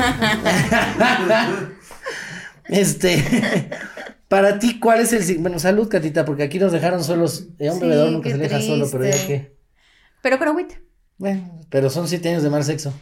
este, 2.65 3.69
para 4.27 4.59
ti, 4.59 4.79
¿cuál 4.79 4.99
es 5.01 5.13
el 5.13 5.37
bueno, 5.39 5.59
salud, 5.59 5.87
Catita, 5.87 6.25
porque 6.25 6.43
aquí 6.43 6.59
nos 6.59 6.71
dejaron 6.71 7.03
solos. 7.03 7.45
Eh, 7.59 7.69
un 7.69 7.75
Sí, 7.79 7.81
bebedor 7.81 8.11
nunca 8.11 8.29
qué 8.29 8.35
se 8.35 8.37
deja 8.39 8.61
solo, 8.61 8.87
pero 8.91 9.05
ya 9.05 9.27
que. 9.27 9.55
pero 10.21 10.37
con 10.39 10.47
agüita. 10.49 10.75
Bueno, 11.17 11.61
pero 11.69 11.89
son 11.89 12.07
siete 12.07 12.29
años 12.29 12.43
de 12.43 12.49
mal 12.49 12.63
sexo. 12.63 12.93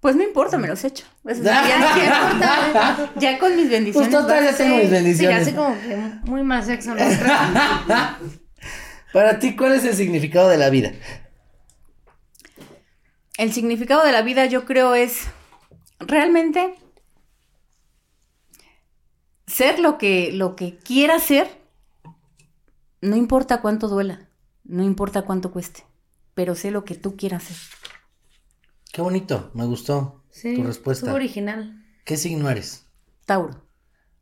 Pues 0.00 0.14
no 0.14 0.22
importa, 0.22 0.58
me 0.58 0.68
los 0.68 0.84
echo. 0.84 1.04
Sí, 1.26 1.40
ya, 1.42 1.92
quiero. 1.94 3.10
ya 3.18 3.38
con 3.38 3.56
mis 3.56 3.70
bendiciones. 3.70 4.10
Pues 4.10 4.22
total, 4.22 4.44
ya 4.44 4.54
tengo 4.56 4.76
mis 4.76 4.86
Sí, 4.86 4.90
bendiciones. 4.92 5.42
así 5.42 5.52
como 5.52 5.74
que 5.80 5.96
muy 6.30 6.42
mal 6.42 6.62
sexo. 6.64 6.92
Para 9.16 9.38
ti, 9.38 9.56
¿cuál 9.56 9.72
es 9.72 9.82
el 9.86 9.94
significado 9.94 10.50
de 10.50 10.58
la 10.58 10.68
vida? 10.68 10.92
El 13.38 13.50
significado 13.50 14.04
de 14.04 14.12
la 14.12 14.20
vida, 14.20 14.44
yo 14.44 14.66
creo, 14.66 14.94
es 14.94 15.22
realmente 15.98 16.74
ser 19.46 19.78
lo 19.78 19.96
que, 19.96 20.32
lo 20.32 20.54
que 20.54 20.76
quiera 20.76 21.18
ser. 21.18 21.48
No 23.00 23.16
importa 23.16 23.62
cuánto 23.62 23.88
duela, 23.88 24.28
no 24.64 24.82
importa 24.84 25.22
cuánto 25.22 25.50
cueste, 25.50 25.86
pero 26.34 26.54
sé 26.54 26.70
lo 26.70 26.84
que 26.84 26.94
tú 26.94 27.16
quieras 27.16 27.44
ser. 27.44 27.56
Qué 28.92 29.00
bonito, 29.00 29.50
me 29.54 29.64
gustó 29.64 30.24
Sí, 30.28 30.56
tu 30.56 30.64
respuesta. 30.64 31.14
original. 31.14 31.82
¿Qué 32.04 32.18
signo 32.18 32.50
eres? 32.50 32.84
Tauro. 33.24 33.66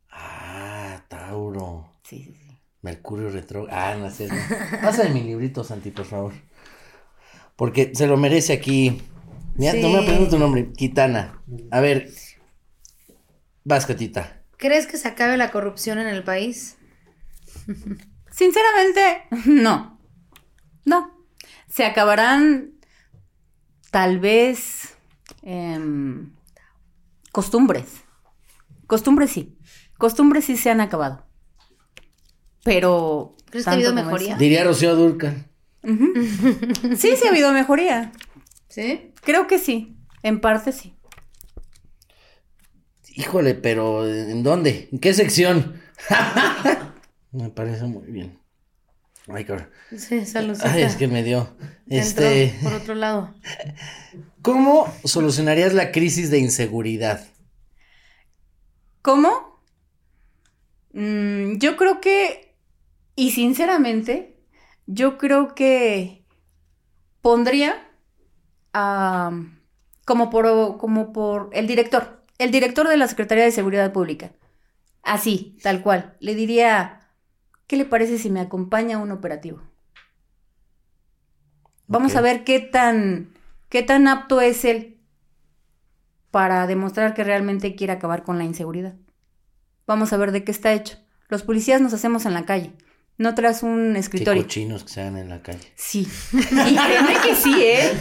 Ah, 0.09 1.03
Tauro. 1.09 1.97
Sí, 2.05 2.23
sí, 2.23 2.33
sí. 2.33 2.44
Mercurio 2.85 3.31
retro. 3.31 3.67
Ah, 3.71 3.97
no 3.99 4.11
sé. 4.11 4.29
no. 4.29 4.35
Pásame 4.83 5.09
mi 5.09 5.23
librito, 5.23 5.65
Santi, 5.65 5.91
por 5.91 6.05
favor. 6.05 6.35
Porque 7.57 7.93
se 7.95 8.07
lo 8.07 8.19
merece 8.19 8.53
aquí. 8.53 9.01
Mira, 9.55 9.73
no 9.73 9.89
me 9.89 10.01
aprendo 10.01 10.29
tu 10.29 10.39
nombre. 10.39 10.71
Kitana. 10.73 11.41
A 11.71 11.81
ver. 11.81 12.11
Vas, 13.65 13.87
Catita. 13.87 14.43
¿Crees 14.59 14.87
que 14.87 14.99
se 14.99 15.09
acabe 15.09 15.39
la 15.39 15.51
corrupción 15.51 15.99
en 15.99 16.09
el 16.09 16.25
país? 16.25 16.77
Sinceramente, 18.31 19.23
no. 19.47 19.99
No. 20.85 21.27
Se 21.67 21.87
acabarán 21.87 22.73
tal 23.91 24.19
vez 24.19 24.95
em, 25.41 26.35
costumbres. 27.33 28.03
Costumbres 28.87 29.31
sí. 29.31 29.57
Costumbres 29.97 30.45
sí 30.45 30.59
se 30.59 30.71
han 30.71 30.83
acabado. 30.83 31.25
Pero... 32.65 33.37
¿Crees 33.51 33.65
que 33.67 33.71
ha 33.71 33.75
habido 33.75 33.95
mejoría? 33.95 34.37
Diría 34.37 34.65
Rocío 34.65 34.97
Durcal. 34.97 35.47
eso- 35.83 36.97
Sí, 36.97 37.17
sí 37.17 37.27
ha 37.27 37.31
habido 37.31 37.53
mejoría. 37.53 38.11
¿Sí? 38.69 39.13
Creo 39.23 39.47
que 39.47 39.59
sí. 39.61 39.97
En 40.23 40.41
parte 40.41 40.73
sí. 40.73 40.97
Híjole, 43.17 43.55
pero 43.55 44.09
¿en 44.09 44.43
dónde? 44.43 44.89
¿En 44.91 44.99
qué 44.99 45.15
sección? 45.15 45.81
me 47.31 47.49
parece 47.51 47.85
muy 47.85 48.11
bien. 48.11 48.41
Ay. 49.29 49.47
Sí. 49.97 50.21
Ay, 50.65 50.83
es 50.83 50.97
que 50.97 51.07
me 51.07 51.23
dio. 51.23 51.55
Este. 51.87 52.59
por 52.63 52.75
otro 52.75 52.95
lado. 52.95 53.33
¿Cómo 54.43 54.93
solucionarías 55.05 55.73
la 55.75 55.93
crisis 55.93 56.31
de 56.31 56.39
inseguridad? 56.39 57.27
¿Cómo? 59.01 59.63
Mm, 60.93 61.59
yo 61.59 61.77
creo 61.77 62.01
que, 62.01 62.44
y 63.17 63.31
sinceramente, 63.31 64.37
yo 64.87 65.19
creo 65.19 65.55
que 65.55 66.25
pondría 67.21 67.89
a, 68.73 69.33
como 70.05 70.31
por, 70.31 70.79
como 70.79 71.13
por 71.13 71.51
el 71.53 71.67
director, 71.67 72.23
el 72.39 72.51
director 72.51 72.89
de 72.89 72.97
la 72.97 73.09
Secretaría 73.09 73.45
de 73.45 73.51
Seguridad 73.53 73.93
Pública. 73.93 74.33
Así, 75.03 75.57
tal 75.63 75.83
cual. 75.83 76.17
Le 76.21 76.35
diría, 76.35 77.01
¿qué 77.67 77.77
le 77.77 77.85
parece 77.85 78.19
si 78.19 78.31
me 78.31 78.41
acompaña 78.41 78.97
a 78.97 79.01
un 79.01 79.13
operativo? 79.13 79.63
Vamos 81.87 82.17
a 82.17 82.23
ver 82.23 82.45
qué 82.45 82.61
tan, 82.61 83.35
qué 83.69 83.83
tan 83.83 84.09
apto 84.09 84.41
es 84.41 84.65
él 84.65 84.99
para 86.31 86.67
demostrar 86.67 87.15
que 87.15 87.23
realmente 87.23 87.77
quiere 87.77 87.93
acabar 87.93 88.25
con 88.25 88.39
la 88.39 88.45
inseguridad. 88.45 88.97
Vamos 89.87 90.13
a 90.13 90.17
ver 90.17 90.33
de 90.33 90.43
qué 90.43 90.51
está 90.51 90.73
hecho. 90.73 90.99
Los 91.29 91.43
policías 91.43 91.81
nos 91.81 91.93
hacemos 91.93 92.27
en 92.27 92.35
la 92.35 92.45
calle, 92.47 92.73
no 93.19 93.35
tras 93.35 93.63
un 93.63 93.93
Qué 93.95 94.01
escritorio. 94.01 94.43
cochinos 94.43 94.83
que 94.85 94.89
se 94.91 95.01
hagan 95.03 95.19
en 95.19 95.29
la 95.29 95.41
calle. 95.43 95.61
Sí. 95.77 96.07
Y 96.33 96.37
créeme 96.77 97.15
que 97.25 97.35
sí, 97.37 97.55
¿eh? 97.63 97.93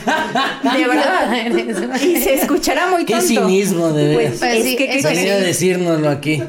De 0.64 0.88
verdad. 0.88 1.98
Y 2.02 2.18
se 2.22 2.34
escuchará 2.36 2.88
muy 2.90 3.06
Qué 3.06 3.14
tonto. 3.14 3.28
cinismo, 3.28 3.92
de 3.92 4.14
Pues, 4.14 4.18
veras. 4.18 4.40
Pues 4.40 4.54
es 4.56 4.64
sí, 4.64 4.76
que, 4.76 4.88
¿qué 4.88 4.96
eso 5.00 5.08
crees? 5.10 5.24
Venía 5.24 5.36
a 5.36 5.40
decírnoslo 5.40 6.10
aquí. 6.10 6.44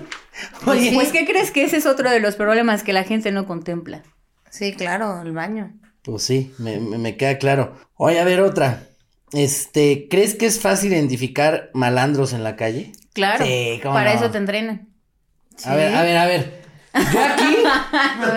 Oye, 0.67 0.91
Pues, 0.95 1.13
¿qué 1.13 1.25
crees 1.27 1.51
que 1.51 1.65
ese 1.65 1.77
es 1.77 1.87
otro 1.87 2.11
de 2.11 2.21
los 2.21 2.37
problemas 2.37 2.83
que 2.83 2.93
la 2.93 3.05
gente 3.05 3.31
no 3.33 3.47
contempla? 3.47 4.03
Sí, 4.51 4.73
claro, 4.73 5.21
el 5.23 5.33
baño. 5.33 5.73
pues 6.03 6.23
sí, 6.23 6.53
me, 6.59 6.79
me- 6.79 6.99
me 6.99 7.17
queda 7.17 7.39
claro. 7.39 7.77
Oye, 7.97 8.19
a 8.21 8.25
ver, 8.25 8.41
otra. 8.41 8.89
Este, 9.33 10.07
¿crees 10.09 10.35
que 10.35 10.47
es 10.47 10.61
fácil 10.61 10.93
identificar 10.93 11.71
malandros 11.75 12.33
en 12.33 12.45
la 12.45 12.55
calle? 12.57 12.93
Claro, 13.15 13.45
Sí, 13.45 13.81
cómo 13.83 13.95
para 13.95 14.13
no. 14.15 14.21
eso 14.21 14.31
te 14.31 14.39
entrenan. 14.39 14.89
A 15.65 15.75
ver, 15.75 15.95
a 15.95 16.03
ver, 16.03 16.17
a 16.17 16.27
ver. 16.27 16.64
Yo 16.95 17.25
aquí 17.25 17.57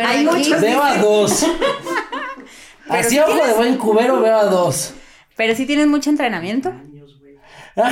Hay 0.05 0.25
muchos. 0.25 0.61
veo 0.61 0.81
a 0.83 0.97
dos. 0.97 1.45
Así 2.89 3.09
si 3.11 3.19
ojo 3.19 3.31
tienes- 3.31 3.47
de 3.47 3.53
buen 3.53 3.77
cubero 3.77 4.19
veo 4.21 4.37
a 4.37 4.45
dos. 4.45 4.93
Pero 5.35 5.55
si 5.55 5.65
tienes 5.65 5.87
mucho 5.87 6.09
entrenamiento. 6.09 6.73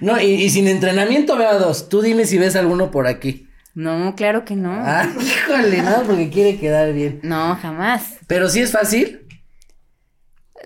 No, 0.00 0.20
y, 0.20 0.26
y 0.26 0.50
sin 0.50 0.68
entrenamiento 0.68 1.36
veo 1.36 1.48
a 1.48 1.54
dos. 1.58 1.88
Tú 1.88 2.02
dime 2.02 2.26
si 2.26 2.38
ves 2.38 2.56
alguno 2.56 2.90
por 2.90 3.06
aquí. 3.06 3.48
No, 3.74 4.14
claro 4.16 4.44
que 4.44 4.54
no. 4.54 4.72
Ah, 4.72 5.06
híjole, 5.20 5.82
no, 5.82 6.02
porque 6.02 6.28
quiere 6.30 6.58
quedar 6.58 6.92
bien. 6.92 7.20
No, 7.22 7.56
jamás. 7.56 8.16
Pero 8.26 8.48
sí 8.50 8.60
es 8.60 8.70
fácil. 8.72 9.20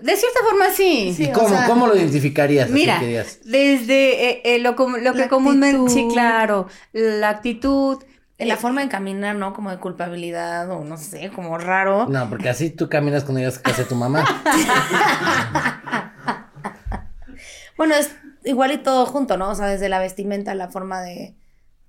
De 0.01 0.15
cierta 0.15 0.39
forma 0.47 0.65
sí. 0.75 1.13
Sí, 1.15 1.23
¿Y 1.23 1.27
o 1.29 1.33
cómo, 1.33 1.49
sea, 1.49 1.65
cómo 1.67 1.87
lo 1.87 1.95
identificarías? 1.95 2.65
Así 2.65 2.73
Mira, 2.73 2.99
que 2.99 3.07
digas, 3.07 3.39
desde 3.45 4.29
eh, 4.29 4.41
eh, 4.43 4.59
lo, 4.59 4.75
com- 4.75 4.97
lo 4.97 5.13
que 5.13 5.19
La 5.19 5.27
comúnmente, 5.29 5.89
sí, 5.91 5.99
actitud. 5.99 6.13
claro, 6.13 6.67
la 6.91 7.29
actitud, 7.29 8.03
la 8.45 8.57
forma 8.57 8.81
de 8.81 8.87
caminar, 8.89 9.35
¿no? 9.35 9.53
Como 9.53 9.71
de 9.71 9.77
culpabilidad 9.77 10.69
o 10.71 10.83
no 10.83 10.97
sé, 10.97 11.31
como 11.31 11.57
raro. 11.57 12.07
No, 12.07 12.29
porque 12.29 12.49
así 12.49 12.69
tú 12.69 12.87
caminas 12.89 13.23
cuando 13.23 13.39
llegas 13.39 13.57
a 13.57 13.61
casa 13.63 13.83
de 13.83 13.87
tu 13.89 13.95
mamá. 13.95 14.25
Bueno, 17.77 17.93
es 17.95 18.15
igual 18.43 18.71
y 18.71 18.77
todo 18.79 19.05
junto, 19.05 19.37
¿no? 19.37 19.49
O 19.49 19.55
sea, 19.55 19.67
desde 19.67 19.89
la 19.89 19.99
vestimenta, 19.99 20.55
la 20.55 20.69
forma 20.69 21.01
de, 21.01 21.35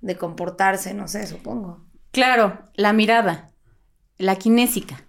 de 0.01 0.17
comportarse, 0.17 0.93
no 0.93 1.07
sé, 1.07 1.25
supongo. 1.25 1.83
claro, 2.11 2.59
la 2.75 2.93
mirada, 2.93 3.49
la 4.17 4.35
kinésica. 4.35 5.03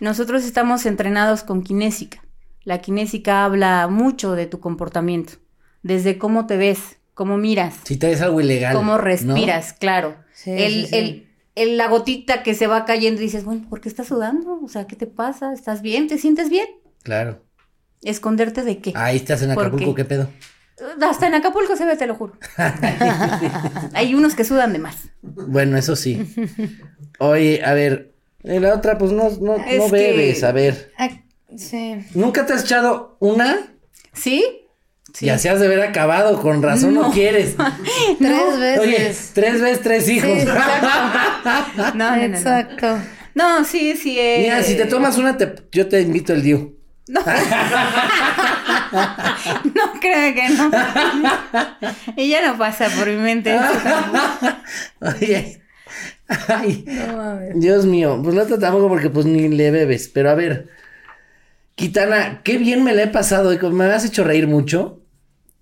Nosotros 0.00 0.44
estamos 0.44 0.86
entrenados 0.86 1.42
con 1.44 1.62
kinésica. 1.62 2.22
La 2.64 2.78
kinésica 2.80 3.44
habla 3.44 3.86
mucho 3.88 4.32
de 4.32 4.46
tu 4.46 4.60
comportamiento, 4.60 5.34
desde 5.82 6.18
cómo 6.18 6.46
te 6.46 6.56
ves, 6.56 6.97
cómo 7.18 7.36
miras, 7.36 7.74
Si 7.82 7.96
traes 7.96 8.20
algo 8.22 8.40
ilegal. 8.40 8.76
cómo 8.76 8.92
¿no? 8.92 8.98
respiras, 8.98 9.72
claro. 9.72 10.14
Sí, 10.32 10.52
el, 10.52 10.72
sí, 10.72 10.86
sí. 10.86 10.96
El, 10.96 11.28
el- 11.56 11.76
la 11.76 11.88
gotita 11.88 12.44
que 12.44 12.54
se 12.54 12.68
va 12.68 12.84
cayendo 12.84 13.20
y 13.20 13.24
dices, 13.24 13.42
bueno, 13.44 13.66
¿por 13.68 13.80
qué 13.80 13.88
estás 13.88 14.06
sudando? 14.06 14.60
O 14.62 14.68
sea, 14.68 14.86
¿qué 14.86 14.94
te 14.94 15.08
pasa? 15.08 15.52
¿Estás 15.52 15.82
bien? 15.82 16.06
¿Te 16.06 16.16
sientes 16.16 16.48
bien? 16.48 16.66
Claro. 17.02 17.42
¿Esconderte 18.02 18.62
de 18.62 18.78
qué? 18.78 18.92
Ahí 18.94 19.16
estás 19.16 19.42
en 19.42 19.52
¿Por 19.52 19.66
Acapulco, 19.66 19.94
qué? 19.96 20.02
¿qué 20.02 20.08
pedo? 20.08 20.30
Hasta 21.02 21.26
en 21.26 21.34
Acapulco 21.34 21.74
se 21.74 21.84
ve, 21.86 21.96
te 21.96 22.06
lo 22.06 22.14
juro. 22.14 22.34
Hay 23.94 24.14
unos 24.14 24.36
que 24.36 24.44
sudan 24.44 24.72
de 24.72 24.78
más. 24.78 25.08
Bueno, 25.22 25.76
eso 25.76 25.96
sí. 25.96 26.24
Oye, 27.18 27.62
a 27.64 27.74
ver. 27.74 28.14
En 28.44 28.62
la 28.62 28.74
otra, 28.74 28.96
pues 28.96 29.10
no, 29.10 29.24
no, 29.40 29.58
no 29.58 29.64
que- 29.64 29.88
bebes, 29.90 30.44
a 30.44 30.52
ver. 30.52 30.92
Sí. 31.56 31.96
¿Nunca 32.14 32.46
te 32.46 32.52
has 32.52 32.62
echado 32.62 33.16
una? 33.18 33.58
¿Sí? 34.12 34.44
Sí. 35.18 35.26
Ya 35.26 35.36
se 35.36 35.50
has 35.50 35.58
de 35.58 35.66
haber 35.66 35.80
acabado, 35.82 36.40
con 36.40 36.62
razón 36.62 36.94
no, 36.94 37.02
No. 37.08 37.10
quieres. 37.10 37.56
Tres 38.18 38.58
veces. 38.60 38.78
Oye, 38.78 39.12
tres 39.34 39.60
veces 39.60 39.80
tres 39.82 40.08
hijos. 40.08 40.30
Sí, 40.40 40.44
No, 40.46 40.54
no, 41.94 42.16
no, 42.16 42.16
no. 42.16 42.22
Exacto. 42.36 42.98
No, 43.34 43.64
sí, 43.64 43.96
sí. 43.96 44.16
eh, 44.18 44.38
Mira, 44.42 44.62
si 44.62 44.76
te 44.76 44.84
tomas 44.86 45.18
una, 45.18 45.36
te- 45.36 45.54
yo 45.72 45.88
te 45.88 46.00
invito 46.02 46.32
el 46.32 46.42
Diu. 46.44 46.76
No. 47.08 47.20
no 48.92 49.92
creo 50.00 50.34
que 50.34 50.48
no. 50.50 50.70
y 52.16 52.28
ya 52.28 52.46
no 52.46 52.56
pasa 52.58 52.88
por 52.96 53.08
mi 53.08 53.16
mente. 53.16 53.54
eso. 53.54 53.64
Oye, 55.00 55.60
Ay, 56.48 56.84
No 56.86 57.16
mames. 57.16 57.58
Dios 57.60 57.86
mío, 57.86 58.20
pues 58.22 58.34
la 58.34 58.42
otra 58.42 58.58
tampoco 58.58 58.88
porque 58.88 59.08
pues 59.10 59.26
ni 59.26 59.48
le 59.48 59.70
bebes, 59.70 60.08
pero 60.12 60.30
a 60.30 60.34
ver. 60.34 60.68
Kitana, 61.74 62.42
qué 62.42 62.58
bien 62.58 62.82
me 62.82 62.92
la 62.92 63.04
he 63.04 63.06
pasado, 63.08 63.56
me 63.70 63.84
has 63.86 64.04
hecho 64.04 64.24
reír 64.24 64.46
mucho. 64.48 64.97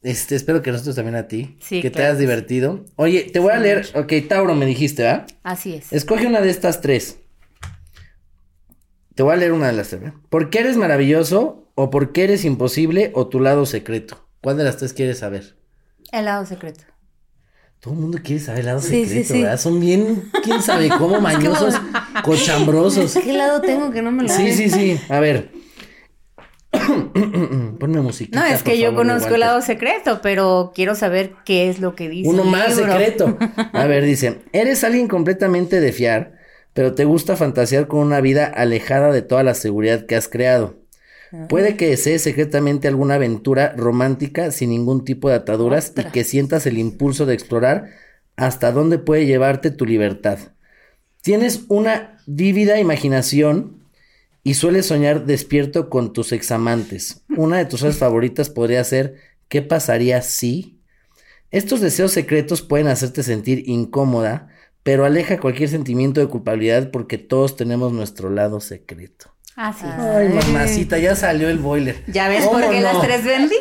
Este, 0.06 0.36
espero 0.36 0.62
que 0.62 0.70
nosotros 0.70 0.94
también 0.94 1.16
a 1.16 1.26
ti. 1.26 1.56
Sí, 1.60 1.82
Que 1.82 1.90
te 1.90 1.96
claro 1.96 2.14
sí. 2.14 2.20
divertido. 2.20 2.84
Oye, 2.94 3.24
te 3.32 3.40
voy 3.40 3.52
a 3.52 3.58
leer, 3.58 3.88
ok, 3.96 4.12
Tauro 4.28 4.54
me 4.54 4.64
dijiste, 4.64 5.02
¿verdad? 5.02 5.26
Así 5.42 5.74
es. 5.74 5.92
Escoge 5.92 6.28
una 6.28 6.40
de 6.40 6.48
estas 6.50 6.80
tres. 6.80 7.18
Te 9.16 9.24
voy 9.24 9.32
a 9.32 9.36
leer 9.36 9.50
una 9.52 9.66
de 9.66 9.72
las 9.72 9.88
tres. 9.88 10.02
¿eh? 10.04 10.12
¿Por 10.30 10.48
qué 10.50 10.60
eres 10.60 10.76
maravilloso? 10.76 11.72
¿O 11.74 11.90
por 11.90 12.12
qué 12.12 12.22
eres 12.22 12.44
imposible? 12.44 13.10
¿O 13.14 13.26
tu 13.26 13.40
lado 13.40 13.66
secreto? 13.66 14.28
¿Cuál 14.42 14.58
de 14.58 14.62
las 14.64 14.76
tres 14.76 14.92
quieres 14.92 15.18
saber? 15.18 15.56
El 16.12 16.26
lado 16.26 16.46
secreto. 16.46 16.84
Todo 17.80 17.94
el 17.94 18.00
mundo 18.00 18.18
quiere 18.22 18.40
saber 18.40 18.60
el 18.60 18.66
lado 18.66 18.80
Sí, 18.80 19.06
secreto, 19.06 19.34
sí. 19.34 19.42
¿verdad? 19.42 19.58
Son 19.58 19.80
bien, 19.80 20.30
quién 20.44 20.62
sabe 20.62 20.88
cómo, 20.98 21.20
mañosos, 21.20 21.74
cochambrosos. 22.22 23.14
¿Qué 23.14 23.32
lado 23.32 23.60
tengo 23.60 23.90
que 23.90 24.02
no 24.02 24.12
me 24.12 24.22
lo 24.22 24.28
Sí, 24.28 24.52
sí, 24.52 24.70
sí. 24.70 25.00
A 25.08 25.18
ver. 25.18 25.50
Ponme 27.86 28.00
musiquita. 28.00 28.40
No, 28.40 28.46
es 28.46 28.64
que 28.64 28.78
yo 28.78 28.86
favor, 28.88 29.06
conozco 29.06 29.34
el 29.34 29.40
lado 29.40 29.62
secreto, 29.62 30.18
pero 30.20 30.72
quiero 30.74 30.96
saber 30.96 31.34
qué 31.44 31.70
es 31.70 31.78
lo 31.78 31.94
que 31.94 32.08
dice. 32.08 32.28
Uno 32.28 32.42
el 32.42 32.50
más 32.50 32.76
libro. 32.76 32.92
secreto. 32.92 33.38
A 33.72 33.86
ver, 33.86 34.04
dice, 34.04 34.40
eres 34.52 34.82
alguien 34.82 35.06
completamente 35.06 35.80
de 35.80 35.92
fiar, 35.92 36.32
pero 36.74 36.94
te 36.94 37.04
gusta 37.04 37.36
fantasear 37.36 37.86
con 37.86 38.00
una 38.00 38.20
vida 38.20 38.46
alejada 38.46 39.12
de 39.12 39.22
toda 39.22 39.44
la 39.44 39.54
seguridad 39.54 40.04
que 40.04 40.16
has 40.16 40.26
creado. 40.26 40.80
Puede 41.48 41.76
que 41.76 41.88
desees 41.88 42.22
secretamente 42.22 42.88
alguna 42.88 43.14
aventura 43.14 43.72
romántica 43.76 44.50
sin 44.50 44.70
ningún 44.70 45.04
tipo 45.04 45.28
de 45.28 45.36
ataduras 45.36 45.92
y 45.96 46.04
que 46.10 46.24
sientas 46.24 46.66
el 46.66 46.78
impulso 46.78 47.24
de 47.24 47.34
explorar 47.34 47.90
hasta 48.36 48.72
dónde 48.72 48.98
puede 48.98 49.26
llevarte 49.26 49.70
tu 49.70 49.86
libertad. 49.86 50.38
Tienes 51.22 51.64
una 51.68 52.18
vívida 52.26 52.80
imaginación 52.80 53.75
y 54.46 54.54
sueles 54.54 54.86
soñar 54.86 55.26
despierto 55.26 55.90
con 55.90 56.12
tus 56.12 56.30
examantes. 56.30 57.24
Una 57.36 57.58
de 57.58 57.64
tus 57.64 57.80
frases 57.80 57.98
favoritas 57.98 58.48
podría 58.48 58.84
ser 58.84 59.16
¿qué 59.48 59.60
pasaría 59.60 60.22
si? 60.22 60.78
Estos 61.50 61.80
deseos 61.80 62.12
secretos 62.12 62.62
pueden 62.62 62.86
hacerte 62.86 63.24
sentir 63.24 63.68
incómoda, 63.68 64.46
pero 64.84 65.04
aleja 65.04 65.40
cualquier 65.40 65.68
sentimiento 65.68 66.20
de 66.20 66.28
culpabilidad 66.28 66.92
porque 66.92 67.18
todos 67.18 67.56
tenemos 67.56 67.92
nuestro 67.92 68.30
lado 68.30 68.60
secreto. 68.60 69.35
Así 69.56 69.86
es. 69.86 69.92
Ay, 69.94 70.28
mamacita, 70.28 70.98
ya 70.98 71.16
salió 71.16 71.48
el 71.48 71.58
boiler. 71.58 72.02
¿Ya 72.08 72.28
ves 72.28 72.44
¿Cómo 72.44 72.60
por 72.60 72.70
qué 72.70 72.80
no? 72.80 72.92
las 72.92 73.00
tres 73.02 73.24
vendí? 73.24 73.54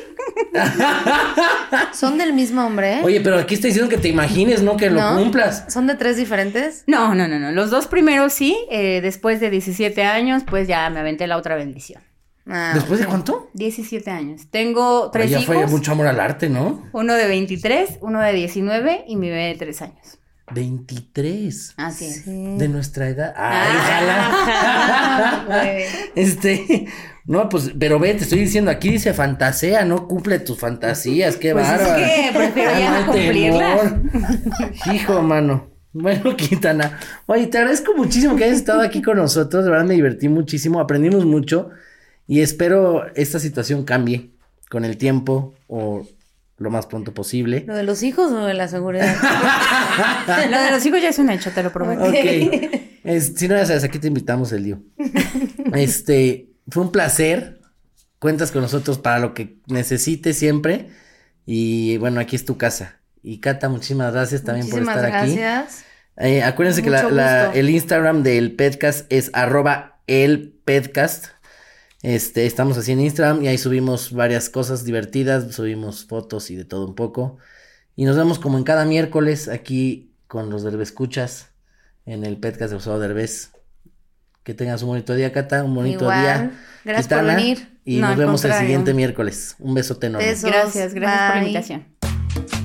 Son 1.93 2.17
del 2.17 2.33
mismo 2.33 2.65
hombre, 2.65 2.95
¿eh? 2.95 3.01
Oye, 3.03 3.21
pero 3.21 3.37
aquí 3.39 3.55
está 3.55 3.67
diciendo 3.67 3.89
que 3.89 3.97
te 3.97 4.09
imagines, 4.09 4.61
no 4.61 4.75
que 4.77 4.89
lo 4.89 4.99
¿No? 5.01 5.17
cumplas. 5.17 5.65
¿Son 5.69 5.87
de 5.87 5.95
tres 5.95 6.17
diferentes? 6.17 6.83
No, 6.87 7.15
no, 7.15 7.27
no, 7.27 7.39
no. 7.39 7.51
Los 7.51 7.69
dos 7.69 7.87
primeros 7.87 8.33
sí. 8.33 8.57
eh, 8.69 8.99
después 9.01 9.39
de 9.39 9.49
17 9.49 10.03
años, 10.03 10.43
pues 10.45 10.67
ya 10.67 10.89
me 10.89 10.99
aventé 10.99 11.27
la 11.27 11.37
otra 11.37 11.55
bendición. 11.55 12.01
Ah, 12.47 12.71
¿Después 12.75 12.99
de 12.99 13.05
cuánto? 13.07 13.49
17 13.53 14.11
años. 14.11 14.47
Tengo 14.51 15.09
tres 15.11 15.25
Ay, 15.27 15.31
ya 15.31 15.39
hijos. 15.39 15.55
fue 15.55 15.65
mucho 15.67 15.93
amor 15.93 16.07
al 16.07 16.19
arte, 16.19 16.47
¿no? 16.49 16.83
Uno 16.91 17.13
de 17.15 17.27
23, 17.27 17.99
uno 18.01 18.19
de 18.21 18.33
19 18.33 19.05
y 19.07 19.15
mi 19.15 19.29
bebé 19.29 19.47
de 19.47 19.55
3 19.55 19.81
años. 19.81 20.19
23. 20.53 21.73
Así 21.77 22.05
es. 22.05 22.25
De 22.25 22.67
nuestra 22.67 23.07
edad. 23.09 23.33
Ay, 23.35 23.67
Ah. 23.77 25.45
jala. 25.47 25.63
este. 26.15 26.87
No, 27.25 27.49
pues, 27.49 27.71
pero 27.79 27.99
ve, 27.99 28.13
te 28.13 28.23
estoy 28.23 28.39
diciendo, 28.39 28.69
aquí 28.69 28.89
dice 28.89 29.11
fantasea, 29.13 29.83
no 29.83 30.07
cumple 30.07 30.37
tus 30.39 30.59
fantasías, 30.59 31.37
qué 31.37 31.53
Pues 31.53 31.65
es 31.67 31.71
bárbaro. 31.71 31.95
que 32.05 32.29
prefiero 32.37 32.71
ya 32.77 32.89
no 32.91 32.95
Ay, 32.97 33.03
cumplirlas. 33.05 33.93
Hijo, 34.93 35.21
mano. 35.23 35.67
Bueno, 35.91 36.35
Quintana. 36.35 36.99
Oye, 37.25 37.47
te 37.47 37.57
agradezco 37.57 37.93
muchísimo 37.95 38.35
que 38.35 38.43
hayas 38.43 38.57
estado 38.57 38.81
aquí 38.81 39.01
con 39.01 39.17
nosotros. 39.17 39.63
De 39.65 39.71
verdad 39.71 39.85
me 39.85 39.95
divertí 39.95 40.29
muchísimo, 40.29 40.79
aprendimos 40.79 41.25
mucho. 41.25 41.69
Y 42.27 42.41
espero 42.41 43.05
esta 43.15 43.39
situación 43.39 43.85
cambie 43.85 44.31
con 44.69 44.83
el 44.85 44.97
tiempo 44.97 45.55
o 45.67 46.05
lo 46.57 46.69
más 46.69 46.85
pronto 46.85 47.13
posible. 47.13 47.63
¿Lo 47.67 47.75
de 47.75 47.83
los 47.83 48.01
hijos 48.03 48.31
o 48.31 48.45
de 48.45 48.53
la 48.53 48.67
seguridad? 48.67 49.15
Lo 50.49 50.59
de 50.61 50.71
los 50.71 50.85
hijos 50.85 51.01
ya 51.01 51.09
es 51.09 51.19
un 51.19 51.29
hecho, 51.29 51.51
te 51.51 51.61
lo 51.63 51.71
prometo. 51.71 52.03
Ok. 52.05 52.15
Es- 53.03 53.33
si 53.35 53.47
no, 53.47 53.55
ya 53.55 53.65
sabes, 53.65 53.83
aquí 53.83 53.99
te 53.99 54.07
invitamos 54.07 54.51
el 54.51 54.63
lío. 54.63 54.81
Este, 55.73 56.49
fue 56.69 56.83
un 56.83 56.91
placer. 56.91 57.61
Cuentas 58.19 58.51
con 58.51 58.61
nosotros 58.61 58.97
para 58.97 59.19
lo 59.19 59.33
que 59.33 59.59
necesites 59.67 60.37
siempre. 60.37 60.89
Y 61.45 61.97
bueno, 61.97 62.19
aquí 62.19 62.35
es 62.35 62.45
tu 62.45 62.57
casa. 62.57 62.99
Y 63.21 63.39
Cata, 63.39 63.69
muchísimas 63.69 64.13
gracias 64.13 64.43
también 64.43 64.67
Muchísimas 64.67 64.95
por 64.95 65.05
estar 65.05 65.21
aquí. 65.23 65.35
gracias. 65.35 65.83
Eh, 66.17 66.43
acuérdense 66.43 66.81
que 66.81 66.89
la- 66.89 67.09
la- 67.09 67.51
el 67.53 67.69
Instagram 67.69 68.23
del 68.23 68.55
Petcast 68.55 69.11
es 69.11 69.29
arroba 69.33 69.99
el 70.07 70.57
Petcast. 70.63 71.25
Este, 72.05 72.45
estamos 72.45 72.77
así 72.77 72.91
en 72.91 72.99
Instagram 72.99 73.43
y 73.43 73.47
ahí 73.47 73.57
subimos 73.57 74.11
varias 74.11 74.47
cosas 74.51 74.83
divertidas, 74.83 75.55
subimos 75.55 76.05
fotos 76.05 76.51
y 76.51 76.55
de 76.55 76.63
todo 76.63 76.85
un 76.85 76.93
poco. 76.93 77.39
Y 77.95 78.05
nos 78.05 78.15
vemos 78.15 78.37
como 78.37 78.59
en 78.59 78.63
cada 78.63 78.85
miércoles 78.85 79.47
aquí 79.47 80.11
con 80.27 80.51
los 80.51 80.61
Derbescuchas 80.61 81.49
en 82.05 82.23
el 82.23 82.37
Petcast 82.37 82.69
de 82.69 82.77
Osado 82.77 82.99
Derbez. 82.99 83.49
Que 84.43 84.53
tengas 84.53 84.83
un 84.83 84.89
bonito 84.89 85.15
día, 85.15 85.33
Cata, 85.33 85.63
un 85.63 85.73
bonito 85.73 86.03
Igual. 86.03 86.21
día. 86.21 86.51
Gracias 86.83 87.07
por 87.07 87.25
venir. 87.25 87.79
Y 87.83 87.97
No, 87.97 88.09
nos 88.09 88.17
vemos 88.17 88.45
el 88.45 88.53
siguiente 88.53 88.93
miércoles. 88.93 89.55
Un 89.57 89.73
besote 89.73 90.05
enorme. 90.05 90.27
Besos. 90.27 90.51
Gracias, 90.51 90.93
gracias 90.93 91.31
por 91.31 91.35
la 91.37 91.41
invitación. 91.41 92.64